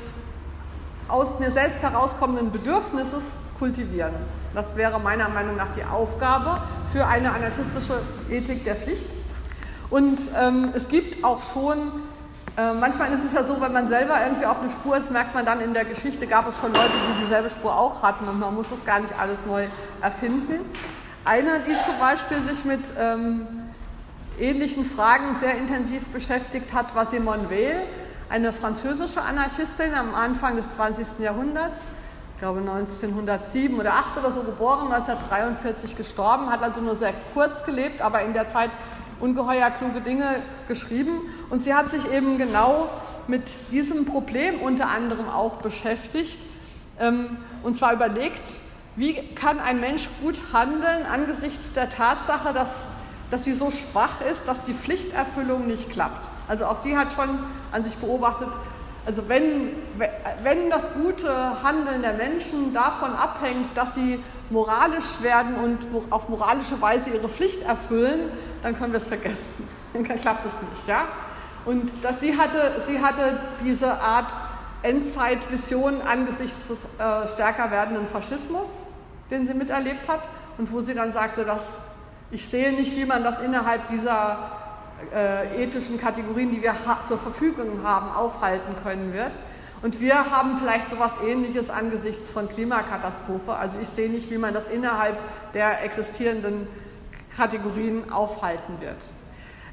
aus 1.07 1.39
mir 1.39 1.51
selbst 1.51 1.81
herauskommenden 1.81 2.51
Bedürfnisses 2.51 3.35
kultivieren. 3.57 4.13
Das 4.53 4.75
wäre 4.75 4.99
meiner 4.99 5.27
Meinung 5.27 5.55
nach 5.55 5.73
die 5.75 5.83
Aufgabe 5.83 6.61
für 6.91 7.07
eine 7.07 7.31
anarchistische 7.31 8.01
Ethik 8.29 8.63
der 8.63 8.75
Pflicht. 8.75 9.07
Und 9.89 10.19
ähm, 10.39 10.71
es 10.73 10.87
gibt 10.87 11.23
auch 11.23 11.41
schon, 11.43 11.79
äh, 12.57 12.73
manchmal 12.73 13.13
ist 13.13 13.23
es 13.23 13.33
ja 13.33 13.43
so, 13.43 13.61
wenn 13.61 13.71
man 13.71 13.87
selber 13.87 14.21
irgendwie 14.23 14.45
auf 14.45 14.59
eine 14.59 14.69
Spur 14.69 14.97
ist, 14.97 15.09
merkt 15.09 15.33
man 15.33 15.45
dann 15.45 15.61
in 15.61 15.73
der 15.73 15.85
Geschichte, 15.85 16.27
gab 16.27 16.47
es 16.47 16.57
schon 16.57 16.73
Leute, 16.73 16.91
die 16.91 17.23
dieselbe 17.23 17.49
Spur 17.49 17.75
auch 17.75 18.03
hatten 18.03 18.27
und 18.27 18.39
man 18.39 18.53
muss 18.53 18.69
das 18.69 18.85
gar 18.85 18.99
nicht 18.99 19.13
alles 19.17 19.45
neu 19.45 19.67
erfinden. 20.01 20.59
Eine, 21.23 21.61
die 21.61 21.79
zum 21.85 21.97
Beispiel 21.99 22.37
sich 22.41 22.65
mit 22.65 22.81
ähm, 22.99 23.47
ähnlichen 24.39 24.85
Fragen 24.85 25.35
sehr 25.35 25.55
intensiv 25.55 26.07
beschäftigt 26.07 26.73
hat, 26.73 26.93
war 26.93 27.05
Simone 27.05 27.49
Weil, 27.49 27.83
eine 28.29 28.51
französische 28.51 29.21
Anarchistin 29.21 29.93
am 29.93 30.15
Anfang 30.15 30.55
des 30.55 30.71
20. 30.71 31.19
Jahrhunderts. 31.19 31.81
Ich 32.35 32.39
glaube 32.39 32.59
1907 32.59 33.79
oder 33.79 33.93
8 33.93 34.17
oder 34.17 34.31
so 34.31 34.41
geboren, 34.41 34.91
1943 34.91 35.95
gestorben, 35.95 36.49
hat 36.49 36.63
also 36.63 36.81
nur 36.81 36.95
sehr 36.95 37.13
kurz 37.33 37.63
gelebt, 37.65 38.01
aber 38.01 38.23
in 38.23 38.33
der 38.33 38.49
Zeit 38.49 38.71
ungeheuer 39.21 39.69
kluge 39.69 40.01
Dinge 40.01 40.41
geschrieben. 40.67 41.21
Und 41.49 41.63
sie 41.63 41.73
hat 41.73 41.89
sich 41.89 42.11
eben 42.11 42.37
genau 42.37 42.89
mit 43.27 43.43
diesem 43.71 44.05
Problem 44.05 44.61
unter 44.61 44.89
anderem 44.89 45.29
auch 45.29 45.57
beschäftigt. 45.57 46.39
Ähm, 46.99 47.37
und 47.63 47.77
zwar 47.77 47.93
überlegt, 47.93 48.41
wie 48.95 49.13
kann 49.35 49.59
ein 49.59 49.79
Mensch 49.79 50.09
gut 50.21 50.41
handeln 50.53 51.05
angesichts 51.05 51.73
der 51.73 51.89
Tatsache, 51.89 52.53
dass, 52.53 52.87
dass 53.29 53.45
sie 53.45 53.53
so 53.53 53.71
schwach 53.71 54.21
ist, 54.29 54.47
dass 54.47 54.61
die 54.61 54.73
Pflichterfüllung 54.73 55.67
nicht 55.67 55.89
klappt? 55.91 56.29
Also 56.47 56.65
auch 56.65 56.75
sie 56.75 56.97
hat 56.97 57.13
schon 57.13 57.29
an 57.71 57.83
sich 57.83 57.95
beobachtet, 57.95 58.49
also 59.05 59.27
wenn, 59.27 59.69
wenn 60.43 60.69
das 60.69 60.93
gute 60.93 61.63
Handeln 61.63 62.01
der 62.01 62.13
Menschen 62.13 62.73
davon 62.73 63.13
abhängt, 63.13 63.75
dass 63.75 63.95
sie 63.95 64.23
moralisch 64.51 65.21
werden 65.21 65.55
und 65.55 65.79
auf 66.11 66.29
moralische 66.29 66.79
Weise 66.81 67.09
ihre 67.09 67.27
Pflicht 67.27 67.63
erfüllen, 67.63 68.31
dann 68.61 68.77
können 68.77 68.93
wir 68.93 68.97
es 68.97 69.07
vergessen. 69.07 69.67
Dann 69.93 70.03
klappt 70.03 70.45
es 70.45 70.53
nicht. 70.53 70.87
Ja? 70.87 71.05
Und 71.65 71.91
dass 72.03 72.21
sie, 72.21 72.37
hatte, 72.37 72.81
sie 72.87 73.01
hatte 73.01 73.37
diese 73.63 74.01
Art 74.01 74.31
Endzeitvision 74.83 76.01
angesichts 76.01 76.67
des 76.69 76.77
äh, 76.97 77.27
stärker 77.27 77.69
werdenden 77.71 78.07
Faschismus, 78.07 78.67
den 79.29 79.45
sie 79.45 79.53
miterlebt 79.53 80.07
hat 80.07 80.21
und 80.57 80.71
wo 80.71 80.81
sie 80.81 80.93
dann 80.93 81.11
sagte, 81.11 81.43
dass 81.43 81.63
ich 82.31 82.47
sehe 82.47 82.71
nicht, 82.71 82.95
wie 82.95 83.05
man 83.05 83.23
das 83.23 83.41
innerhalb 83.41 83.89
dieser 83.89 84.60
äh, 85.13 85.63
ethischen 85.63 85.99
Kategorien, 85.99 86.51
die 86.51 86.61
wir 86.61 86.75
zur 87.07 87.17
Verfügung 87.17 87.83
haben, 87.83 88.11
aufhalten 88.11 88.75
können 88.83 89.13
wird. 89.13 89.31
Und 89.81 89.99
wir 89.99 90.29
haben 90.29 90.57
vielleicht 90.59 90.89
so 90.89 90.95
etwas 90.95 91.13
Ähnliches 91.25 91.69
angesichts 91.69 92.29
von 92.29 92.47
Klimakatastrophe. 92.47 93.53
Also 93.53 93.79
ich 93.81 93.87
sehe 93.87 94.09
nicht, 94.09 94.29
wie 94.29 94.37
man 94.37 94.53
das 94.53 94.67
innerhalb 94.67 95.17
der 95.53 95.83
existierenden 95.83 96.67
Kategorien 97.35 98.11
aufhalten 98.11 98.79
wird. 98.79 98.97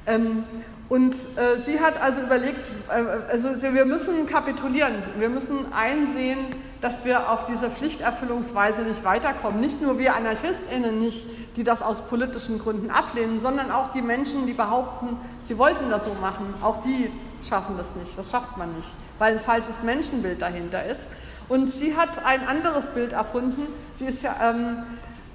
Ähm, 0.07 0.43
und 0.89 1.13
äh, 1.13 1.59
sie 1.63 1.79
hat 1.79 2.01
also 2.01 2.21
überlegt, 2.21 2.65
äh, 2.89 3.31
also 3.31 3.49
wir 3.61 3.85
müssen 3.85 4.25
kapitulieren, 4.25 4.95
wir 5.19 5.29
müssen 5.29 5.71
einsehen, 5.71 6.39
dass 6.81 7.05
wir 7.05 7.29
auf 7.29 7.45
diese 7.45 7.69
Pflichterfüllungsweise 7.69 8.81
nicht 8.81 9.03
weiterkommen. 9.03 9.61
Nicht 9.61 9.83
nur 9.83 9.99
wir 9.99 10.15
AnarchistInnen 10.15 10.97
nicht, 10.97 11.27
die 11.57 11.63
das 11.63 11.83
aus 11.83 12.01
politischen 12.01 12.57
Gründen 12.57 12.89
ablehnen, 12.89 13.39
sondern 13.39 13.69
auch 13.69 13.91
die 13.91 14.01
Menschen, 14.01 14.47
die 14.47 14.53
behaupten, 14.53 15.17
sie 15.43 15.59
wollten 15.59 15.91
das 15.91 16.05
so 16.05 16.15
machen. 16.21 16.53
Auch 16.63 16.81
die 16.81 17.11
schaffen 17.47 17.77
das 17.77 17.95
nicht, 17.95 18.17
das 18.17 18.31
schafft 18.31 18.57
man 18.57 18.73
nicht, 18.75 18.89
weil 19.19 19.33
ein 19.33 19.39
falsches 19.39 19.83
Menschenbild 19.83 20.41
dahinter 20.41 20.85
ist. 20.85 21.01
Und 21.49 21.71
sie 21.71 21.95
hat 21.95 22.25
ein 22.25 22.47
anderes 22.47 22.85
Bild 22.87 23.13
erfunden, 23.13 23.67
sie 23.95 24.05
ist 24.05 24.23
ja, 24.23 24.35
ähm, 24.41 24.83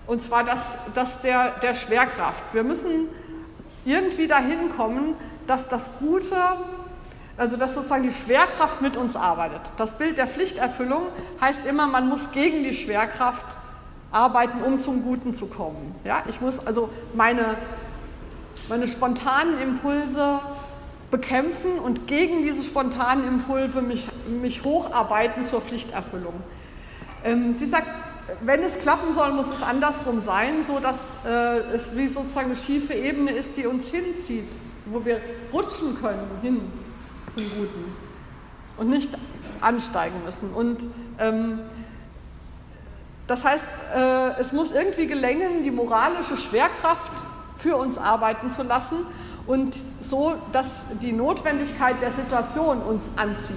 und 0.06 0.20
zwar 0.20 0.44
das, 0.44 0.62
das 0.94 1.22
der, 1.22 1.52
der 1.62 1.74
Schwerkraft. 1.74 2.42
Wir 2.52 2.64
müssen 2.64 3.08
irgendwie 3.84 4.26
dahin 4.26 4.70
kommen, 4.70 5.14
dass 5.46 5.68
das 5.68 5.98
Gute, 5.98 6.36
also 7.36 7.56
dass 7.56 7.74
sozusagen 7.74 8.02
die 8.02 8.12
Schwerkraft 8.12 8.82
mit 8.82 8.96
uns 8.96 9.16
arbeitet. 9.16 9.60
Das 9.76 9.98
Bild 9.98 10.18
der 10.18 10.26
Pflichterfüllung 10.26 11.06
heißt 11.40 11.66
immer, 11.66 11.86
man 11.86 12.08
muss 12.08 12.30
gegen 12.32 12.62
die 12.62 12.74
Schwerkraft 12.74 13.44
arbeiten, 14.12 14.62
um 14.62 14.80
zum 14.80 15.02
Guten 15.02 15.32
zu 15.32 15.46
kommen. 15.46 15.94
Ja, 16.04 16.22
ich 16.28 16.40
muss 16.40 16.64
also 16.64 16.90
meine, 17.14 17.56
meine 18.68 18.86
spontanen 18.86 19.60
Impulse 19.60 20.40
bekämpfen 21.10 21.78
und 21.78 22.06
gegen 22.06 22.42
diese 22.42 22.64
spontanen 22.64 23.26
Impulse 23.26 23.82
mich, 23.82 24.08
mich 24.40 24.64
hocharbeiten 24.64 25.44
zur 25.44 25.60
Pflichterfüllung. 25.60 26.34
Ähm, 27.24 27.52
sie 27.52 27.66
sagt, 27.66 27.88
wenn 28.40 28.62
es 28.62 28.78
klappen 28.78 29.12
soll, 29.12 29.32
muss 29.32 29.46
es 29.48 29.62
andersrum 29.62 30.20
sein, 30.20 30.62
so 30.62 30.78
dass 30.78 31.24
äh, 31.26 31.58
es 31.74 31.96
wie 31.96 32.08
sozusagen 32.08 32.46
eine 32.46 32.56
schiefe 32.56 32.94
Ebene 32.94 33.32
ist, 33.32 33.56
die 33.56 33.66
uns 33.66 33.88
hinzieht, 33.88 34.48
wo 34.86 35.04
wir 35.04 35.20
rutschen 35.52 35.96
können 36.00 36.30
hin 36.42 36.60
zum 37.30 37.44
Guten 37.44 37.94
und 38.76 38.88
nicht 38.88 39.10
ansteigen 39.60 40.22
müssen. 40.24 40.52
Und 40.52 40.86
ähm, 41.18 41.60
das 43.26 43.44
heißt, 43.44 43.64
äh, 43.94 44.40
es 44.40 44.52
muss 44.52 44.72
irgendwie 44.72 45.06
gelingen, 45.06 45.62
die 45.62 45.70
moralische 45.70 46.36
Schwerkraft 46.36 47.12
für 47.56 47.76
uns 47.76 47.98
arbeiten 47.98 48.48
zu 48.50 48.62
lassen 48.62 48.96
und 49.46 49.74
so, 50.00 50.34
dass 50.52 50.82
die 51.00 51.12
Notwendigkeit 51.12 52.00
der 52.02 52.12
Situation 52.12 52.78
uns 52.82 53.04
anzieht. 53.16 53.56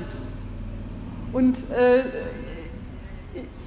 Und 1.34 1.58
äh, 1.72 2.04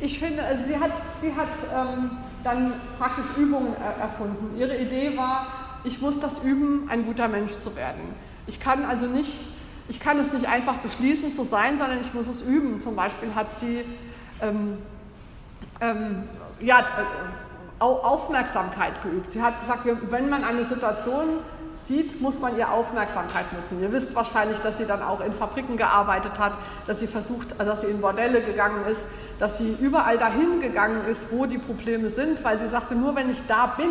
ich 0.01 0.19
finde, 0.19 0.43
also 0.43 0.65
sie 0.65 0.79
hat, 0.79 0.93
sie 1.21 1.35
hat 1.35 1.49
ähm, 1.75 2.11
dann 2.43 2.75
praktisch 2.99 3.27
Übungen 3.37 3.75
er 3.77 4.03
erfunden. 4.03 4.59
Ihre 4.59 4.77
Idee 4.79 5.17
war, 5.17 5.47
ich 5.85 6.01
muss 6.01 6.21
das 6.21 6.41
üben, 6.41 6.89
ein 6.89 7.05
guter 7.05 7.29
Mensch 7.29 7.53
zu 7.53 7.77
werden. 7.77 8.01
Ich 8.47 8.61
kann 8.61 8.85
also 8.85 9.07
nicht, 9.07 9.33
ich 9.89 10.01
kann 10.01 10.19
es 10.19 10.33
nicht 10.33 10.49
einfach 10.49 10.77
beschließen 10.77 11.33
zu 11.33 11.45
sein, 11.45 11.77
sondern 11.77 12.01
ich 12.01 12.15
muss 12.15 12.29
es 12.29 12.43
üben. 12.43 12.81
Zum 12.81 12.97
Beispiel 12.97 13.35
hat 13.35 13.55
sie 13.55 13.85
ähm, 14.41 14.79
ähm, 15.81 16.25
ja, 16.61 16.85
Aufmerksamkeit 17.79 19.03
geübt. 19.03 19.31
Sie 19.31 19.43
hat 19.43 19.61
gesagt, 19.61 19.87
wenn 20.11 20.29
man 20.29 20.45
eine 20.45 20.65
Situation 20.65 21.41
sieht, 21.89 22.21
muss 22.21 22.39
man 22.41 22.57
ihr 22.57 22.71
Aufmerksamkeit 22.71 23.47
mitnehmen. 23.53 23.83
Ihr 23.83 23.93
wisst 23.93 24.15
wahrscheinlich, 24.15 24.59
dass 24.59 24.79
sie 24.79 24.87
dann 24.87 25.03
auch 25.03 25.21
in 25.21 25.33
Fabriken 25.33 25.77
gearbeitet 25.77 26.39
hat, 26.39 26.53
dass 26.87 27.01
sie 27.01 27.07
versucht, 27.07 27.59
dass 27.59 27.81
sie 27.81 27.89
in 27.89 28.01
Bordelle 28.01 28.43
gegangen 28.43 28.85
ist, 28.87 29.01
dass 29.41 29.57
sie 29.57 29.75
überall 29.81 30.19
dahin 30.19 30.61
gegangen 30.61 31.07
ist, 31.07 31.33
wo 31.33 31.47
die 31.47 31.59
Probleme 31.59 32.11
sind, 32.11 32.45
weil 32.45 32.59
sie 32.59 32.69
sagte, 32.69 32.95
nur 32.95 33.17
wenn 33.17 33.31
ich 33.31 33.39
da 33.49 33.67
bin 33.67 33.89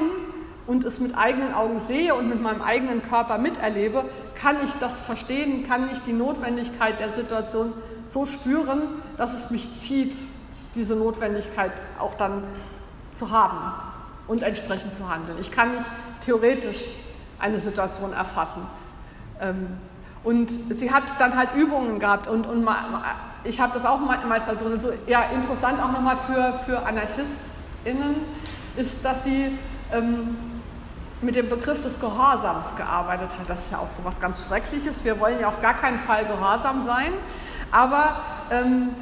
und 0.68 0.86
es 0.86 1.00
mit 1.00 1.18
eigenen 1.18 1.56
Augen 1.56 1.80
sehe 1.80 2.14
und 2.14 2.30
mit 2.30 2.40
meinem 2.40 2.62
eigenen 2.62 3.02
Körper 3.02 3.40
miterlebe, 3.40 4.06
kann 4.36 4.58
ich 4.64 4.72
das 4.80 5.00
verstehen, 5.00 5.68
kann 5.68 5.90
ich 5.92 6.00
die 6.04 6.14
Notwendigkeit 6.14 7.00
der 7.00 7.10
Situation 7.10 7.74
so 8.06 8.28
spüren, 8.28 9.02
dass 9.18 9.34
es 9.34 9.50
mich 9.50 9.68
zieht, 9.82 10.14
diese 10.76 10.96
Notwendigkeit 10.96 11.74
auch 11.98 12.14
dann 12.16 12.44
zu 13.16 13.32
haben 13.32 13.74
und 14.28 14.44
entsprechend 14.44 14.96
zu 14.96 15.10
handeln. 15.10 15.38
Ich 15.42 15.52
kann 15.52 15.74
nicht 15.74 15.88
theoretisch 16.24 16.86
eine 17.40 17.60
Situation 17.60 18.14
erfassen. 18.14 18.62
Ähm, 19.42 19.68
und 20.24 20.52
sie 20.52 20.92
hat 20.92 21.04
dann 21.18 21.36
halt 21.36 21.56
Übungen 21.56 21.98
gehabt 21.98 22.28
und, 22.28 22.46
und 22.46 22.64
ich 23.44 23.60
habe 23.60 23.74
das 23.74 23.86
auch 23.86 24.00
mal, 24.00 24.42
versucht. 24.42 24.72
Also, 24.72 24.92
ja, 25.08 25.24
interessant 25.34 25.82
auch 25.82 25.92
nochmal 25.92 26.18
für, 26.18 26.54
für 26.66 26.86
AnarchistInnen 26.86 28.16
ist, 28.76 29.04
dass 29.04 29.24
sie 29.24 29.58
ähm, 29.92 30.38
mit 31.22 31.36
dem 31.36 31.50
Begriff 31.50 31.82
des 31.82 32.00
Gehorsams 32.00 32.76
gearbeitet 32.76 33.32
hat. 33.38 33.50
Das 33.50 33.60
ist 33.66 33.72
ja 33.72 33.80
auch 33.80 33.90
so 33.90 34.04
was 34.06 34.20
ganz 34.20 34.46
Schreckliches. 34.46 35.04
Wir 35.04 35.20
wollen 35.20 35.40
ja 35.40 35.48
auf 35.48 35.62
gar 35.62 35.74
keinen 35.74 36.00
Fall 36.00 36.26
gehorsam 36.26 36.84
sein, 36.84 37.14
aber 37.72 38.22
ähm, 38.52 38.96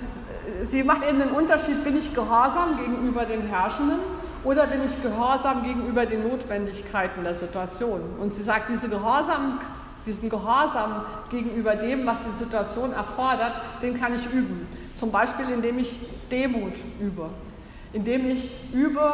sie 0.70 0.84
macht 0.84 1.04
eben 1.08 1.20
den 1.20 1.32
Unterschied, 1.32 1.84
bin 1.84 1.96
ich 1.96 2.14
gehorsam 2.14 2.78
gegenüber 2.78 3.26
den 3.26 3.48
Herrschenden 3.48 4.00
oder 4.44 4.68
bin 4.68 4.82
ich 4.84 5.02
gehorsam 5.02 5.64
gegenüber 5.64 6.06
den 6.06 6.28
Notwendigkeiten 6.28 7.24
der 7.24 7.36
Situation? 7.36 8.02
Und 8.20 8.34
sie 8.34 8.44
sagt, 8.44 8.70
diese 8.70 8.90
Gehorsam, 8.90 9.60
diesen 10.08 10.30
Gehorsam 10.30 11.06
gegenüber 11.30 11.76
dem, 11.76 12.06
was 12.06 12.22
die 12.22 12.32
Situation 12.32 12.94
erfordert, 12.94 13.60
den 13.82 14.00
kann 14.00 14.16
ich 14.16 14.26
üben. 14.26 14.68
Zum 14.94 15.12
Beispiel, 15.12 15.50
indem 15.50 15.78
ich 15.80 16.00
Demut 16.32 16.74
übe, 17.00 17.30
indem 17.94 18.30
ich 18.32 18.74
übe, 18.74 19.14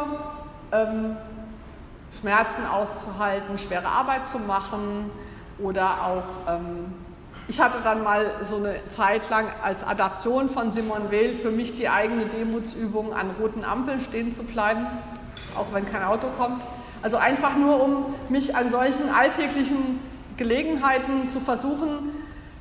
ähm, 0.72 1.16
Schmerzen 2.18 2.64
auszuhalten, 2.64 3.58
schwere 3.58 3.86
Arbeit 3.86 4.26
zu 4.26 4.38
machen 4.38 5.10
oder 5.58 6.04
auch 6.04 6.52
ähm, 6.54 6.94
ich 7.46 7.60
hatte 7.60 7.78
dann 7.84 8.02
mal 8.02 8.30
so 8.42 8.56
eine 8.56 8.76
Zeit 8.88 9.28
lang 9.28 9.46
als 9.62 9.84
Adaption 9.84 10.48
von 10.48 10.72
Simone 10.72 11.10
Weil 11.10 11.34
für 11.34 11.50
mich 11.50 11.76
die 11.76 11.90
eigene 11.90 12.24
Demutsübung, 12.26 13.12
an 13.12 13.32
roten 13.38 13.64
Ampeln 13.64 14.00
stehen 14.00 14.32
zu 14.32 14.44
bleiben, 14.44 14.86
auch 15.54 15.66
wenn 15.72 15.84
kein 15.84 16.04
Auto 16.04 16.28
kommt. 16.38 16.66
Also 17.02 17.18
einfach 17.18 17.54
nur, 17.56 17.82
um 17.82 18.14
mich 18.30 18.56
an 18.56 18.70
solchen 18.70 19.10
alltäglichen 19.14 20.00
Gelegenheiten 20.36 21.30
zu 21.30 21.40
versuchen, 21.40 22.10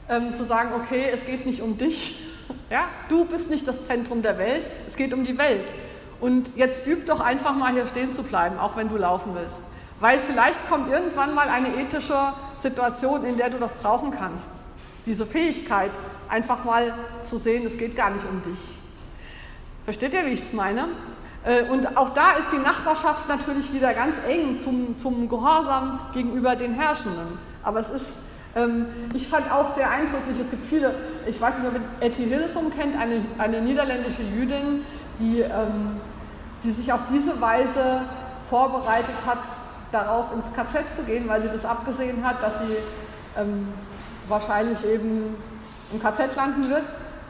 ähm, 0.09 0.33
zu 0.33 0.43
sagen, 0.43 0.71
okay, 0.75 1.09
es 1.11 1.25
geht 1.25 1.45
nicht 1.45 1.61
um 1.61 1.77
dich, 1.77 2.27
ja? 2.69 2.87
du 3.09 3.25
bist 3.25 3.49
nicht 3.49 3.67
das 3.67 3.85
Zentrum 3.85 4.21
der 4.21 4.37
Welt, 4.37 4.65
es 4.87 4.95
geht 4.95 5.13
um 5.13 5.23
die 5.23 5.37
Welt. 5.37 5.73
Und 6.19 6.55
jetzt 6.55 6.87
üb 6.87 7.05
doch 7.05 7.19
einfach 7.19 7.55
mal 7.55 7.73
hier 7.73 7.85
stehen 7.85 8.13
zu 8.13 8.23
bleiben, 8.23 8.57
auch 8.57 8.77
wenn 8.77 8.89
du 8.89 8.97
laufen 8.97 9.35
willst. 9.35 9.61
Weil 9.99 10.19
vielleicht 10.19 10.67
kommt 10.69 10.91
irgendwann 10.91 11.33
mal 11.33 11.49
eine 11.49 11.75
ethische 11.75 12.33
Situation, 12.57 13.25
in 13.25 13.37
der 13.37 13.49
du 13.49 13.57
das 13.57 13.73
brauchen 13.73 14.11
kannst. 14.11 14.49
Diese 15.05 15.25
Fähigkeit, 15.25 15.91
einfach 16.29 16.63
mal 16.63 16.93
zu 17.21 17.37
sehen, 17.37 17.65
es 17.65 17.77
geht 17.77 17.95
gar 17.95 18.09
nicht 18.09 18.25
um 18.29 18.41
dich. 18.41 18.59
Versteht 19.83 20.13
ihr, 20.13 20.25
wie 20.25 20.29
ich 20.29 20.41
es 20.41 20.53
meine? 20.53 20.87
Äh, 21.43 21.63
und 21.63 21.97
auch 21.97 22.09
da 22.09 22.31
ist 22.39 22.51
die 22.53 22.57
Nachbarschaft 22.57 23.27
natürlich 23.27 23.73
wieder 23.73 23.93
ganz 23.93 24.17
eng 24.25 24.57
zum, 24.57 24.97
zum 24.97 25.27
Gehorsam 25.27 25.99
gegenüber 26.13 26.55
den 26.55 26.73
Herrschenden. 26.73 27.37
Aber 27.63 27.79
es 27.79 27.89
ist, 27.89 28.17
ähm, 28.55 28.87
ich 29.13 29.27
fand 29.27 29.51
auch 29.51 29.73
sehr 29.73 29.89
eindrücklich, 29.89 30.37
es 30.39 30.49
gibt 30.49 30.67
viele, 30.67 30.93
ich 31.25 31.39
weiß 31.39 31.59
nicht, 31.59 31.67
ob 31.67 31.75
ihr 31.75 32.07
Etty 32.07 32.25
Hillesum 32.25 32.71
kennt, 32.71 32.99
eine, 32.99 33.25
eine 33.37 33.61
niederländische 33.61 34.21
Jüdin, 34.21 34.83
die, 35.19 35.41
ähm, 35.41 35.99
die 36.63 36.71
sich 36.71 36.91
auf 36.91 37.01
diese 37.11 37.39
Weise 37.41 38.01
vorbereitet 38.49 39.15
hat, 39.25 39.39
darauf 39.91 40.25
ins 40.33 40.45
KZ 40.55 40.83
zu 40.95 41.03
gehen, 41.03 41.27
weil 41.27 41.41
sie 41.41 41.49
das 41.49 41.65
abgesehen 41.65 42.25
hat, 42.25 42.41
dass 42.41 42.59
sie 42.59 42.75
ähm, 43.37 43.67
wahrscheinlich 44.27 44.83
eben 44.85 45.35
im 45.91 46.01
KZ 46.01 46.35
landen 46.35 46.69
wird. 46.69 46.83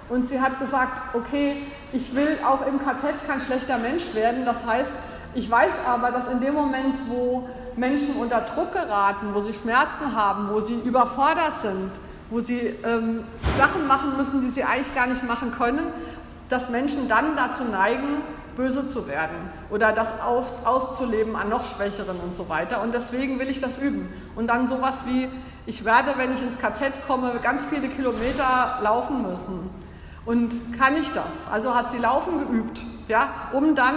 Und 0.09 0.27
sie 0.27 0.39
hat 0.39 0.59
gesagt, 0.59 1.15
okay, 1.15 1.63
ich 1.91 2.15
will 2.15 2.37
auch 2.45 2.65
im 2.65 2.79
KZ 2.79 3.25
kein 3.27 3.39
schlechter 3.39 3.77
Mensch 3.77 4.13
werden. 4.13 4.45
Das 4.45 4.65
heißt, 4.65 4.93
ich 5.33 5.49
weiß 5.49 5.79
aber, 5.87 6.11
dass 6.11 6.29
in 6.29 6.39
dem 6.39 6.53
Moment, 6.53 6.99
wo 7.07 7.47
Menschen 7.77 8.15
unter 8.15 8.41
Druck 8.41 8.73
geraten, 8.73 9.27
wo 9.33 9.41
sie 9.41 9.53
Schmerzen 9.53 10.15
haben, 10.15 10.49
wo 10.51 10.61
sie 10.61 10.75
überfordert 10.75 11.59
sind, 11.59 11.91
wo 12.29 12.39
sie 12.39 12.73
ähm, 12.83 13.23
Sachen 13.57 13.87
machen 13.87 14.17
müssen, 14.17 14.41
die 14.41 14.49
sie 14.49 14.63
eigentlich 14.63 14.93
gar 14.95 15.07
nicht 15.07 15.23
machen 15.23 15.51
können, 15.51 15.91
dass 16.49 16.69
Menschen 16.69 17.07
dann 17.07 17.35
dazu 17.35 17.63
neigen, 17.63 18.21
böse 18.55 18.87
zu 18.87 19.07
werden 19.07 19.35
oder 19.71 19.91
das 19.91 20.21
aus, 20.21 20.65
auszuleben 20.65 21.35
an 21.35 21.49
noch 21.49 21.65
Schwächeren 21.65 22.17
und 22.19 22.35
so 22.35 22.49
weiter. 22.49 22.81
Und 22.81 22.93
deswegen 22.93 23.39
will 23.39 23.49
ich 23.49 23.59
das 23.59 23.77
üben. 23.77 24.11
Und 24.35 24.47
dann 24.47 24.67
sowas 24.67 25.05
wie, 25.07 25.27
ich 25.65 25.85
werde, 25.85 26.13
wenn 26.17 26.33
ich 26.33 26.41
ins 26.41 26.59
KZ 26.59 27.07
komme, 27.07 27.33
ganz 27.41 27.65
viele 27.65 27.87
Kilometer 27.87 28.79
laufen 28.81 29.23
müssen. 29.23 29.69
Und 30.25 30.53
kann 30.79 30.95
ich 30.95 31.11
das? 31.11 31.51
Also 31.51 31.75
hat 31.75 31.91
sie 31.91 31.97
Laufen 31.97 32.39
geübt, 32.39 32.81
ja, 33.07 33.29
um 33.51 33.75
dann, 33.75 33.95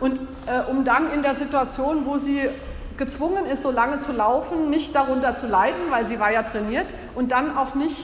und, 0.00 0.20
äh, 0.46 0.70
um 0.70 0.84
dann 0.84 1.10
in 1.10 1.22
der 1.22 1.34
Situation, 1.34 2.06
wo 2.06 2.18
sie 2.18 2.48
gezwungen 2.96 3.46
ist, 3.46 3.62
so 3.62 3.70
lange 3.70 3.98
zu 3.98 4.12
laufen, 4.12 4.70
nicht 4.70 4.94
darunter 4.94 5.34
zu 5.34 5.46
leiden, 5.46 5.90
weil 5.90 6.06
sie 6.06 6.20
war 6.20 6.32
ja 6.32 6.42
trainiert, 6.42 6.86
und 7.14 7.32
dann 7.32 7.56
auch 7.56 7.74
nicht 7.74 7.96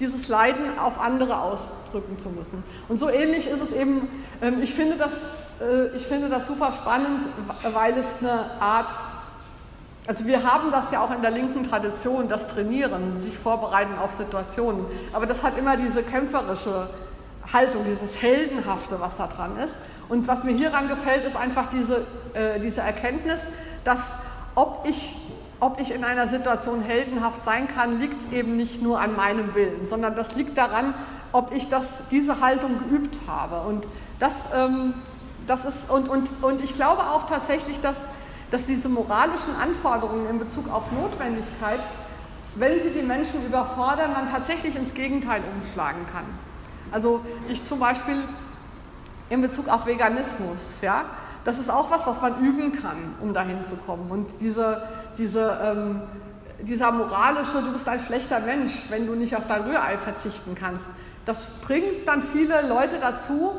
dieses 0.00 0.28
Leiden 0.28 0.78
auf 0.78 1.00
andere 1.00 1.40
ausdrücken 1.40 2.18
zu 2.18 2.28
müssen. 2.30 2.62
Und 2.88 2.98
so 2.98 3.08
ähnlich 3.08 3.48
ist 3.48 3.60
es 3.60 3.72
eben, 3.72 4.08
ähm, 4.40 4.62
ich, 4.62 4.74
finde 4.74 4.96
das, 4.96 5.12
äh, 5.60 5.96
ich 5.96 6.06
finde 6.06 6.28
das 6.28 6.46
super 6.46 6.72
spannend, 6.72 7.26
weil 7.72 7.98
es 7.98 8.06
eine 8.20 8.60
Art 8.60 8.90
also 10.06 10.24
wir 10.24 10.42
haben 10.42 10.70
das 10.70 10.90
ja 10.90 11.02
auch 11.02 11.14
in 11.14 11.20
der 11.20 11.30
linken 11.30 11.64
Tradition, 11.64 12.30
das 12.30 12.48
Trainieren, 12.48 13.18
sich 13.18 13.36
vorbereiten 13.36 13.98
auf 14.02 14.10
Situationen. 14.12 14.86
Aber 15.12 15.26
das 15.26 15.42
hat 15.42 15.58
immer 15.58 15.76
diese 15.76 16.02
kämpferische 16.02 16.88
Haltung, 17.52 17.84
dieses 17.84 18.22
Heldenhafte, 18.22 19.00
was 19.00 19.18
da 19.18 19.26
dran 19.26 19.58
ist. 19.62 19.74
Und 20.08 20.26
was 20.26 20.44
mir 20.44 20.56
hieran 20.56 20.88
gefällt, 20.88 21.26
ist 21.26 21.36
einfach 21.36 21.66
diese, 21.66 22.06
äh, 22.32 22.58
diese 22.58 22.80
Erkenntnis, 22.80 23.40
dass 23.84 24.00
ob 24.58 24.84
ich, 24.88 25.14
ob 25.60 25.80
ich 25.80 25.94
in 25.94 26.02
einer 26.02 26.26
Situation 26.26 26.82
heldenhaft 26.82 27.44
sein 27.44 27.68
kann, 27.68 28.00
liegt 28.00 28.32
eben 28.32 28.56
nicht 28.56 28.82
nur 28.82 29.00
an 29.00 29.14
meinem 29.14 29.54
Willen, 29.54 29.86
sondern 29.86 30.16
das 30.16 30.34
liegt 30.34 30.58
daran, 30.58 30.94
ob 31.32 31.54
ich 31.54 31.68
das, 31.68 32.08
diese 32.10 32.40
Haltung 32.40 32.78
geübt 32.78 33.20
habe. 33.28 33.68
Und 33.68 33.86
das, 34.18 34.34
ähm, 34.54 34.94
das 35.46 35.64
ist, 35.64 35.90
und, 35.90 36.08
und, 36.08 36.30
und 36.42 36.62
ich 36.62 36.74
glaube 36.74 37.02
auch 37.02 37.28
tatsächlich, 37.28 37.80
dass 37.80 37.98
dass 38.50 38.64
diese 38.64 38.88
moralischen 38.88 39.54
Anforderungen 39.60 40.28
in 40.28 40.38
Bezug 40.38 40.72
auf 40.72 40.90
Notwendigkeit, 40.92 41.80
wenn 42.54 42.80
sie 42.80 42.90
die 42.90 43.02
Menschen 43.02 43.44
überfordern, 43.44 44.12
dann 44.14 44.30
tatsächlich 44.30 44.74
ins 44.74 44.94
Gegenteil 44.94 45.42
umschlagen 45.54 46.06
kann. 46.12 46.24
Also 46.90 47.20
ich 47.48 47.62
zum 47.62 47.78
Beispiel 47.78 48.16
in 49.28 49.42
Bezug 49.42 49.68
auf 49.68 49.84
Veganismus, 49.84 50.80
ja, 50.80 51.04
das 51.44 51.58
ist 51.58 51.70
auch 51.70 51.90
was, 51.90 52.06
was 52.06 52.20
man 52.20 52.40
üben 52.40 52.72
kann, 52.72 53.14
um 53.20 53.32
dahin 53.32 53.64
zu 53.64 53.76
kommen. 53.76 54.10
Und 54.10 54.40
diese, 54.40 54.82
diese, 55.16 55.58
ähm, 55.62 56.02
dieser 56.60 56.90
moralische, 56.92 57.62
du 57.62 57.72
bist 57.72 57.88
ein 57.88 58.00
schlechter 58.00 58.40
Mensch, 58.40 58.84
wenn 58.88 59.06
du 59.06 59.14
nicht 59.14 59.36
auf 59.36 59.46
dein 59.46 59.62
Rührei 59.62 59.98
verzichten 59.98 60.54
kannst, 60.54 60.86
das 61.24 61.60
bringt 61.60 62.06
dann 62.06 62.22
viele 62.22 62.66
Leute 62.66 62.98
dazu, 63.00 63.52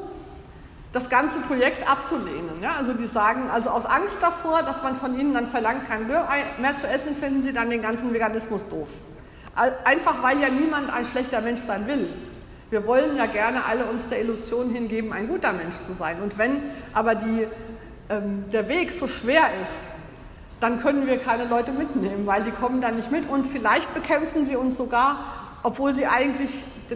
das 0.92 1.10
ganze 1.10 1.40
Projekt 1.42 1.90
abzulehnen. 1.90 2.62
Ja? 2.62 2.76
Also 2.78 2.94
die 2.94 3.06
sagen, 3.06 3.50
also 3.52 3.70
aus 3.70 3.86
Angst 3.86 4.18
davor, 4.22 4.64
dass 4.64 4.82
man 4.82 4.96
von 4.96 5.20
ihnen 5.20 5.34
dann 5.34 5.48
verlangt, 5.48 5.88
kein 5.88 6.10
Rührei 6.10 6.46
mehr 6.60 6.76
zu 6.76 6.88
essen, 6.88 7.16
finden 7.16 7.44
sie 7.44 7.54
dann 7.54 7.70
den 7.70 7.82
ganzen 7.82 8.14
Veganismus 8.14 8.68
doof. 8.70 8.88
Einfach 9.84 10.24
weil 10.24 10.40
ja 10.40 10.50
niemand 10.50 10.92
ein 10.92 11.06
schlechter 11.06 11.42
Mensch 11.42 11.62
sein 11.62 11.86
will. 11.86 12.10
Wir 12.70 12.86
wollen 12.86 13.18
ja 13.18 13.26
gerne 13.26 13.66
alle 13.66 13.86
uns 13.86 14.10
der 14.10 14.22
Illusion 14.22 14.70
hingeben, 14.70 15.12
ein 15.12 15.28
guter 15.28 15.54
Mensch 15.54 15.76
zu 15.76 15.94
sein. 15.94 16.22
Und 16.22 16.38
wenn 16.38 16.62
aber 16.94 17.16
die, 17.16 17.48
ähm, 18.10 18.46
der 18.52 18.68
Weg 18.70 18.92
so 18.92 19.08
schwer 19.08 19.44
ist, 19.62 19.88
dann 20.60 20.80
können 20.80 21.08
wir 21.08 21.18
keine 21.18 21.46
Leute 21.46 21.72
mitnehmen, 21.72 22.28
weil 22.28 22.44
die 22.44 22.52
kommen 22.52 22.82
dann 22.82 22.96
nicht 22.96 23.12
mit 23.12 23.30
und 23.30 23.48
vielleicht 23.48 23.94
bekämpfen 23.94 24.44
sie 24.44 24.56
uns 24.56 24.78
sogar, 24.78 25.24
obwohl 25.64 25.94
sie 25.94 26.06
eigentlich 26.06 26.52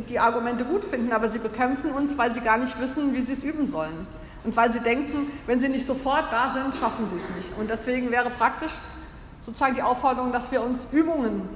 die 0.10 0.20
Argumente 0.20 0.66
gut 0.66 0.84
finden, 0.84 1.12
aber 1.12 1.30
sie 1.30 1.40
bekämpfen 1.40 1.92
uns, 1.92 2.18
weil 2.18 2.32
sie 2.34 2.42
gar 2.42 2.58
nicht 2.58 2.80
wissen, 2.80 3.14
wie 3.14 3.22
sie 3.22 3.34
es 3.34 3.44
üben 3.44 3.68
sollen. 3.68 4.08
Und 4.44 4.58
weil 4.58 4.72
sie 4.72 4.80
denken, 4.80 5.32
wenn 5.48 5.60
sie 5.60 5.70
nicht 5.70 5.86
sofort 5.86 6.26
da 6.32 6.54
sind, 6.54 6.76
schaffen 6.76 7.08
sie 7.08 7.16
es 7.16 7.36
nicht. 7.36 7.58
Und 7.58 7.70
deswegen 7.70 8.12
wäre 8.12 8.30
praktisch 8.30 8.74
sozusagen 9.40 9.76
die 9.76 9.82
Aufforderung, 9.82 10.32
dass 10.32 10.52
wir 10.52 10.62
uns 10.62 10.88
Übungen 10.92 11.48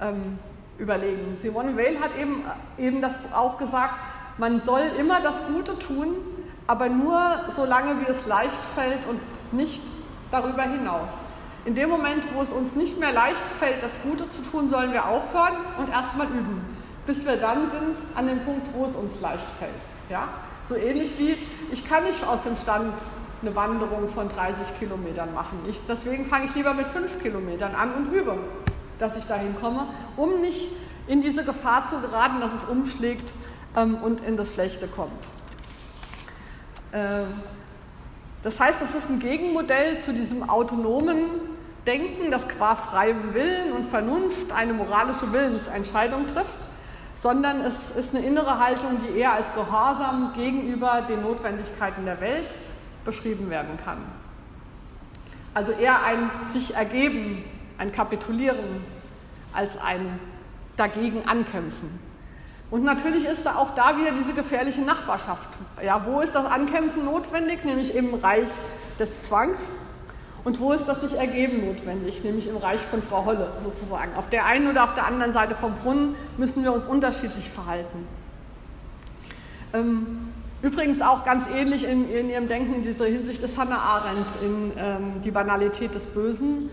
ähm, 0.00 0.38
überlegen. 0.80 1.36
Simone 1.36 1.76
Weil 1.76 2.00
hat 2.00 2.18
eben, 2.18 2.44
eben 2.78 3.00
das 3.00 3.16
auch 3.32 3.58
gesagt, 3.58 3.94
man 4.38 4.60
soll 4.60 4.82
immer 4.98 5.20
das 5.20 5.46
Gute 5.46 5.78
tun, 5.78 6.16
aber 6.66 6.88
nur 6.88 7.20
solange 7.48 8.00
wie 8.00 8.10
es 8.10 8.26
leicht 8.26 8.60
fällt 8.74 9.06
und 9.06 9.20
nicht 9.52 9.82
darüber 10.30 10.62
hinaus. 10.62 11.10
In 11.66 11.74
dem 11.74 11.90
Moment, 11.90 12.24
wo 12.34 12.40
es 12.40 12.50
uns 12.50 12.74
nicht 12.74 12.98
mehr 12.98 13.12
leicht 13.12 13.42
fällt, 13.58 13.82
das 13.82 14.00
Gute 14.02 14.28
zu 14.30 14.40
tun, 14.42 14.68
sollen 14.68 14.92
wir 14.92 15.04
aufhören 15.06 15.56
und 15.78 15.90
erstmal 15.90 16.26
üben, 16.26 16.62
bis 17.06 17.26
wir 17.26 17.36
dann 17.36 17.70
sind 17.70 17.96
an 18.14 18.26
dem 18.26 18.40
Punkt, 18.40 18.66
wo 18.74 18.86
es 18.86 18.92
uns 18.92 19.20
leicht 19.20 19.46
fällt. 19.58 19.70
Ja? 20.08 20.28
So 20.64 20.76
ähnlich 20.76 21.18
wie, 21.18 21.36
ich 21.70 21.86
kann 21.86 22.04
nicht 22.04 22.26
aus 22.26 22.42
dem 22.42 22.56
Stand 22.56 22.94
eine 23.42 23.56
Wanderung 23.56 24.08
von 24.08 24.28
30 24.28 24.78
Kilometern 24.78 25.34
machen. 25.34 25.58
Ich, 25.68 25.80
deswegen 25.86 26.26
fange 26.26 26.46
ich 26.46 26.54
lieber 26.54 26.74
mit 26.74 26.86
5 26.86 27.20
Kilometern 27.20 27.74
an 27.74 27.92
und 27.94 28.12
übe, 28.12 28.38
dass 29.00 29.16
ich 29.16 29.24
dahin 29.24 29.56
komme, 29.60 29.88
um 30.16 30.40
nicht 30.40 30.70
in 31.06 31.20
diese 31.20 31.44
Gefahr 31.44 31.86
zu 31.86 32.00
geraten, 32.00 32.40
dass 32.40 32.52
es 32.52 32.64
umschlägt 32.64 33.34
ähm, 33.76 33.96
und 33.96 34.20
in 34.20 34.36
das 34.36 34.54
Schlechte 34.54 34.86
kommt. 34.86 35.24
Äh, 36.92 37.24
das 38.42 38.58
heißt, 38.58 38.80
es 38.82 38.94
ist 38.94 39.10
ein 39.10 39.18
Gegenmodell 39.18 39.98
zu 39.98 40.12
diesem 40.12 40.48
autonomen 40.48 41.24
Denken, 41.86 42.30
das 42.30 42.46
qua 42.48 42.74
freiem 42.76 43.34
Willen 43.34 43.72
und 43.72 43.86
Vernunft 43.86 44.52
eine 44.52 44.72
moralische 44.72 45.32
Willensentscheidung 45.32 46.26
trifft, 46.26 46.68
sondern 47.14 47.60
es 47.62 47.90
ist 47.90 48.14
eine 48.14 48.24
innere 48.24 48.58
Haltung, 48.58 48.98
die 49.04 49.18
eher 49.18 49.32
als 49.32 49.52
Gehorsam 49.54 50.32
gegenüber 50.34 51.02
den 51.02 51.22
Notwendigkeiten 51.22 52.04
der 52.04 52.20
Welt 52.20 52.48
beschrieben 53.04 53.50
werden 53.50 53.78
kann. 53.82 53.98
Also 55.52 55.72
eher 55.72 56.02
ein 56.02 56.30
sich 56.44 56.74
ergeben, 56.74 57.44
ein 57.80 57.92
Kapitulieren, 57.92 58.84
als 59.52 59.76
ein 59.78 60.20
dagegen 60.76 61.22
ankämpfen. 61.26 61.98
Und 62.70 62.84
natürlich 62.84 63.24
ist 63.24 63.44
da 63.44 63.56
auch 63.56 63.74
da 63.74 63.96
wieder 63.96 64.12
diese 64.12 64.32
gefährliche 64.32 64.82
Nachbarschaft. 64.82 65.48
Ja, 65.84 66.06
wo 66.06 66.20
ist 66.20 66.34
das 66.34 66.46
Ankämpfen 66.46 67.04
notwendig? 67.04 67.64
Nämlich 67.64 67.94
im 67.96 68.14
Reich 68.14 68.48
des 68.98 69.24
Zwangs. 69.24 69.70
Und 70.44 70.60
wo 70.60 70.72
ist 70.72 70.86
das 70.86 71.00
sich 71.00 71.14
ergeben 71.14 71.66
notwendig? 71.66 72.22
Nämlich 72.22 72.46
im 72.46 72.56
Reich 72.56 72.80
von 72.80 73.02
Frau 73.02 73.24
Holle 73.24 73.50
sozusagen. 73.58 74.14
Auf 74.14 74.28
der 74.28 74.46
einen 74.46 74.68
oder 74.68 74.84
auf 74.84 74.94
der 74.94 75.06
anderen 75.06 75.32
Seite 75.32 75.54
vom 75.54 75.74
Brunnen 75.74 76.14
müssen 76.36 76.62
wir 76.62 76.72
uns 76.72 76.84
unterschiedlich 76.84 77.50
verhalten. 77.50 78.06
Ähm, 79.72 80.30
Übrigens 80.62 81.00
auch 81.00 81.24
ganz 81.24 81.48
ähnlich 81.48 81.84
in, 81.84 82.10
in, 82.10 82.28
ihrem 82.28 82.46
Denken 82.46 82.74
in 82.74 82.82
dieser 82.82 83.06
Hinsicht 83.06 83.42
ist 83.42 83.56
Hannah 83.56 83.78
Arendt 83.78 84.26
in 84.42 84.72
ähm, 84.76 85.22
Die 85.24 85.30
Banalität 85.30 85.94
des 85.94 86.06
Bösen, 86.06 86.68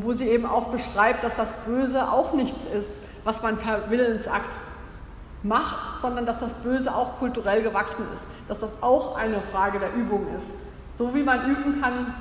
wo 0.00 0.12
sie 0.12 0.28
eben 0.28 0.46
auch 0.46 0.68
beschreibt, 0.68 1.22
dass 1.24 1.36
das 1.36 1.48
Böse 1.66 2.10
auch 2.10 2.32
nichts 2.32 2.66
ist, 2.66 3.02
was 3.24 3.42
man 3.42 3.56
per 3.56 3.90
Willensakt 3.90 4.50
macht, 5.42 6.00
sondern 6.02 6.26
dass 6.26 6.38
das 6.38 6.54
Böse 6.54 6.94
auch 6.94 7.18
kulturell 7.18 7.62
gewachsen 7.62 8.04
ist, 8.12 8.24
dass 8.48 8.60
das 8.60 8.70
auch 8.80 9.16
eine 9.16 9.40
Frage 9.52 9.78
der 9.78 9.92
Übung 9.94 10.26
ist. 10.36 10.48
So 10.96 11.14
wie 11.14 11.22
man 11.22 11.50
üben 11.50 11.80
kann, 11.80 12.14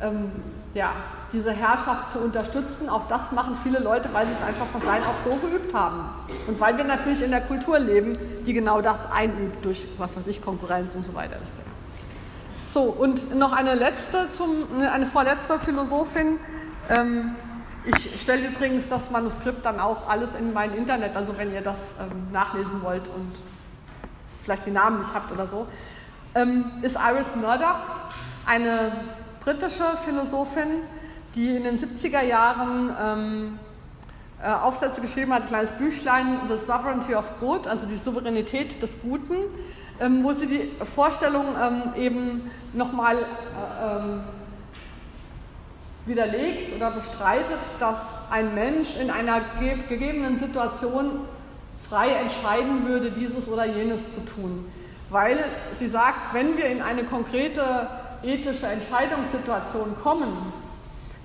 ähm, 0.00 0.32
ja, 0.74 0.92
diese 1.32 1.52
Herrschaft 1.52 2.10
zu 2.10 2.18
unterstützen. 2.18 2.88
Auch 2.88 3.08
das 3.08 3.32
machen 3.32 3.56
viele 3.62 3.78
Leute, 3.78 4.08
weil 4.12 4.26
sie 4.26 4.32
es 4.32 4.46
einfach 4.46 4.66
von 4.66 4.80
klein 4.80 5.02
auf 5.02 5.16
so 5.16 5.34
geübt 5.36 5.74
haben. 5.74 6.04
Und 6.46 6.60
weil 6.60 6.76
wir 6.76 6.84
natürlich 6.84 7.22
in 7.22 7.30
der 7.30 7.40
Kultur 7.40 7.78
leben, 7.78 8.18
die 8.46 8.52
genau 8.52 8.80
das 8.80 9.10
einübt 9.10 9.64
durch, 9.64 9.88
was 9.98 10.16
weiß 10.16 10.26
ich, 10.26 10.42
Konkurrenz 10.42 10.94
und 10.94 11.04
so 11.04 11.14
weiter 11.14 11.36
ist. 11.42 11.54
So, 12.68 12.82
und 12.82 13.34
noch 13.34 13.52
eine 13.52 13.74
letzte, 13.74 14.28
zum, 14.30 14.66
eine 14.92 15.06
vorletzte 15.06 15.58
Philosophin. 15.58 16.38
Ähm, 16.88 17.34
ich 17.84 18.20
stelle 18.20 18.48
übrigens 18.48 18.88
das 18.88 19.10
Manuskript 19.10 19.64
dann 19.64 19.78
auch 19.78 20.08
alles 20.08 20.34
in 20.34 20.52
mein 20.52 20.74
Internet, 20.74 21.14
also 21.14 21.38
wenn 21.38 21.52
ihr 21.52 21.60
das 21.60 21.94
ähm, 22.00 22.32
nachlesen 22.32 22.82
wollt 22.82 23.08
und 23.08 23.32
vielleicht 24.42 24.66
die 24.66 24.70
Namen 24.70 24.98
nicht 24.98 25.14
habt 25.14 25.30
oder 25.32 25.46
so, 25.46 25.66
ähm, 26.34 26.66
ist 26.82 26.96
Iris 26.96 27.36
Murdoch, 27.36 27.78
eine 28.44 28.92
britische 29.40 29.84
Philosophin, 30.04 30.82
die 31.34 31.56
in 31.56 31.64
den 31.64 31.78
70er 31.78 32.22
Jahren 32.22 32.96
ähm, 33.00 33.58
äh, 34.42 34.50
Aufsätze 34.50 35.00
geschrieben 35.00 35.32
hat, 35.32 35.42
ein 35.42 35.48
kleines 35.48 35.72
Büchlein, 35.72 36.40
The 36.48 36.58
Sovereignty 36.58 37.14
of 37.14 37.38
Good, 37.40 37.66
also 37.66 37.86
die 37.86 37.96
Souveränität 37.96 38.82
des 38.82 39.00
Guten, 39.00 39.36
ähm, 40.00 40.24
wo 40.24 40.32
sie 40.32 40.46
die 40.46 40.72
Vorstellung 40.84 41.46
ähm, 41.60 41.82
eben 41.96 42.50
nochmal 42.72 43.16
äh, 43.16 44.45
widerlegt 46.06 46.74
oder 46.74 46.90
bestreitet, 46.90 47.58
dass 47.80 47.98
ein 48.30 48.54
Mensch 48.54 48.96
in 48.96 49.10
einer 49.10 49.40
ge 49.60 49.76
gegebenen 49.88 50.36
Situation 50.36 51.20
frei 51.88 52.10
entscheiden 52.10 52.86
würde, 52.86 53.10
dieses 53.10 53.48
oder 53.48 53.66
jenes 53.66 54.14
zu 54.14 54.20
tun. 54.24 54.70
Weil 55.10 55.44
sie 55.78 55.88
sagt, 55.88 56.32
wenn 56.32 56.56
wir 56.56 56.66
in 56.66 56.82
eine 56.82 57.04
konkrete 57.04 57.88
ethische 58.22 58.66
Entscheidungssituation 58.66 59.96
kommen, 60.02 60.32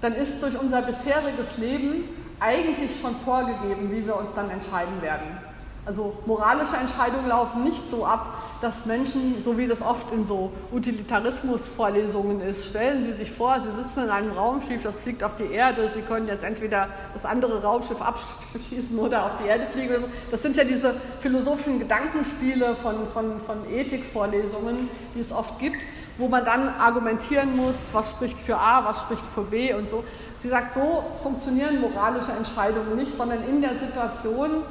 dann 0.02 0.14
ist 0.14 0.42
durch 0.42 0.60
unser 0.60 0.82
bisheriges 0.82 1.58
Leben 1.58 2.06
eigentlich 2.40 3.00
schon 3.00 3.16
vorgegeben, 3.24 3.92
wie 3.92 4.06
wir 4.06 4.16
uns 4.18 4.30
dann 4.36 4.50
entscheiden 4.50 5.02
werden. 5.02 5.38
Also 5.86 6.18
moralische 6.26 6.76
Entscheidungen 6.76 7.28
laufen 7.28 7.64
nicht 7.64 7.90
so 7.90 8.06
ab, 8.06 8.41
dass 8.62 8.86
Menschen, 8.86 9.42
so 9.42 9.58
wie 9.58 9.68
das 9.68 9.82
oft 9.82 10.12
in 10.14 10.26
so 10.26 10.52
Utilitarismus-Vorlesungen 10.72 12.42
ist, 12.42 12.70
stellen 12.70 13.04
Sie 13.04 13.14
sich 13.14 13.32
vor, 13.32 13.60
Sie 13.60 13.72
sitzen 13.72 14.06
in 14.06 14.10
einem 14.10 14.32
Raumschiff, 14.32 14.84
das 14.84 15.00
fliegt 15.00 15.24
auf 15.24 15.36
die 15.36 15.52
Erde, 15.52 15.90
Sie 15.94 16.02
können 16.02 16.28
jetzt 16.28 16.44
entweder 16.44 16.90
das 17.14 17.26
andere 17.26 17.62
Raumschiff 17.62 18.02
abschießen 18.54 18.98
oder 19.00 19.26
auf 19.26 19.36
die 19.38 19.48
Erde 19.48 19.66
fliegen 19.74 20.00
so. 20.00 20.08
Das 20.30 20.42
sind 20.42 20.56
ja 20.56 20.64
diese 20.64 20.96
philosophischen 21.20 21.80
Gedankenspiele 21.80 22.76
von, 22.76 23.08
von, 23.08 23.40
von 23.42 23.58
Ethikvorlesungen, 23.72 24.90
die 25.16 25.20
es 25.20 25.32
oft 25.32 25.60
gibt 25.60 25.82
wo 26.18 26.28
man 26.28 26.46
dann 26.46 26.70
argumentieren 26.70 27.56
muss, 27.56 27.76
was 27.94 28.10
spricht 28.12 28.40
für 28.40 28.58
A, 28.58 28.86
was 28.86 29.00
spricht 29.02 29.26
für 29.34 29.44
B 29.44 29.74
und 29.74 29.90
so. 29.90 30.04
Sie 30.40 30.50
sagt, 30.50 30.74
so 30.74 31.04
funktionieren 31.22 31.82
moralische 31.82 32.32
Entscheidungen 32.32 32.96
nicht, 32.96 33.16
sondern 33.16 33.40
in 33.48 33.62
der 33.62 33.78
Situation, 33.78 34.64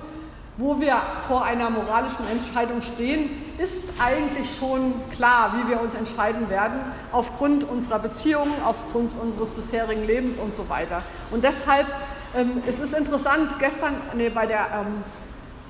wo 0.57 0.81
wir 0.81 0.97
vor 1.27 1.45
einer 1.45 1.71
moralischen 1.71 2.27
Entscheidung 2.31 2.81
stehen, 2.81 3.31
ist 3.59 4.01
eigentlich 4.01 4.57
schon 4.59 4.95
klar, 5.13 5.55
wie 5.57 5.71
wir 5.71 5.81
uns 5.81 5.95
entscheiden 5.95 6.51
werden, 6.51 6.81
aufgrund 7.13 7.65
unserer 7.65 7.99
Beziehungen, 7.99 8.53
aufgrund 8.65 9.17
unseres 9.21 9.51
bisherigen 9.53 10.07
Lebens 10.07 10.37
und 10.37 10.55
so 10.55 10.69
weiter. 10.69 11.03
Und 11.31 11.45
deshalb 11.45 11.87
ähm, 12.35 12.63
es 12.67 12.79
ist 12.79 12.95
interessant, 12.95 13.59
gestern, 13.59 13.95
nee, 14.15 14.29
bei 14.29 14.47
der 14.47 14.67
ähm, 14.73 15.03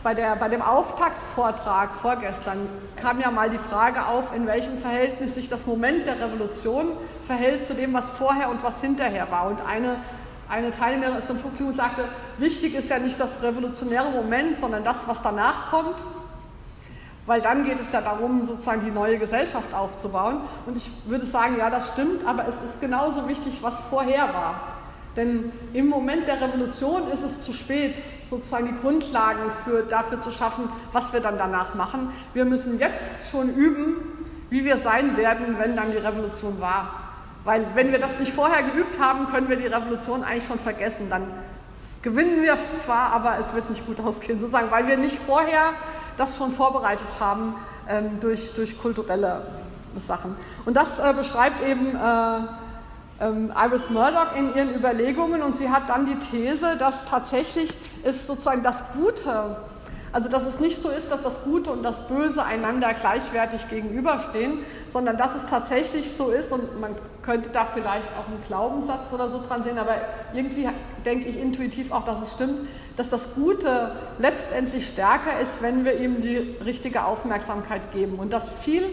bei, 0.03 0.15
der, 0.15 0.37
bei 0.37 0.49
dem 0.49 0.63
Auftaktvortrag 0.63 1.91
vorgestern 2.01 2.69
kam 2.97 3.21
ja 3.21 3.31
mal 3.31 3.51
die 3.51 3.59
Frage 3.59 4.07
auf, 4.07 4.35
in 4.35 4.47
welchem 4.47 4.79
Verhältnis 4.79 5.35
sich 5.35 5.49
das 5.49 5.67
Moment 5.67 6.07
der 6.07 6.19
Revolution 6.19 6.87
verhält 7.27 7.67
zu 7.67 7.75
dem, 7.75 7.93
was 7.93 8.09
vorher 8.09 8.51
und 8.51 8.63
was 8.63 8.81
hinterher 8.81 9.31
war. 9.31 9.47
Und 9.47 9.61
eine, 9.61 9.99
eine 10.51 10.71
Teilnehmerin 10.71 11.17
aus 11.17 11.27
dem 11.27 11.39
Publikum 11.39 11.73
sagte, 11.73 12.05
wichtig 12.39 12.75
ist 12.75 12.91
ja 12.91 12.99
nicht 12.99 13.19
das 13.19 13.43
revolutionäre 13.43 14.11
Moment, 14.11 14.59
sondern 14.59 14.85
das, 14.85 15.07
was 15.07 15.23
danach 15.23 15.71
kommt. 15.71 15.97
Weil 17.27 17.41
dann 17.41 17.63
geht 17.63 17.79
es 17.79 17.93
ja 17.93 18.01
darum, 18.01 18.43
sozusagen 18.43 18.85
die 18.85 18.91
neue 18.91 19.19
Gesellschaft 19.19 19.73
aufzubauen. 19.75 20.41
Und 20.67 20.77
ich 20.77 20.91
würde 21.07 21.27
sagen, 21.27 21.57
ja, 21.59 21.71
das 21.71 21.89
stimmt, 21.89 22.27
aber 22.27 22.49
es 22.49 22.57
ist 22.57 22.81
genauso 22.81 23.29
wichtig, 23.29 23.63
was 23.63 23.79
vorher 23.79 24.35
war. 24.35 24.61
Denn 25.17 25.53
im 25.73 25.89
Moment 25.89 26.29
der 26.29 26.41
Revolution 26.41 27.09
ist 27.13 27.23
es 27.23 27.43
zu 27.43 27.53
spät, 27.53 27.99
sozusagen 28.29 28.67
die 28.67 28.81
Grundlagen 28.81 29.51
für, 29.65 29.83
dafür 29.83 30.21
zu 30.21 30.31
schaffen, 30.31 30.69
was 30.93 31.13
wir 31.13 31.21
dann 31.21 31.37
danach 31.37 31.75
machen. 31.75 32.11
Wir 32.33 32.45
müssen 32.45 32.79
jetzt 32.79 33.31
schon 33.31 33.55
üben, 33.55 33.97
wie 34.51 34.65
wir 34.65 34.79
sein 34.79 35.17
werden, 35.17 35.57
wenn 35.59 35.77
dann 35.77 35.91
die 35.91 35.99
Revolution 35.99 36.61
war. 36.61 37.10
Weil 37.51 37.67
wenn 37.75 37.91
wir 37.91 37.99
das 37.99 38.17
nicht 38.21 38.33
vorher 38.33 38.63
geübt 38.63 39.01
haben, 39.01 39.27
können 39.27 39.49
wir 39.49 39.57
die 39.57 39.67
Revolution 39.67 40.23
eigentlich 40.23 40.47
schon 40.47 40.61
vergessen. 40.61 41.11
Dann 41.11 41.25
gewinnen 42.01 42.43
wir 42.43 42.57
zwar, 42.79 43.11
aber 43.11 43.39
es 43.41 43.53
wird 43.57 43.69
nicht 43.71 43.85
gut 43.85 43.99
ausgehen, 43.99 44.39
sozusagen, 44.39 44.71
weil 44.71 44.87
wir 44.87 44.97
nicht 44.97 45.19
vorher 45.19 45.73
das 46.17 46.37
schon 46.37 46.53
vorbereitet 46.53 47.09
haben 47.19 47.57
ähm, 47.89 48.21
durch, 48.21 48.55
durch 48.55 48.81
kulturelle 48.81 49.43
Sachen. 50.07 50.37
Und 50.65 50.77
das 50.77 51.01
äh, 51.01 51.13
beschreibt 51.13 51.61
eben 51.67 51.97
äh, 51.97 52.39
ähm, 53.19 53.53
Iris 53.61 53.91
Murdoch 53.91 54.37
in 54.37 54.55
ihren 54.55 54.73
Überlegungen 54.73 55.43
und 55.43 55.57
sie 55.57 55.71
hat 55.71 55.89
dann 55.89 56.07
die 56.07 56.21
These, 56.21 56.77
dass 56.77 57.05
tatsächlich 57.07 57.77
ist 58.05 58.29
sozusagen 58.29 58.63
das 58.63 58.93
Gute, 58.93 59.57
also 60.13 60.29
dass 60.29 60.47
es 60.47 60.61
nicht 60.61 60.81
so 60.81 60.89
ist, 60.89 61.11
dass 61.11 61.25
das 61.25 61.43
Gute 61.43 61.73
und 61.73 61.83
das 61.83 62.07
Böse 62.07 62.45
einander 62.45 62.95
gleichwertig 62.95 63.69
gegenüberstehen, 63.69 64.61
sondern 64.89 65.17
dass 65.17 65.35
es 65.35 65.47
tatsächlich 65.47 66.15
so 66.15 66.31
ist 66.31 66.53
und 66.53 66.81
man 66.81 66.95
könnte 67.23 67.51
da 67.51 67.65
vielleicht 67.65 68.09
auch 68.09 68.29
einen 68.29 68.43
Glaubenssatz 68.47 69.13
oder 69.13 69.29
so 69.29 69.43
dran 69.47 69.63
sehen, 69.63 69.79
aber 69.79 69.97
irgendwie 70.33 70.69
denke 71.05 71.29
ich 71.29 71.39
intuitiv 71.39 71.93
auch, 71.93 72.05
dass 72.05 72.23
es 72.23 72.33
stimmt, 72.33 72.69
dass 72.97 73.09
das 73.11 73.35
Gute 73.35 73.97
letztendlich 74.19 74.87
stärker 74.87 75.39
ist, 75.41 75.63
wenn 75.63 75.85
wir 75.85 75.99
ihm 75.99 76.23
die 76.23 76.57
richtige 76.65 77.05
Aufmerksamkeit 77.05 77.93
geben 77.93 78.19
und 78.19 78.33
dass 78.33 78.51
viel 78.51 78.85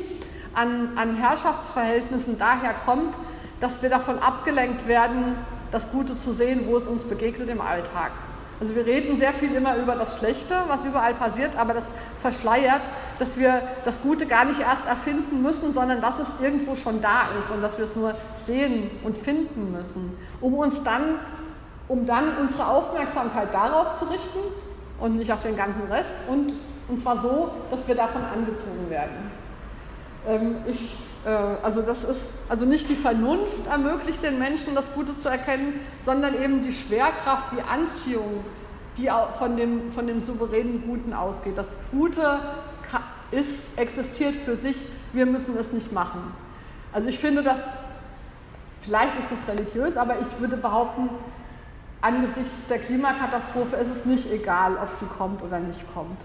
an, 0.53 0.89
an 0.95 1.15
Herrschaftsverhältnissen 1.15 2.37
daher 2.37 2.73
kommt, 2.73 3.17
dass 3.59 3.81
wir 3.81 3.89
davon 3.89 4.19
abgelenkt 4.19 4.87
werden, 4.87 5.35
das 5.71 5.91
Gute 5.91 6.15
zu 6.15 6.31
sehen, 6.31 6.61
wo 6.67 6.77
es 6.77 6.83
uns 6.83 7.03
begegnet 7.03 7.49
im 7.49 7.61
Alltag. 7.61 8.11
Also 8.59 8.75
wir 8.75 8.85
reden 8.85 9.17
sehr 9.17 9.33
viel 9.33 9.53
immer 9.53 9.77
über 9.77 9.95
das 9.95 10.17
Schlechte, 10.17 10.55
was 10.67 10.83
überall 10.83 11.13
passiert, 11.13 11.55
aber 11.55 11.75
das 11.75 11.91
verschleiert, 12.17 12.81
dass 13.19 13.37
wir 13.37 13.61
das 13.83 14.01
Gute 14.01 14.25
gar 14.25 14.45
nicht 14.45 14.59
erst 14.59 14.87
erfinden 14.87 15.43
müssen, 15.43 15.71
sondern 15.71 16.01
dass 16.01 16.17
es 16.17 16.41
irgendwo 16.41 16.75
schon 16.75 16.99
da 16.99 17.29
ist 17.37 17.51
und 17.51 17.61
dass 17.61 17.77
wir 17.77 17.85
es 17.85 17.95
nur 17.95 18.15
sehen 18.35 18.89
und 19.03 19.15
finden 19.15 19.71
müssen, 19.71 20.17
um 20.41 20.55
uns 20.55 20.83
dann, 20.83 21.03
um 21.87 22.07
dann 22.07 22.37
unsere 22.37 22.67
Aufmerksamkeit 22.67 23.53
darauf 23.53 23.99
zu 23.99 24.05
richten 24.05 24.39
und 24.99 25.17
nicht 25.17 25.31
auf 25.31 25.43
den 25.43 25.55
ganzen 25.55 25.83
Rest 25.83 26.09
und, 26.27 26.55
und 26.87 26.99
zwar 26.99 27.17
so, 27.17 27.51
dass 27.69 27.87
wir 27.87 27.93
davon 27.93 28.23
angezogen 28.23 28.89
werden. 28.89 29.31
Ähm, 30.27 30.55
ich 30.65 30.97
also 31.27 31.81
das 31.81 32.03
ist 32.03 32.19
also 32.47 32.65
nicht 32.65 32.89
die 32.89 32.95
Vernunft 32.95 33.67
ermöglicht 33.67 34.23
den 34.23 34.39
Menschen 34.39 34.75
das 34.75 34.93
Gute 34.93 35.17
zu 35.17 35.27
erkennen, 35.27 35.79
sondern 35.99 36.41
eben 36.41 36.61
die 36.61 36.71
Schwerkraft, 36.71 37.47
die 37.51 37.61
Anziehung, 37.61 38.43
die 38.97 39.09
von 39.37 39.57
dem, 39.57 39.91
von 39.91 40.07
dem 40.07 40.21
souveränen 40.21 40.83
Guten 40.87 41.13
ausgeht. 41.13 41.57
Das 41.57 41.67
Gute 41.91 42.39
ist, 43.31 43.77
existiert 43.77 44.35
für 44.35 44.55
sich, 44.55 44.77
wir 45.11 45.25
müssen 45.25 45.57
es 45.57 45.73
nicht 45.73 45.91
machen. 45.91 46.21
Also 46.93 47.09
ich 47.09 47.19
finde 47.19 47.43
das, 47.43 47.73
vielleicht 48.79 49.19
ist 49.19 49.29
das 49.29 49.53
religiös, 49.53 49.97
aber 49.97 50.15
ich 50.21 50.27
würde 50.39 50.55
behaupten, 50.55 51.09
angesichts 51.99 52.67
der 52.69 52.79
Klimakatastrophe 52.79 53.75
ist 53.75 53.89
es 53.89 54.05
nicht 54.05 54.31
egal, 54.31 54.77
ob 54.77 54.91
sie 54.91 55.05
kommt 55.05 55.43
oder 55.43 55.59
nicht 55.59 55.83
kommt. 55.93 56.21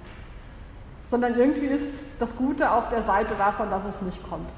Sondern 1.07 1.37
irgendwie 1.37 1.67
ist 1.67 2.21
das 2.21 2.37
Gute 2.37 2.71
auf 2.71 2.89
der 2.89 3.03
Seite 3.03 3.35
davon, 3.37 3.69
dass 3.69 3.85
es 3.85 4.01
nicht 4.03 4.23
kommt. 4.29 4.49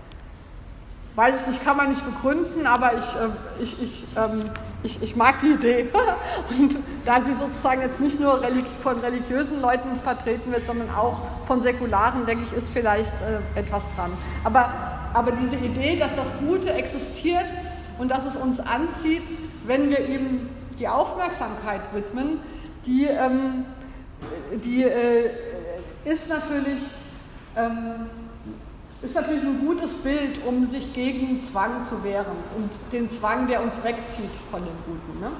Weiß 1.16 1.42
ich 1.42 1.46
nicht, 1.46 1.64
kann 1.64 1.76
man 1.76 1.90
nicht 1.90 2.04
begründen, 2.04 2.66
aber 2.66 2.94
ich, 2.94 3.04
äh, 3.14 3.62
ich, 3.62 3.82
ich, 3.82 4.04
ähm, 4.16 4.50
ich, 4.82 5.00
ich 5.00 5.14
mag 5.14 5.38
die 5.38 5.52
Idee. 5.52 5.88
Und 6.58 6.76
da 7.04 7.20
sie 7.20 7.34
sozusagen 7.34 7.82
jetzt 7.82 8.00
nicht 8.00 8.18
nur 8.18 8.42
von 8.82 8.98
religiösen 8.98 9.60
Leuten 9.60 9.94
vertreten 9.94 10.50
wird, 10.50 10.66
sondern 10.66 10.90
auch 10.90 11.20
von 11.46 11.60
säkularen, 11.60 12.26
denke 12.26 12.44
ich, 12.44 12.56
ist 12.56 12.68
vielleicht 12.68 13.12
äh, 13.22 13.58
etwas 13.58 13.84
dran. 13.94 14.10
Aber, 14.42 14.72
aber 15.12 15.32
diese 15.32 15.54
Idee, 15.56 15.96
dass 15.96 16.10
das 16.16 16.26
Gute 16.40 16.72
existiert 16.72 17.46
und 17.98 18.10
dass 18.10 18.26
es 18.26 18.36
uns 18.36 18.58
anzieht, 18.58 19.22
wenn 19.66 19.90
wir 19.90 20.08
ihm 20.08 20.48
die 20.80 20.88
Aufmerksamkeit 20.88 21.82
widmen, 21.92 22.40
die, 22.86 23.04
ähm, 23.04 23.66
die 24.64 24.82
äh, 24.82 25.30
ist 26.04 26.28
natürlich. 26.28 26.82
Ist 29.04 29.14
natürlich 29.14 29.42
ein 29.42 29.60
gutes 29.66 29.92
Bild, 29.96 30.46
um 30.46 30.64
sich 30.64 30.94
gegen 30.94 31.38
Zwang 31.44 31.84
zu 31.84 32.02
wehren 32.02 32.38
und 32.56 32.70
den 32.90 33.10
Zwang, 33.10 33.46
der 33.46 33.62
uns 33.62 33.84
wegzieht 33.84 34.30
von 34.50 34.62
dem 34.64 34.72
Guten. 34.86 35.20
Ne? 35.20 35.30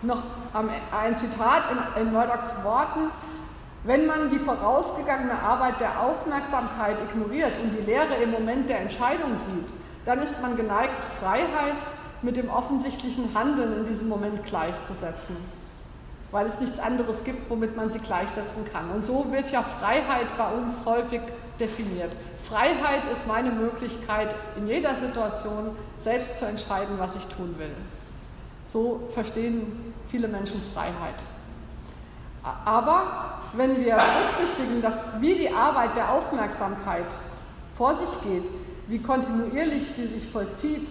Noch 0.00 0.22
ein 0.54 1.18
Zitat 1.18 1.64
in, 1.70 2.02
in 2.02 2.12
Murdochs 2.14 2.64
Worten. 2.64 3.10
Wenn 3.84 4.06
man 4.06 4.30
die 4.30 4.38
vorausgegangene 4.38 5.38
Arbeit 5.38 5.80
der 5.80 6.00
Aufmerksamkeit 6.00 6.96
ignoriert 7.10 7.58
und 7.62 7.74
die 7.74 7.84
Lehre 7.84 8.14
im 8.14 8.30
Moment 8.30 8.70
der 8.70 8.80
Entscheidung 8.80 9.36
sieht, 9.36 9.68
dann 10.06 10.22
ist 10.22 10.40
man 10.40 10.56
geneigt, 10.56 10.96
Freiheit 11.20 11.86
mit 12.22 12.38
dem 12.38 12.48
offensichtlichen 12.48 13.34
Handeln 13.34 13.80
in 13.80 13.86
diesem 13.86 14.08
Moment 14.08 14.44
gleichzusetzen, 14.44 15.36
weil 16.30 16.46
es 16.46 16.60
nichts 16.60 16.78
anderes 16.78 17.24
gibt, 17.24 17.50
womit 17.50 17.76
man 17.76 17.90
sie 17.90 17.98
gleichsetzen 17.98 18.64
kann. 18.72 18.90
Und 18.90 19.04
so 19.04 19.26
wird 19.30 19.50
ja 19.50 19.62
Freiheit 19.62 20.26
bei 20.38 20.52
uns 20.52 20.84
häufig 20.84 21.20
definiert. 21.58 22.12
Freiheit 22.42 23.06
ist 23.10 23.26
meine 23.26 23.50
Möglichkeit, 23.50 24.34
in 24.56 24.66
jeder 24.66 24.94
Situation 24.94 25.76
selbst 25.98 26.38
zu 26.38 26.46
entscheiden, 26.46 26.98
was 26.98 27.16
ich 27.16 27.26
tun 27.26 27.54
will. 27.58 27.74
So 28.66 29.08
verstehen 29.12 29.94
viele 30.08 30.28
Menschen 30.28 30.60
Freiheit. 30.72 31.16
Aber 32.42 33.40
wenn 33.52 33.78
wir 33.80 33.96
berücksichtigen, 33.96 34.80
dass 34.80 35.20
wie 35.20 35.34
die 35.34 35.50
Arbeit 35.52 35.96
der 35.96 36.10
Aufmerksamkeit 36.12 37.06
vor 37.76 37.96
sich 37.96 38.08
geht, 38.22 38.44
wie 38.86 38.98
kontinuierlich 38.98 39.86
sie 39.88 40.06
sich 40.06 40.26
vollzieht, 40.30 40.88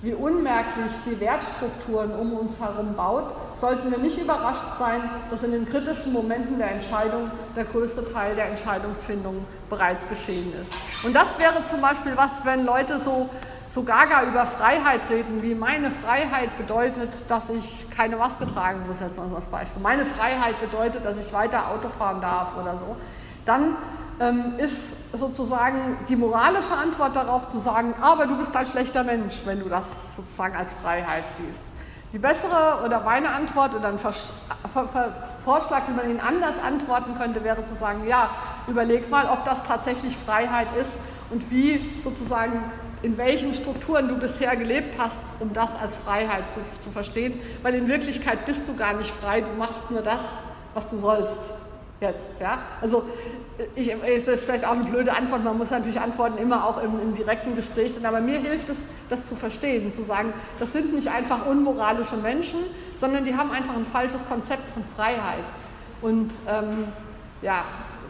wie 0.00 0.14
unmerklich 0.14 0.92
sie 1.04 1.18
Wertstrukturen 1.20 2.12
um 2.12 2.32
uns 2.34 2.60
herum 2.60 2.94
baut, 2.94 3.32
sollten 3.56 3.90
wir 3.90 3.98
nicht 3.98 4.16
überrascht 4.20 4.78
sein, 4.78 5.00
dass 5.30 5.42
in 5.42 5.50
den 5.50 5.68
kritischen 5.68 6.12
Momenten 6.12 6.58
der 6.58 6.70
Entscheidung 6.70 7.30
der 7.56 7.64
größte 7.64 8.12
Teil 8.12 8.36
der 8.36 8.46
Entscheidungsfindung 8.46 9.44
bereits 9.68 10.08
geschehen 10.08 10.52
ist. 10.60 10.72
Und 11.04 11.14
das 11.14 11.38
wäre 11.40 11.64
zum 11.64 11.80
Beispiel 11.80 12.12
was, 12.14 12.44
wenn 12.44 12.64
Leute 12.64 13.00
so, 13.00 13.28
so 13.68 13.82
gaga 13.82 14.22
über 14.22 14.46
Freiheit 14.46 15.10
reden, 15.10 15.42
wie 15.42 15.56
meine 15.56 15.90
Freiheit 15.90 16.56
bedeutet, 16.56 17.28
dass 17.28 17.50
ich 17.50 17.90
keine 17.90 18.16
Maske 18.16 18.46
tragen 18.46 18.86
muss, 18.86 19.00
jetzt 19.00 19.18
noch 19.18 19.34
das 19.34 19.48
Beispiel. 19.48 19.82
Meine 19.82 20.06
Freiheit 20.06 20.60
bedeutet, 20.60 21.04
dass 21.04 21.18
ich 21.18 21.32
weiter 21.32 21.70
Auto 21.70 21.88
fahren 21.88 22.20
darf 22.20 22.56
oder 22.56 22.78
so. 22.78 22.96
Dann 23.44 23.76
ist 24.58 25.16
sozusagen 25.16 25.96
die 26.08 26.16
moralische 26.16 26.74
Antwort 26.74 27.14
darauf 27.14 27.46
zu 27.46 27.58
sagen, 27.58 27.94
aber 28.00 28.26
du 28.26 28.36
bist 28.36 28.54
ein 28.56 28.66
schlechter 28.66 29.04
Mensch, 29.04 29.42
wenn 29.44 29.60
du 29.60 29.68
das 29.68 30.16
sozusagen 30.16 30.56
als 30.56 30.72
Freiheit 30.72 31.24
siehst. 31.36 31.62
Die 32.12 32.18
bessere 32.18 32.82
oder 32.84 33.00
meine 33.00 33.30
Antwort 33.30 33.74
oder 33.74 33.88
ein 33.88 33.98
Vorschlag, 33.98 35.82
wie 35.88 35.92
man 35.94 36.10
ihn 36.10 36.20
anders 36.20 36.54
antworten 36.60 37.16
könnte, 37.18 37.44
wäre 37.44 37.62
zu 37.64 37.74
sagen, 37.74 38.08
ja, 38.08 38.30
überleg 38.66 39.10
mal, 39.10 39.26
ob 39.28 39.44
das 39.44 39.62
tatsächlich 39.64 40.16
Freiheit 40.16 40.68
ist 40.80 41.00
und 41.30 41.50
wie 41.50 42.00
sozusagen 42.00 42.64
in 43.02 43.18
welchen 43.18 43.54
Strukturen 43.54 44.08
du 44.08 44.16
bisher 44.16 44.56
gelebt 44.56 44.96
hast, 44.98 45.18
um 45.38 45.52
das 45.52 45.80
als 45.80 45.94
Freiheit 45.96 46.50
zu, 46.50 46.58
zu 46.80 46.90
verstehen. 46.90 47.38
Weil 47.62 47.74
in 47.74 47.86
Wirklichkeit 47.86 48.44
bist 48.46 48.66
du 48.68 48.74
gar 48.74 48.94
nicht 48.94 49.12
frei, 49.12 49.42
du 49.42 49.52
machst 49.56 49.90
nur 49.90 50.00
das, 50.00 50.20
was 50.74 50.88
du 50.88 50.96
sollst 50.96 51.57
jetzt. 52.00 52.40
Ja? 52.40 52.58
Also 52.80 53.04
ich, 53.74 53.92
es 53.92 54.28
ist 54.28 54.44
vielleicht 54.44 54.66
auch 54.66 54.72
eine 54.72 54.84
blöde 54.84 55.12
Antwort, 55.12 55.42
man 55.42 55.58
muss 55.58 55.70
natürlich 55.70 56.00
Antworten 56.00 56.38
immer 56.38 56.64
auch 56.64 56.82
im, 56.82 57.00
im, 57.00 57.14
direkten 57.14 57.56
Gespräch 57.56 57.94
sein, 57.94 58.06
aber 58.06 58.20
mir 58.20 58.38
hilft 58.38 58.68
es, 58.68 58.78
das 59.08 59.26
zu 59.26 59.34
verstehen, 59.34 59.90
zu 59.90 60.02
sagen, 60.02 60.32
das 60.60 60.72
sind 60.72 60.94
nicht 60.94 61.08
einfach 61.08 61.46
unmoralische 61.46 62.16
Menschen, 62.16 62.60
sondern 62.96 63.24
die 63.24 63.36
haben 63.36 63.50
einfach 63.50 63.74
ein 63.74 63.86
falsches 63.86 64.26
Konzept 64.28 64.68
von 64.70 64.84
Freiheit. 64.96 65.44
Und 66.00 66.32
ähm, 66.48 66.88
ja, 67.42 67.64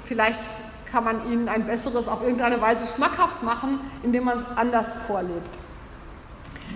vielleicht 0.04 0.40
kann 0.90 1.04
man 1.04 1.30
ihnen 1.30 1.48
ein 1.48 1.66
besseres 1.66 2.08
auf 2.08 2.22
irgendeine 2.22 2.60
Weise 2.60 2.86
schmackhaft 2.86 3.42
machen, 3.42 3.80
indem 4.02 4.24
man 4.24 4.38
es 4.38 4.44
anders 4.56 4.94
vorlebt. 5.06 5.58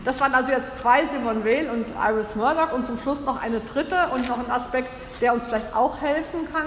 Das 0.04 0.20
waren 0.20 0.34
also 0.34 0.50
jetzt 0.50 0.78
zwei, 0.78 1.02
Simon 1.06 1.44
Weil 1.44 1.68
und 1.68 1.92
Iris 2.02 2.34
Murdoch 2.34 2.72
und 2.72 2.84
zum 2.84 2.98
Schluss 2.98 3.24
noch 3.24 3.42
eine 3.42 3.60
dritte 3.60 4.08
und 4.14 4.28
noch 4.28 4.38
ein 4.38 4.50
Aspekt, 4.50 4.88
der 5.20 5.34
uns 5.34 5.46
vielleicht 5.46 5.74
auch 5.76 6.00
helfen 6.00 6.48
kann 6.52 6.66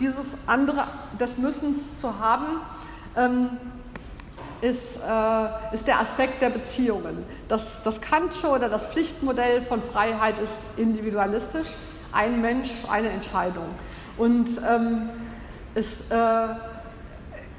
dieses 0.00 0.26
andere, 0.46 0.84
des 1.18 1.38
Müssens 1.38 2.00
zu 2.00 2.18
haben, 2.18 2.60
ähm, 3.16 3.50
ist, 4.60 4.96
äh, 4.96 5.74
ist 5.74 5.86
der 5.86 6.00
Aspekt 6.00 6.40
der 6.40 6.50
Beziehungen. 6.50 7.24
Das, 7.48 7.82
das 7.82 8.00
Kantsche 8.00 8.48
oder 8.48 8.68
das 8.68 8.86
Pflichtmodell 8.86 9.60
von 9.60 9.82
Freiheit 9.82 10.38
ist 10.38 10.58
individualistisch, 10.76 11.74
ein 12.12 12.40
Mensch, 12.40 12.84
eine 12.90 13.10
Entscheidung. 13.10 13.66
Und 14.16 14.48
ähm, 14.68 15.10
es 15.74 16.10
äh, 16.10 16.46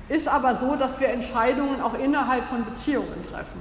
ist 0.09 0.27
aber 0.27 0.55
so, 0.55 0.75
dass 0.75 0.99
wir 0.99 1.09
Entscheidungen 1.09 1.81
auch 1.81 1.93
innerhalb 1.93 2.45
von 2.45 2.65
Beziehungen 2.65 3.23
treffen. 3.29 3.59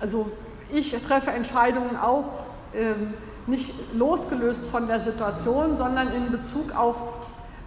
Also 0.00 0.30
ich 0.70 0.94
treffe 1.06 1.30
Entscheidungen 1.30 1.96
auch 1.96 2.44
ähm, 2.74 3.14
nicht 3.46 3.72
losgelöst 3.94 4.62
von 4.70 4.86
der 4.86 5.00
Situation, 5.00 5.74
sondern 5.74 6.12
in 6.12 6.30
Bezug 6.30 6.76
auf 6.76 6.96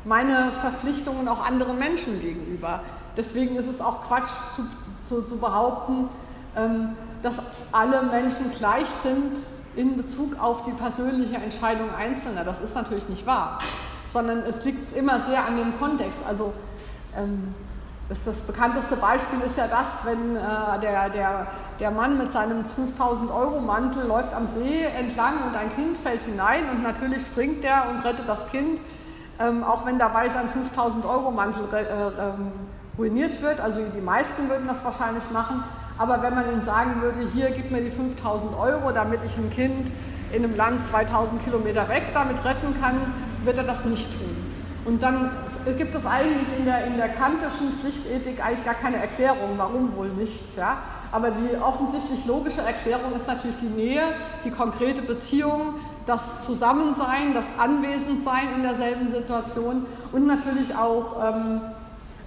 meine 0.06 0.52
Verpflichtungen 0.62 1.28
auch 1.28 1.46
anderen 1.46 1.78
Menschen 1.78 2.20
gegenüber. 2.22 2.82
Deswegen 3.18 3.56
ist 3.56 3.68
es 3.68 3.82
auch 3.82 4.04
Quatsch 4.08 4.32
zu, 4.52 4.64
zu, 5.00 5.22
zu 5.24 5.38
behaupten, 5.38 6.10
ähm, 6.56 6.96
dass 7.22 7.36
alle 7.72 8.02
Menschen 8.04 8.52
gleich 8.58 8.88
sind 8.88 9.38
in 9.76 9.96
Bezug 9.96 10.42
auf 10.42 10.64
die 10.64 10.72
persönliche 10.72 11.36
Entscheidung 11.36 11.94
Einzelner. 11.94 12.44
Das 12.44 12.62
ist 12.62 12.76
natürlich 12.76 13.08
nicht 13.10 13.26
wahr, 13.26 13.60
sondern 14.08 14.40
es 14.40 14.64
liegt 14.66 14.96
immer 14.96 15.20
sehr 15.22 15.46
an 15.46 15.58
dem 15.58 15.78
Kontext. 15.78 16.20
Also 16.28 16.54
ähm, 17.16 17.54
das, 18.10 18.18
das, 18.26 18.36
bekannteste 18.42 18.98
Beispiel 18.98 19.40
ist 19.46 19.58
ja 19.58 19.68
das, 19.68 20.04
wenn 20.04 20.36
äh, 20.36 20.80
der, 20.82 21.10
der, 21.10 21.48
der 21.80 21.92
Mann 21.92 22.18
mit 22.18 22.32
seinem 22.32 22.66
5000 22.66 23.32
Euro 23.32 23.62
Mantel 23.62 24.06
läuft 24.06 24.34
am 24.34 24.48
See 24.48 24.84
entlang 24.84 25.36
und 25.48 25.56
ein 25.56 25.74
Kind 25.76 25.98
fällt 25.98 26.24
hinein 26.24 26.70
und 26.70 26.84
natürlich 26.84 27.22
springt 27.22 27.64
er 27.64 27.90
und 27.90 28.04
rettet 28.04 28.28
das 28.28 28.50
Kind 28.50 28.82
ähm, 29.42 29.64
auch 29.64 29.86
wenn 29.86 29.98
dabei 29.98 30.30
sein 30.30 30.48
5000 30.50 31.06
Euro 31.06 31.32
Mantel 31.32 31.64
äh, 31.74 31.82
ähm, 31.82 32.52
ruiniert 32.98 33.42
wird. 33.42 33.60
Also 33.60 33.82
die 33.96 34.02
meisten 34.02 34.50
würden 34.50 34.68
das 34.68 34.84
wahrscheinlich 34.84 35.24
machen. 35.32 35.64
Aber 35.98 36.22
wenn 36.22 36.34
man 36.34 36.52
ihnen 36.52 36.62
sagen 36.62 37.02
würde, 37.02 37.20
hier 37.34 37.52
gib 37.52 37.72
mir 37.72 37.82
die 37.82 37.90
5000 37.90 38.58
Euro, 38.58 38.92
damit 38.92 39.24
ich 39.24 39.38
ein 39.38 39.50
Kind 39.50 39.92
in 40.32 40.44
einem 40.44 40.56
Land 40.56 40.86
2000 40.86 41.44
Kilometer 41.44 41.90
weg 41.90 42.04
damit 42.14 42.44
retten 42.46 42.80
kann, 42.80 43.14
wird 43.44 43.58
er 43.58 43.64
das 43.64 43.86
nicht 43.86 44.10
tun. 44.18 44.36
Und 44.84 45.04
dann 45.04 45.32
gibt 45.78 45.94
es 45.94 46.06
eigentlich 46.06 46.48
in 46.58 46.66
der, 46.66 46.86
in 46.86 46.98
der 46.98 47.10
kantischen 47.10 47.72
Pflichtethik 47.80 48.44
eigentlich 48.44 48.66
gar 48.66 48.74
keine 48.74 48.98
Erklärung, 48.98 49.52
warum 49.58 49.96
wohl 49.96 50.10
nicht. 50.10 50.58
Ja? 50.58 50.78
Aber 51.12 51.30
die 51.32 51.56
offensichtlich 51.58 52.26
logische 52.26 52.62
Erklärung 52.62 53.14
ist 53.14 53.28
natürlich 53.28 53.58
die 53.60 53.66
Nähe, 53.66 54.02
die 54.44 54.50
konkrete 54.50 55.02
Beziehung, 55.04 55.76
das 56.06 56.42
Zusammensein, 56.42 57.34
das 57.34 57.46
Anwesendsein 57.58 58.54
in 58.56 58.64
derselben 58.64 59.08
Situation 59.08 59.86
und 60.12 60.26
natürlich 60.26 60.76
auch 60.76 61.16
ähm, 61.24 61.62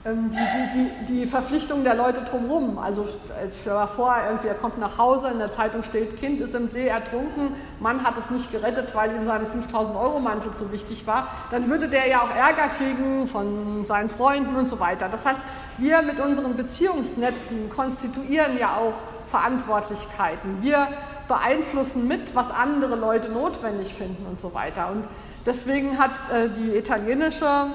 ähm, 0.06 0.30
die, 0.30 1.06
die, 1.06 1.20
die, 1.20 1.26
Verpflichtung 1.26 1.82
der 1.82 1.94
Leute 1.94 2.20
drumherum. 2.22 2.78
Also 2.78 3.06
ich 3.48 3.58
stelle 3.58 3.80
mir 3.80 3.86
vor, 3.86 4.14
irgendwie 4.26 4.48
er 4.48 4.54
kommt 4.54 4.78
nach 4.78 4.98
Hause, 4.98 5.28
in 5.28 5.38
der 5.38 5.50
Zeitung 5.50 5.82
steht, 5.82 6.18
Kind 6.18 6.42
ist 6.42 6.54
im 6.54 6.68
See 6.68 6.86
ertrunken, 6.86 7.54
Mann 7.80 8.04
hat 8.04 8.18
es 8.18 8.28
nicht 8.28 8.52
gerettet, 8.52 8.94
weil 8.94 9.14
ihm 9.14 9.24
seine 9.24 9.46
5000 9.46 9.96
Euro 9.96 10.20
Mantel 10.20 10.52
zu 10.52 10.70
wichtig 10.72 11.06
war, 11.06 11.28
dann 11.50 11.70
würde 11.70 11.88
der 11.88 12.06
ja 12.06 12.20
auch 12.20 12.36
Ärger 12.36 12.68
kriegen 12.76 13.26
von 13.28 13.82
seinen 13.84 14.10
Freunden 14.10 14.54
und 14.56 14.68
so 14.68 14.78
weiter. 14.78 15.08
Das 15.08 15.24
heißt, 15.24 15.40
wir 15.78 16.02
mit 16.02 16.20
unseren 16.20 16.54
Beziehungsnetzen 16.54 17.70
konstituieren 17.70 18.58
ja 18.58 18.76
auch 18.76 18.94
Verantwortlichkeiten. 19.24 20.58
Wir 20.60 20.88
beeinflussen 21.28 22.06
mit, 22.08 22.34
was 22.34 22.50
andere 22.50 22.96
Leute 22.96 23.30
notwendig 23.30 23.94
finden 23.94 24.26
und 24.26 24.40
so 24.40 24.54
weiter. 24.54 24.90
Und 24.90 25.04
deswegen 25.46 25.98
hat 25.98 26.12
äh, 26.32 26.48
die 26.50 26.76
italienische 26.76 27.66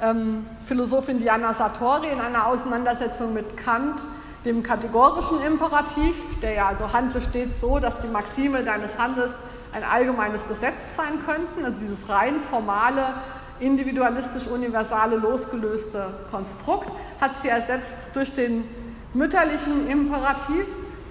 ähm, 0.00 0.46
Philosophin 0.64 1.18
Diana 1.18 1.54
Sartori 1.54 2.08
in 2.08 2.20
einer 2.20 2.46
Auseinandersetzung 2.46 3.32
mit 3.34 3.56
Kant 3.56 4.00
dem 4.44 4.62
kategorischen 4.62 5.42
Imperativ, 5.42 6.14
der 6.40 6.52
ja 6.52 6.68
also 6.68 6.92
handle 6.92 7.20
stets 7.20 7.60
so, 7.60 7.78
dass 7.80 7.96
die 7.98 8.06
Maxime 8.06 8.62
deines 8.62 8.96
Handels 8.96 9.34
ein 9.72 9.82
allgemeines 9.82 10.46
Gesetz 10.46 10.96
sein 10.96 11.18
könnten, 11.26 11.64
also 11.64 11.80
dieses 11.80 12.08
rein 12.08 12.38
formale, 12.38 13.14
individualistisch 13.58 14.46
universale, 14.46 15.16
losgelöste 15.16 16.06
Konstrukt, 16.30 16.88
hat 17.20 17.36
sie 17.36 17.48
ersetzt 17.48 18.14
durch 18.14 18.32
den 18.32 18.64
mütterlichen 19.14 19.88
Imperativ, 19.88 20.66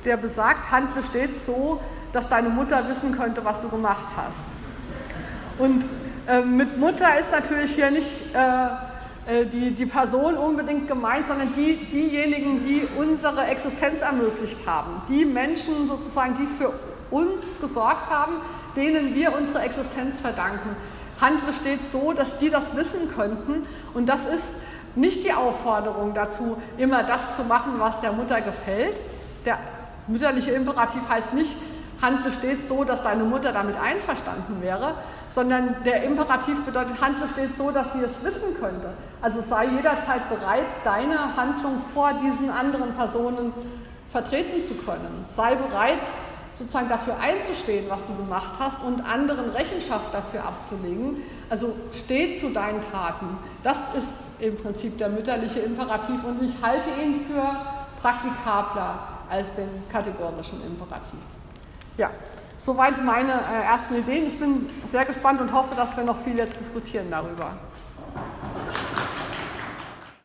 der 0.06 0.18
besagt, 0.18 0.72
handle 0.72 1.04
stets 1.04 1.46
so, 1.46 1.82
dass 2.12 2.30
deine 2.30 2.50
Mutter 2.50 2.88
wissen 2.88 3.12
könnte, 3.12 3.44
was 3.44 3.62
du 3.62 3.70
gemacht 3.70 4.14
hast. 4.16 4.46
Und 5.58 5.84
ähm, 6.28 6.58
mit 6.58 6.78
Mutter 6.78 7.20
ist 7.20 7.32
natürlich 7.32 7.76
hier 7.76 7.92
nicht 7.92 8.10
äh, 8.34 9.42
äh, 9.42 9.46
die, 9.46 9.72
die 9.72 9.86
Person 9.86 10.36
unbedingt 10.36 10.88
gemeint, 10.88 11.28
sondern 11.28 11.54
die, 11.56 11.76
diejenigen, 11.76 12.60
die 12.60 12.88
unsere 12.98 13.46
Existenz 13.46 14.02
ermöglicht 14.02 14.68
haben. 14.68 15.02
Die 15.10 15.26
Menschen 15.26 15.86
sozusagen, 15.86 16.36
die 16.38 16.48
für 16.48 16.74
uns 17.12 17.42
gesorgt 17.60 18.10
haben, 18.10 18.36
denen 18.76 19.16
wir 19.16 19.36
unsere 19.36 19.62
Existenz 19.62 20.22
verdanken. 20.22 20.76
Handle 21.20 21.54
steht 21.54 21.86
so, 21.86 22.14
dass 22.14 22.38
die 22.38 22.50
das 22.50 22.76
wissen 22.76 23.10
könnten. 23.16 23.66
Und 23.94 24.08
das 24.08 24.26
ist 24.26 24.58
nicht 24.96 25.24
die 25.24 25.34
Aufforderung 25.34 26.14
dazu, 26.14 26.58
immer 26.78 27.04
das 27.04 27.36
zu 27.36 27.44
machen, 27.44 27.74
was 27.78 28.02
der 28.02 28.12
Mutter 28.12 28.42
gefällt. 28.42 29.02
Der 29.46 29.58
mütterliche 30.08 30.52
Imperativ 30.52 31.02
heißt 31.10 31.34
nicht, 31.34 31.56
handle 32.02 32.32
stets 32.32 32.68
so, 32.68 32.84
dass 32.84 33.04
deine 33.04 33.24
Mutter 33.24 33.52
damit 33.52 33.78
einverstanden 33.78 34.62
wäre, 34.62 34.96
sondern 35.28 35.84
der 35.86 36.04
Imperativ 36.04 36.64
bedeutet, 36.66 37.02
handle 37.02 37.28
stets 37.28 37.58
so, 37.58 37.72
dass 37.72 37.94
sie 37.94 38.00
es 38.04 38.24
wissen 38.24 38.60
könnte. 38.60 38.94
Also 39.22 39.42
sei 39.42 39.66
jederzeit 39.66 40.30
bereit, 40.30 40.68
deine 40.84 41.36
Handlung 41.36 41.80
vor 41.94 42.14
diesen 42.14 42.50
anderen 42.50 42.94
Personen 42.94 43.54
vertreten 44.12 44.64
zu 44.64 44.76
können. 44.76 45.26
Sei 45.28 45.56
bereit, 45.56 46.10
sozusagen 46.54 46.88
dafür 46.88 47.18
einzustehen, 47.20 47.86
was 47.90 48.06
du 48.06 48.16
gemacht 48.16 48.54
hast 48.60 48.82
und 48.84 49.06
anderen 49.06 49.50
Rechenschaft 49.50 50.14
dafür 50.14 50.46
abzulegen. 50.46 51.18
Also 51.50 51.76
steh 51.92 52.34
zu 52.38 52.50
deinen 52.50 52.80
Taten. 52.92 53.38
Das 53.62 53.94
ist 53.96 54.40
im 54.40 54.56
Prinzip 54.58 54.98
der 54.98 55.10
mütterliche 55.10 55.60
Imperativ 55.60 56.24
und 56.24 56.42
ich 56.42 56.56
halte 56.62 56.90
ihn 57.02 57.26
für 57.26 57.44
praktikabler 58.02 59.15
als 59.30 59.56
den 59.56 59.68
kategorischen 59.90 60.66
Imperativ. 60.66 61.20
Ja, 61.98 62.12
soweit 62.58 63.04
meine 63.04 63.34
äh, 63.34 63.64
ersten 63.66 63.96
Ideen. 63.96 64.26
Ich 64.26 64.40
bin 64.40 64.70
sehr 64.92 65.06
gespannt 65.06 65.42
und 65.42 65.54
hoffe, 65.54 65.76
dass 65.76 65.96
wir 65.96 66.04
noch 66.04 66.22
viel 66.24 66.38
jetzt 66.38 66.60
diskutieren 66.60 67.08
darüber. 67.10 67.58